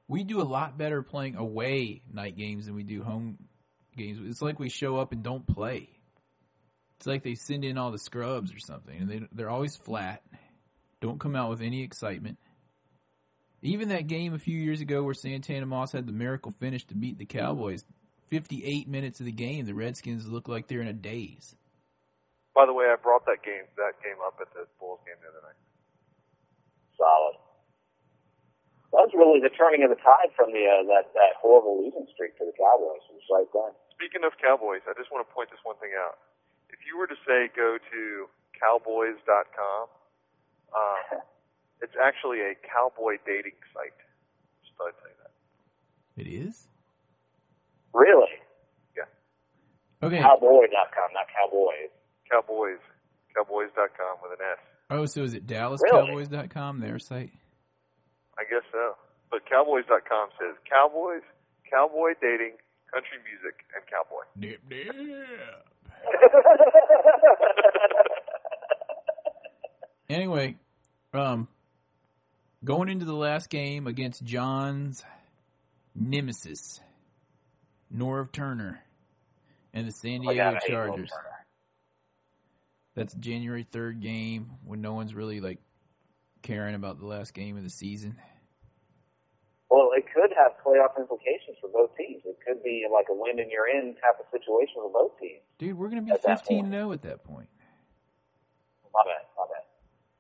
we 0.08 0.24
do 0.24 0.42
a 0.42 0.44
lot 0.44 0.78
better 0.78 1.02
playing 1.02 1.36
away 1.36 2.02
night 2.12 2.38
games 2.38 2.66
than 2.66 2.76
we 2.76 2.84
do 2.84 3.04
home 3.04 3.38
games. 3.96 4.20
It's 4.24 4.42
like 4.42 4.60
we 4.60 4.70
show 4.70 4.98
up 4.98 5.12
and 5.12 5.24
don't 5.24 5.46
play. 5.46 5.90
It's 6.98 7.08
like 7.08 7.24
they 7.24 7.36
send 7.36 7.66
in 7.66 7.78
all 7.78 7.92
the 7.92 8.00
scrubs 8.00 8.54
or 8.54 8.60
something, 8.60 8.98
and 8.98 9.10
they 9.10 9.22
they're 9.32 9.50
always 9.50 9.76
flat. 9.76 10.24
Don't 11.02 11.20
come 11.20 11.36
out 11.36 11.50
with 11.50 11.62
any 11.62 11.84
excitement. 11.84 12.38
Even 13.62 13.90
that 13.90 14.08
game 14.08 14.34
a 14.34 14.40
few 14.40 14.58
years 14.58 14.82
ago 14.82 15.04
where 15.04 15.14
Santana 15.14 15.66
Moss 15.66 15.92
had 15.92 16.06
the 16.06 16.14
miracle 16.14 16.52
finish 16.60 16.86
to 16.86 16.96
beat 16.96 17.18
the 17.18 17.26
Cowboys, 17.26 17.84
58 18.36 18.92
minutes 18.92 19.24
of 19.24 19.26
the 19.26 19.32
game, 19.32 19.64
the 19.64 19.72
Redskins 19.72 20.28
look 20.28 20.52
like 20.52 20.68
they're 20.68 20.84
in 20.84 20.92
a 20.92 21.00
daze. 21.08 21.56
By 22.52 22.68
the 22.68 22.76
way, 22.76 22.92
I 22.92 23.00
brought 23.00 23.24
that 23.32 23.48
game 23.48 23.64
that 23.80 23.96
game 24.04 24.20
up 24.20 24.36
at 24.44 24.52
the 24.52 24.68
Bulls 24.76 25.00
game 25.08 25.16
the 25.24 25.32
other 25.32 25.40
night. 25.40 25.56
solid. 27.00 27.40
That 28.92 29.08
was 29.08 29.16
really 29.16 29.40
the 29.40 29.56
turning 29.56 29.88
of 29.88 29.92
the 29.92 30.00
tide 30.04 30.36
from 30.36 30.52
the 30.52 30.68
uh, 30.68 30.84
that 30.92 31.16
that 31.16 31.40
horrible 31.40 31.80
losing 31.80 32.04
streak 32.12 32.36
to 32.40 32.44
the 32.44 32.52
Cowboys. 32.60 33.08
It 33.08 33.24
was 33.24 33.28
right 33.32 33.48
then. 33.56 33.72
Speaking 33.96 34.28
of 34.28 34.36
Cowboys, 34.36 34.84
I 34.84 34.92
just 35.00 35.16
want 35.16 35.24
to 35.24 35.32
point 35.32 35.48
this 35.48 35.64
one 35.64 35.80
thing 35.80 35.96
out. 35.96 36.20
If 36.68 36.84
you 36.84 37.00
were 37.00 37.08
to 37.08 37.16
say 37.24 37.48
go 37.56 37.80
to 37.80 38.28
cowboys.com, 38.60 39.84
um, 40.76 41.24
it's 41.84 41.96
actually 41.96 42.44
a 42.44 42.52
cowboy 42.68 43.16
dating 43.24 43.56
site. 43.72 43.96
Just 44.60 44.76
thought 44.76 44.92
I'd 44.92 45.00
say 45.08 45.14
that. 45.24 45.32
It 46.20 46.28
is? 46.28 46.68
Really, 47.96 48.36
Yeah. 48.98 49.06
Okay. 50.04 50.20
Cowboy.com, 50.20 51.10
not 51.14 51.28
Cowboys. 51.32 51.90
Cowboys. 52.30 52.80
Cowboys.com 53.34 54.18
with 54.22 54.34
an 54.40 54.46
S. 54.52 54.60
Oh, 54.90 55.06
so 55.06 55.24
is 55.24 55.34
it 55.34 55.44
Really? 55.50 55.78
DallasCowboys.com, 56.28 56.80
their 56.82 57.00
site? 57.00 57.32
I 58.38 58.44
guess 58.44 58.64
so. 58.72 58.96
But 59.32 59.46
Cowboys.com 59.50 60.30
says 60.40 60.56
Cowboys, 60.70 61.24
Cowboy 61.72 62.14
dating, 62.22 62.58
country 62.94 63.18
music, 63.24 63.64
and 63.74 63.84
cowboy. 63.88 64.24
Dip, 64.38 64.60
dip. 64.70 64.94
Anyway, 70.08 70.56
um, 71.16 71.48
going 72.64 72.90
into 72.90 73.06
the 73.06 73.16
last 73.16 73.50
game 73.50 73.88
against 73.88 74.24
John's 74.24 75.04
nemesis, 75.96 76.80
Norv 77.96 78.32
Turner, 78.32 78.84
and 79.74 79.88
the 79.88 79.92
San 79.92 80.20
Oh 80.22 80.32
Diego 80.32 80.52
God, 80.52 80.56
I 80.56 80.60
hate 80.66 80.74
Will 80.74 80.86
Chargers. 80.88 81.12
That's 82.96 83.14
January 83.16 83.66
third 83.70 84.02
game 84.02 84.52
when 84.64 84.82
no 84.82 84.94
one's 84.94 85.14
really 85.14 85.42
like 85.42 85.60
caring 86.42 86.76
about 86.76 87.00
the 87.00 87.06
last 87.06 87.34
game 87.34 87.58
of 87.58 87.64
the 87.64 87.70
season. 87.70 88.16
Well, 89.70 89.90
it 89.98 90.06
could 90.14 90.32
have 90.38 90.54
playoff 90.66 90.98
implications 90.98 91.58
for 91.60 91.70
both 91.70 91.90
teams. 91.98 92.22
It 92.24 92.38
could 92.48 92.64
be 92.64 92.86
like 92.92 93.08
a 93.10 93.14
win 93.14 93.40
and 93.40 93.52
you're 93.52 93.68
in 93.68 93.96
type 93.96 94.16
of 94.20 94.26
situation 94.32 94.76
for 94.76 94.92
both 94.92 95.20
teams. 95.20 95.42
Dude, 95.58 95.78
we're 95.78 95.90
gonna 95.90 96.02
be 96.04 96.12
At 96.12 96.24
fifteen 96.24 96.62
point. 96.70 96.74
zero 96.74 96.92
at 96.94 97.02
that 97.02 97.24
point. 97.24 97.50
My 98.94 99.02
bad, 99.04 99.26
my 99.36 99.44
bad. 99.52 99.66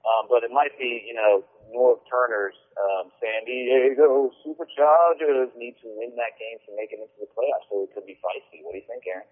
Um, 0.03 0.28
but 0.30 0.43
it 0.43 0.51
might 0.51 0.78
be, 0.78 1.05
you 1.07 1.13
know, 1.13 1.43
Norv 1.74 1.99
Turner's 2.09 2.55
um, 2.78 3.11
San 3.20 3.45
Diego 3.45 4.32
Superchargers 4.45 5.55
need 5.57 5.76
to 5.82 5.88
win 5.95 6.11
that 6.16 6.38
game 6.39 6.59
to 6.66 6.76
make 6.76 6.91
it 6.91 6.99
into 6.99 7.18
the 7.20 7.28
playoffs, 7.28 7.70
so 7.70 7.84
it 7.84 7.93
could 7.93 8.05
be 8.05 8.13
feisty. 8.13 8.63
What 8.63 8.74
do 8.74 8.78
you 8.78 8.84
think, 8.88 9.03
Aaron? 9.07 9.28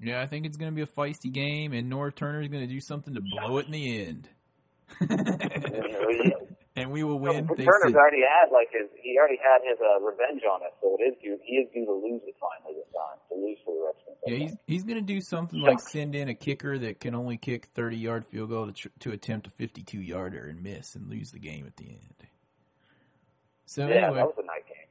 Yeah, 0.00 0.20
I 0.20 0.26
think 0.26 0.46
it's 0.46 0.56
gonna 0.56 0.72
be 0.72 0.82
a 0.82 0.86
feisty 0.86 1.32
game, 1.32 1.72
and 1.72 1.90
Norv 1.90 2.14
Turner's 2.14 2.48
gonna 2.48 2.66
do 2.66 2.80
something 2.80 3.14
to 3.14 3.20
blow 3.20 3.58
it 3.58 3.66
in 3.66 3.72
the 3.72 4.06
end. 4.06 4.28
and 6.76 6.90
we 6.90 7.02
will 7.04 7.18
win. 7.18 7.46
Well, 7.46 7.56
Turner's 7.56 7.92
to- 7.92 7.98
already 7.98 8.20
had 8.22 8.50
like 8.52 8.68
his, 8.72 8.88
he 9.02 9.16
already 9.18 9.38
had 9.42 9.60
his 9.68 9.78
uh, 9.80 10.00
revenge 10.00 10.42
on 10.50 10.62
us, 10.62 10.72
so 10.80 10.96
it 10.98 11.02
is 11.04 11.14
due. 11.22 11.38
He 11.44 11.54
is 11.56 11.68
due 11.72 11.84
to 11.86 11.92
lose 11.92 12.22
it 12.26 12.34
finally 12.40 12.78
this 12.80 12.92
time, 12.92 13.18
to 13.28 13.34
lose 13.34 13.58
for 13.64 13.74
the 13.74 13.86
Redskins. 13.86 14.16
Yeah, 14.26 14.36
he's 14.36 14.56
he's 14.66 14.84
gonna 14.84 15.00
do 15.02 15.20
something 15.20 15.60
like 15.60 15.80
send 15.80 16.14
in 16.14 16.28
a 16.28 16.34
kicker 16.34 16.78
that 16.78 17.00
can 17.00 17.14
only 17.14 17.36
kick 17.36 17.68
thirty 17.74 17.96
yard 17.96 18.24
field 18.26 18.50
goal 18.50 18.66
to 18.66 18.72
tr- 18.72 18.88
to 19.00 19.12
attempt 19.12 19.46
a 19.46 19.50
fifty 19.50 19.82
two 19.82 20.00
yarder 20.00 20.46
and 20.46 20.62
miss 20.62 20.94
and 20.94 21.08
lose 21.08 21.30
the 21.30 21.38
game 21.38 21.66
at 21.66 21.76
the 21.76 21.86
end. 21.88 22.28
So 23.66 23.86
yeah, 23.86 23.94
anyway, 23.94 24.14
that 24.16 24.26
was 24.26 24.34
a 24.38 24.46
night 24.46 24.66
game. 24.68 24.86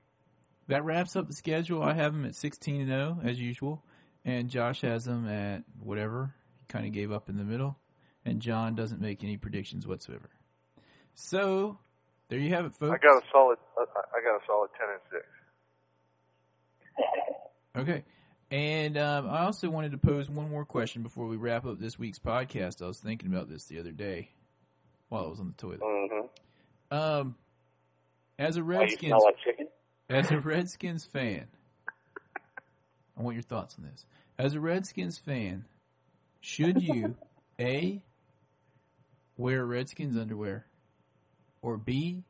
that 0.68 0.84
wraps 0.84 1.16
up 1.16 1.28
the 1.28 1.34
schedule. 1.34 1.84
I 1.84 1.94
have 1.94 2.14
them 2.14 2.26
at 2.26 2.36
sixteen 2.36 2.82
and 2.82 2.90
zero 2.90 3.20
as 3.24 3.40
usual, 3.40 3.84
and 4.26 4.50
Josh 4.50 4.82
has 4.82 5.06
them 5.06 5.28
at 5.28 5.64
whatever. 5.80 6.34
He 6.60 6.66
kind 6.68 6.86
of 6.86 6.92
gave 6.92 7.12
up 7.12 7.30
in 7.30 7.38
the 7.38 7.44
middle, 7.44 7.78
and 8.26 8.40
John 8.42 8.74
doesn't 8.76 9.02
make 9.02 9.24
any 9.24 9.38
predictions 9.38 9.86
whatsoever. 9.86 10.30
So 11.16 11.78
there 12.30 12.40
you 12.40 12.50
have 12.50 12.66
it, 12.66 12.74
folks. 12.74 12.94
I 12.94 12.98
got 13.06 13.18
a 13.18 13.26
solid. 13.32 13.58
I 13.78 14.22
got 14.24 14.36
a 14.36 14.46
solid 14.48 14.70
ten 14.78 14.90
and 14.90 15.02
six. 15.12 15.26
Okay. 17.76 18.04
And 18.52 18.98
um, 19.00 19.30
I 19.30 19.46
also 19.46 19.70
wanted 19.70 19.94
to 19.94 19.98
pose 19.98 20.30
one 20.30 20.50
more 20.50 20.64
question 20.64 21.02
before 21.02 21.26
we 21.26 21.38
wrap 21.38 21.66
up 21.66 21.80
this 21.80 21.98
week's 21.98 22.20
podcast. 22.20 22.84
I 22.84 22.88
was 22.88 23.00
thinking 23.00 23.34
about 23.34 23.50
this 23.50 23.66
the 23.66 23.80
other 23.80 23.92
day 23.92 24.30
while 25.10 25.26
I 25.26 25.28
was 25.28 25.40
on 25.40 25.48
the 25.48 25.54
toilet. 25.54 25.82
Mm-hmm. 25.82 26.96
Um, 26.96 27.36
as 28.38 28.58
a 28.58 28.64
Redskins, 28.64 29.14
like 29.24 29.70
as 30.10 30.30
a 30.30 30.40
Redskins 30.40 31.06
fan, 31.06 31.48
I 33.18 33.22
want 33.22 33.36
your 33.36 33.44
thoughts 33.44 33.76
on 33.80 33.86
this. 33.86 34.06
As 34.38 34.54
a 34.54 34.60
Redskins 34.60 35.18
fan, 35.18 35.66
should 36.42 36.82
you 36.82 37.16
a 37.60 38.04
wear 39.38 39.66
Redskins 39.66 40.16
underwear 40.16 40.68
or 41.64 41.78
b 41.78 42.22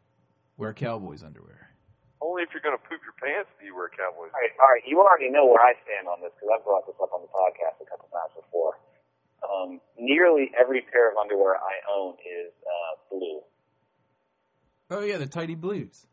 wear 0.56 0.72
Cowboys 0.72 1.24
underwear? 1.24 1.74
Only 2.22 2.44
if 2.44 2.50
you're 2.54 2.64
going 2.64 2.78
to 2.78 2.84
poop 2.88 3.04
your 3.04 3.18
pants 3.20 3.52
do 3.60 3.66
you 3.68 3.76
wear 3.76 3.92
Cowboys. 3.92 4.32
All 4.32 4.40
right, 4.40 4.54
all 4.62 4.72
right. 4.72 4.86
You 4.88 5.04
already 5.04 5.28
know 5.28 5.44
where 5.44 5.60
I 5.60 5.76
stand 5.84 6.08
on 6.08 6.24
this 6.24 6.32
because 6.40 6.56
I've 6.56 6.64
brought 6.64 6.88
this 6.88 6.96
up 7.04 7.12
on 7.12 7.20
the 7.20 7.32
podcast 7.36 7.84
a 7.84 7.88
couple 7.90 8.08
times 8.16 8.32
before. 8.40 8.80
Um, 9.44 9.82
nearly 10.00 10.56
every 10.56 10.88
pair 10.88 11.12
of 11.12 11.18
underwear 11.18 11.60
I 11.60 11.76
own 11.92 12.16
is 12.24 12.54
uh, 12.64 12.94
blue. 13.12 13.42
Oh 14.90 15.04
yeah, 15.04 15.18
the 15.18 15.28
tidy 15.28 15.56
blues. 15.56 16.08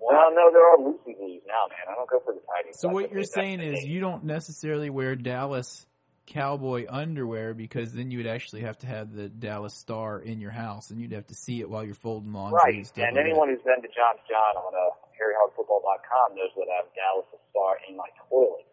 Well, 0.00 0.30
no, 0.32 0.50
they're 0.52 0.70
all 0.70 0.78
loosey 0.78 1.18
blues 1.18 1.42
now, 1.46 1.66
man. 1.68 1.90
I 1.90 1.94
don't 1.94 2.08
go 2.08 2.20
for 2.24 2.32
the 2.32 2.40
tidy. 2.40 2.70
So 2.72 2.88
what 2.88 3.10
you're 3.10 3.24
saying 3.24 3.60
is 3.60 3.80
thing. 3.80 3.90
you 3.90 4.00
don't 4.00 4.24
necessarily 4.24 4.88
wear 4.88 5.16
Dallas 5.16 5.86
cowboy 6.26 6.86
underwear 6.88 7.54
because 7.54 7.92
then 7.92 8.10
you 8.10 8.18
would 8.18 8.26
actually 8.26 8.60
have 8.62 8.76
to 8.78 8.86
have 8.86 9.14
the 9.14 9.28
Dallas 9.28 9.74
star 9.74 10.18
in 10.20 10.40
your 10.40 10.50
house 10.50 10.90
and 10.90 11.00
you'd 11.00 11.12
have 11.12 11.26
to 11.28 11.34
see 11.34 11.60
it 11.60 11.70
while 11.70 11.84
you're 11.84 11.94
folding 11.94 12.32
laundry 12.32 12.58
right? 12.64 12.74
and 12.74 13.04
And 13.06 13.16
like 13.16 13.24
anyone 13.24 13.48
who's 13.48 13.62
been 13.62 13.80
to 13.82 13.88
John's 13.88 14.20
John 14.28 14.56
on 14.56 14.74
uh, 14.74 14.90
HarryHogFootball.com 15.14 16.34
knows 16.36 16.50
that 16.56 16.66
I 16.72 16.76
have 16.82 16.86
Dallas 16.94 17.26
star 17.50 17.78
in 17.88 17.96
my 17.96 18.08
toilet. 18.28 18.66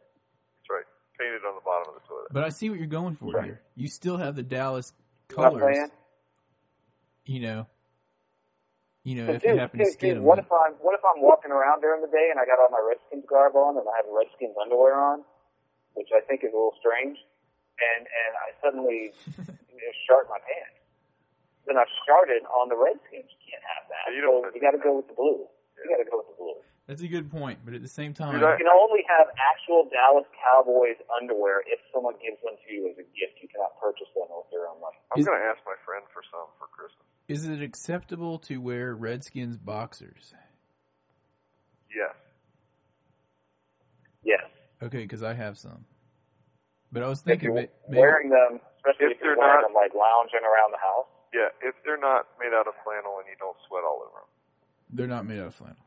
That's 0.60 0.70
right. 0.70 0.88
Painted 1.20 1.46
on 1.48 1.56
the 1.56 1.62
bottom 1.64 1.94
of 1.94 2.02
the 2.02 2.08
toilet. 2.08 2.28
But 2.32 2.44
I 2.44 2.50
see 2.50 2.70
what 2.70 2.80
you're 2.80 2.88
going 2.88 3.16
for 3.16 3.32
Right. 3.32 3.46
here. 3.46 3.62
You 3.76 3.88
still 3.88 4.18
have 4.18 4.36
the 4.36 4.44
Dallas 4.44 4.94
You 5.30 5.38
know 5.38 5.44
colors, 5.50 5.78
you 7.26 7.40
know. 7.40 7.68
You 9.04 9.16
know, 9.16 9.26
But 9.28 9.36
if 9.36 9.42
dude, 9.44 9.52
you 9.56 9.60
happen 9.60 9.80
to 9.80 9.86
dude, 9.86 9.94
skid 9.94 10.08
dude, 10.08 10.18
them. 10.18 10.24
what 10.24 10.40
if 10.40 10.48
I'm 10.52 10.74
what 10.80 10.96
if 10.96 11.04
I'm 11.04 11.22
walking 11.22 11.52
around 11.52 11.82
during 11.82 12.00
the 12.02 12.08
day 12.08 12.30
and 12.32 12.40
I 12.40 12.46
got 12.48 12.58
all 12.64 12.72
my 12.72 12.80
Redskins 12.80 13.26
garb 13.30 13.54
on 13.56 13.76
and 13.78 13.84
I 13.86 13.98
have 14.00 14.06
Redskins 14.08 14.56
underwear 14.56 14.96
on, 14.96 15.24
which 15.94 16.08
I 16.16 16.22
think 16.24 16.44
is 16.44 16.52
a 16.54 16.56
little 16.56 16.74
strange, 16.80 17.20
and 17.84 18.02
and 18.08 18.32
I 18.40 18.48
suddenly 18.64 19.12
you 19.12 19.76
know, 19.80 19.94
shart 20.08 20.28
my 20.32 20.40
pants. 20.40 20.80
Then 21.68 21.80
I've 21.80 21.92
started 22.04 22.44
on 22.52 22.68
the 22.68 22.76
Redskins. 22.76 23.28
You 23.28 23.40
can't 23.48 23.64
have 23.76 23.84
that. 23.88 24.04
Yeah, 24.12 24.20
you 24.20 24.28
so 24.28 24.52
you 24.52 24.60
got 24.60 24.76
to 24.76 24.84
go 24.84 25.00
with 25.00 25.08
the 25.08 25.16
blue. 25.16 25.48
You 25.80 25.88
got 25.92 26.04
to 26.04 26.10
go 26.10 26.20
with 26.24 26.30
the 26.32 26.38
blue. 26.40 26.60
That's 26.88 27.00
a 27.02 27.08
good 27.08 27.32
point, 27.32 27.64
but 27.64 27.74
at 27.74 27.82
the 27.82 27.88
same 27.88 28.12
time, 28.14 28.36
I- 28.36 28.44
You 28.44 28.58
can 28.60 28.68
only 28.68 29.04
have 29.08 29.32
actual 29.40 29.88
Dallas 29.88 30.28
Cowboys 30.36 31.00
underwear 31.16 31.64
if 31.68 31.80
someone 31.96 32.16
gives 32.20 32.36
them 32.44 32.60
to 32.60 32.68
you 32.74 32.92
as 32.92 33.00
a 33.00 33.08
gift. 33.16 33.40
You 33.40 33.48
cannot 33.48 33.80
purchase 33.80 34.12
them 34.14 34.28
with 34.28 34.52
your 34.52 34.68
own 34.68 34.82
money. 34.84 35.00
I'm 35.16 35.24
going 35.24 35.40
to 35.40 35.46
ask 35.48 35.64
my 35.66 35.80
friend 35.88 36.04
for 36.12 36.20
some 36.28 36.52
for 36.60 36.68
Christmas. 36.68 37.08
is 37.32 37.48
it 37.48 37.62
acceptable 37.64 38.38
to 38.52 38.58
wear 38.60 38.94
Redskins 38.96 39.56
boxers? 39.58 40.34
Yes. 41.96 42.12
Yes. 44.24 44.44
Okay, 44.82 45.04
because 45.04 45.24
I 45.24 45.34
have 45.34 45.58
some. 45.58 45.86
But 46.94 47.02
I 47.04 47.08
was 47.10 47.20
If 47.20 47.26
thinking, 47.26 47.50
you're 47.50 47.56
maybe, 47.90 48.00
wearing 48.00 48.30
them, 48.30 48.62
especially 48.78 49.08
If 49.08 49.12
if, 49.14 49.20
they're 49.22 49.36
not- 49.36 49.64
them 49.66 49.74
like 49.74 49.94
lounging 49.96 50.46
around 50.46 50.72
the 50.72 50.78
house. 50.78 51.08
Yeah, 51.34 51.50
if 51.68 51.74
they're 51.84 51.98
not 51.98 52.28
made 52.40 52.54
out 52.54 52.68
of 52.68 52.76
flannel 52.84 53.18
and 53.18 53.26
you 53.28 53.34
don't 53.40 53.58
sweat 53.68 53.84
all 53.84 53.98
over 54.06 54.20
them. 54.22 54.30
They're 54.92 55.08
not 55.08 55.26
made 55.26 55.40
out 55.40 55.48
of 55.48 55.56
flannel. 55.56 55.84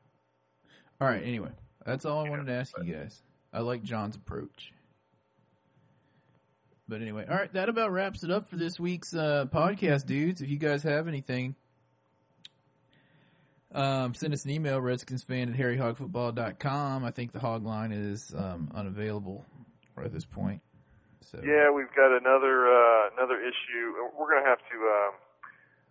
All 1.01 1.07
right. 1.07 1.23
Anyway, 1.23 1.53
that's 1.85 2.05
all 2.05 2.27
I 2.27 2.29
wanted 2.29 2.47
to 2.47 2.53
ask 2.55 2.73
you 2.83 2.93
guys. 2.93 3.23
I 3.53 3.61
like 3.61 3.85
John's 3.85 4.17
approach. 4.17 4.73
But 6.89 7.01
anyway, 7.03 7.25
all 7.31 7.37
right. 7.37 7.53
That 7.53 7.69
about 7.69 7.93
wraps 7.93 8.25
it 8.25 8.33
up 8.33 8.49
for 8.49 8.57
this 8.57 8.81
week's 8.81 9.15
uh, 9.15 9.47
podcast, 9.53 10.07
dudes. 10.07 10.41
If 10.41 10.49
you 10.49 10.59
guys 10.59 10.83
have 10.83 11.07
anything, 11.07 11.55
um, 13.73 14.15
send 14.15 14.33
us 14.35 14.45
an 14.45 14.51
email, 14.51 14.81
redskinsfan 14.81 15.53
at 15.53 15.57
harryhogfootball.com. 15.59 17.05
I 17.05 17.11
think 17.13 17.31
the 17.33 17.41
hog 17.41 17.65
line 17.65 17.93
is 17.93 18.35
um, 18.37 18.71
unavailable 18.75 19.45
right 19.95 20.07
at 20.07 20.13
this 20.13 20.25
point. 20.25 20.61
So 21.37 21.45
Yeah, 21.45 21.69
we've 21.69 21.93
got 21.93 22.17
another 22.17 22.65
uh, 22.65 23.13
another 23.13 23.37
issue. 23.45 23.93
We're 24.17 24.33
going 24.33 24.41
to 24.43 24.49
have 24.49 24.63
to. 24.73 24.77
Um, 24.81 25.13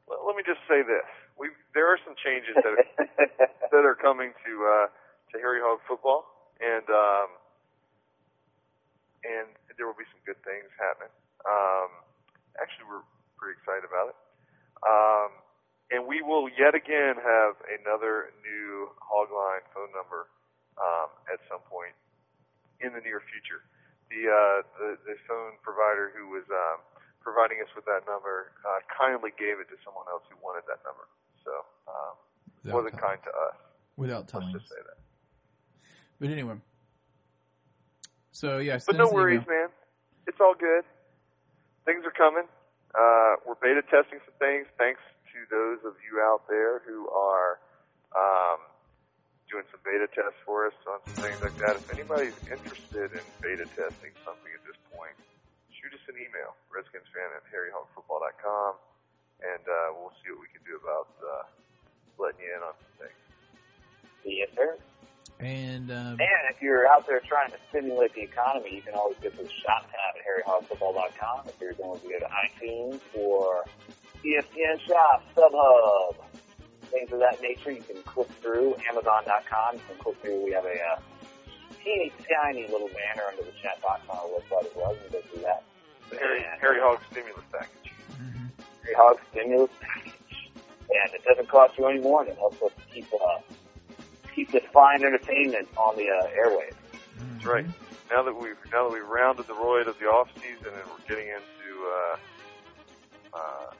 let, 0.09 0.17
let 0.25 0.33
me 0.33 0.41
just 0.41 0.61
say 0.65 0.81
this: 0.81 1.05
we 1.37 1.53
there 1.77 1.85
are 1.85 2.01
some 2.01 2.17
changes 2.17 2.57
that 2.57 2.73
are, 2.73 2.85
that 3.71 3.83
are 3.85 3.93
coming 3.93 4.33
to 4.41 4.51
uh, 4.65 4.87
to 5.33 5.35
Harry 5.37 5.61
Hog 5.61 5.85
football, 5.85 6.25
and 6.57 6.85
um, 6.89 7.29
and 9.21 9.47
there 9.77 9.85
will 9.85 9.97
be 9.97 10.09
some 10.09 10.21
good 10.25 10.41
things 10.41 10.65
happening. 10.81 11.13
Um, 11.45 11.89
actually, 12.57 12.89
we're 12.89 13.05
pretty 13.37 13.61
excited 13.61 13.85
about 13.85 14.13
it. 14.13 14.17
Um, 14.81 15.29
and 15.93 16.01
we 16.09 16.21
will 16.25 16.49
yet 16.49 16.73
again 16.73 17.21
have 17.21 17.53
another 17.69 18.33
new 18.41 18.89
Hogline 18.97 19.61
phone 19.73 19.93
number 19.93 20.25
um, 20.81 21.13
at 21.29 21.37
some 21.45 21.61
point 21.69 21.93
in 22.81 22.93
the 22.93 23.01
near 23.05 23.21
future. 23.29 23.61
The, 24.15 24.31
uh, 24.31 24.57
the 24.79 24.89
the 25.11 25.15
phone 25.27 25.59
provider 25.59 26.15
who 26.15 26.31
was 26.31 26.47
um, 26.47 26.79
providing 27.19 27.59
us 27.59 27.67
with 27.75 27.83
that 27.83 28.07
number 28.07 28.55
uh, 28.63 28.79
kindly 28.87 29.35
gave 29.35 29.59
it 29.59 29.67
to 29.67 29.77
someone 29.83 30.07
else 30.07 30.23
who 30.31 30.39
wanted 30.39 30.63
that 30.71 30.79
number. 30.87 31.03
So 31.43 31.51
um, 31.91 32.15
without, 32.63 32.75
wasn't 32.79 32.95
telling- 32.95 33.19
kind 33.19 33.19
to 33.27 33.31
us. 33.51 33.55
without 33.99 34.23
telling 34.31 34.55
Let's 34.55 34.63
just 34.63 34.71
say 34.71 34.79
that. 34.87 34.99
But 36.23 36.31
anyway. 36.31 36.55
So 38.31 38.59
yeah, 38.63 38.79
But 38.87 38.95
no 38.95 39.11
worries, 39.11 39.43
email. 39.43 39.67
man. 39.67 39.69
It's 40.27 40.39
all 40.39 40.55
good. 40.55 40.87
Things 41.83 42.07
are 42.07 42.15
coming. 42.15 42.47
Uh, 42.95 43.35
we're 43.43 43.59
beta 43.59 43.83
testing 43.91 44.23
some 44.23 44.35
things. 44.39 44.63
Thanks 44.79 45.03
to 45.35 45.37
those 45.51 45.83
of 45.83 45.99
you 46.07 46.23
out 46.23 46.47
there 46.47 46.79
who 46.87 47.07
are 47.11 47.59
um, 48.15 48.59
doing 49.55 49.71
some 49.71 49.79
beta 49.87 50.03
tests 50.11 50.35
for 50.43 50.67
us 50.67 50.75
on 50.83 50.99
some 51.07 51.23
things 51.23 51.39
like 51.39 51.55
that. 51.63 51.79
If 51.79 51.87
anybody's 51.95 52.35
interested 52.51 53.15
in 53.15 53.23
beta 53.39 53.63
testing 53.71 54.11
something 54.27 54.51
at 54.51 54.59
this 54.67 54.75
point, 54.91 55.15
shoot 55.71 55.95
us 55.95 56.03
an 56.11 56.19
email, 56.19 56.59
redskinsfan 56.67 57.31
at 57.31 57.47
harryhogfootball.com, 57.47 58.75
and 59.39 59.63
uh, 59.63 59.95
we'll 59.95 60.11
see 60.19 60.35
what 60.35 60.43
we 60.43 60.51
can 60.51 60.59
do 60.67 60.75
about 60.75 61.07
uh, 61.23 61.47
letting 62.19 62.43
you 62.43 62.51
in 62.51 62.67
on 62.67 62.75
some 62.83 63.07
things. 63.07 63.19
yes, 64.27 64.51
sir. 64.59 64.75
And 65.39 65.87
um, 65.87 66.19
And 66.19 66.43
if 66.51 66.59
you're 66.59 66.91
out 66.91 67.07
there 67.07 67.23
trying 67.23 67.51
to 67.55 67.59
stimulate 67.71 68.11
the 68.11 68.27
economy, 68.27 68.75
you 68.75 68.83
can 68.83 68.95
always 68.95 69.15
get 69.23 69.39
this 69.39 69.47
shop 69.63 69.87
tab 69.87 70.19
at 70.19 70.23
harryhogfootball.com. 70.27 71.47
If 71.47 71.55
you're 71.63 71.79
going 71.79 71.99
to 72.03 72.07
go 72.11 72.19
to 72.19 72.27
iTunes 72.27 72.99
or 73.15 73.63
ESPN 74.19 74.83
Shop, 74.83 75.23
StubHub, 75.31 76.15
things 77.05 77.13
of 77.13 77.19
that 77.19 77.41
nature, 77.41 77.71
you 77.71 77.81
can 77.81 78.01
click 78.03 78.27
through. 78.41 78.75
Amazon.com, 78.89 79.75
you 79.75 79.81
can 79.87 79.97
click 79.99 80.17
through. 80.21 80.43
We 80.45 80.51
have 80.51 80.65
a 80.65 80.69
uh, 80.73 80.99
teeny 81.83 82.11
tiny 82.43 82.63
little 82.67 82.89
banner 82.89 83.23
under 83.29 83.43
the 83.43 83.51
chat 83.61 83.81
box 83.81 84.01
on 84.09 84.17
our 84.17 84.25
website 84.25 84.65
as 84.65 84.75
well. 84.75 84.93
You 84.93 84.99
can 85.09 85.11
go 85.11 85.21
through 85.31 85.41
that. 85.43 85.63
The 86.09 86.17
Harry, 86.17 86.37
And, 86.39 86.61
Harry 86.61 86.79
Hog 86.79 86.99
stimulus 87.11 87.43
package. 87.51 87.93
mhm. 88.11 88.49
Harry 88.83 88.95
Hog 88.97 89.19
stimulus 89.31 89.71
package. 89.81 90.51
and 90.89 91.13
it 91.13 91.23
doesn't 91.23 91.47
cost 91.49 91.77
you 91.77 91.85
any 91.87 91.99
more, 91.99 92.21
and 92.21 92.29
it 92.31 92.37
helps 92.37 92.61
us 92.61 92.71
keep 92.93 93.07
uh, 93.13 93.39
keep 94.33 94.51
this 94.51 94.63
fine 94.73 95.03
entertainment 95.03 95.67
on 95.77 95.95
the 95.95 96.09
uh, 96.09 96.27
airwaves. 96.37 96.75
That's 97.33 97.45
right. 97.45 97.65
Now 98.11 98.21
that 98.23 98.33
we've 98.35 98.57
now 98.71 98.87
that 98.87 98.93
we've 98.93 99.07
rounded 99.07 99.47
the 99.47 99.53
roid 99.53 99.87
of 99.87 99.97
the 99.99 100.05
off 100.05 100.29
season 100.35 100.73
and 100.73 100.83
we're 100.91 101.07
getting 101.07 101.27
into 101.27 101.69
uh, 101.87 102.17
uh, 103.33 103.71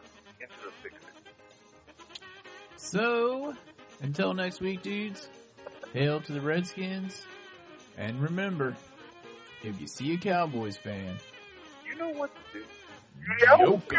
into 0.42 0.56
the 0.66 0.72
thick. 0.82 0.94
So, 2.78 3.54
until 4.02 4.34
next 4.34 4.60
week, 4.62 4.82
dudes, 4.82 5.30
hail 5.94 6.20
to 6.22 6.32
the 6.34 6.42
Redskins. 6.42 7.24
And 7.98 8.22
remember, 8.22 8.76
if 9.64 9.80
you 9.80 9.88
see 9.88 10.14
a 10.14 10.18
Cowboys 10.18 10.78
fan, 10.78 11.18
You 11.88 11.96
know 11.98 12.10
what 12.10 12.32
to 12.54 12.60
do. 12.60 12.66
yoke! 13.64 13.94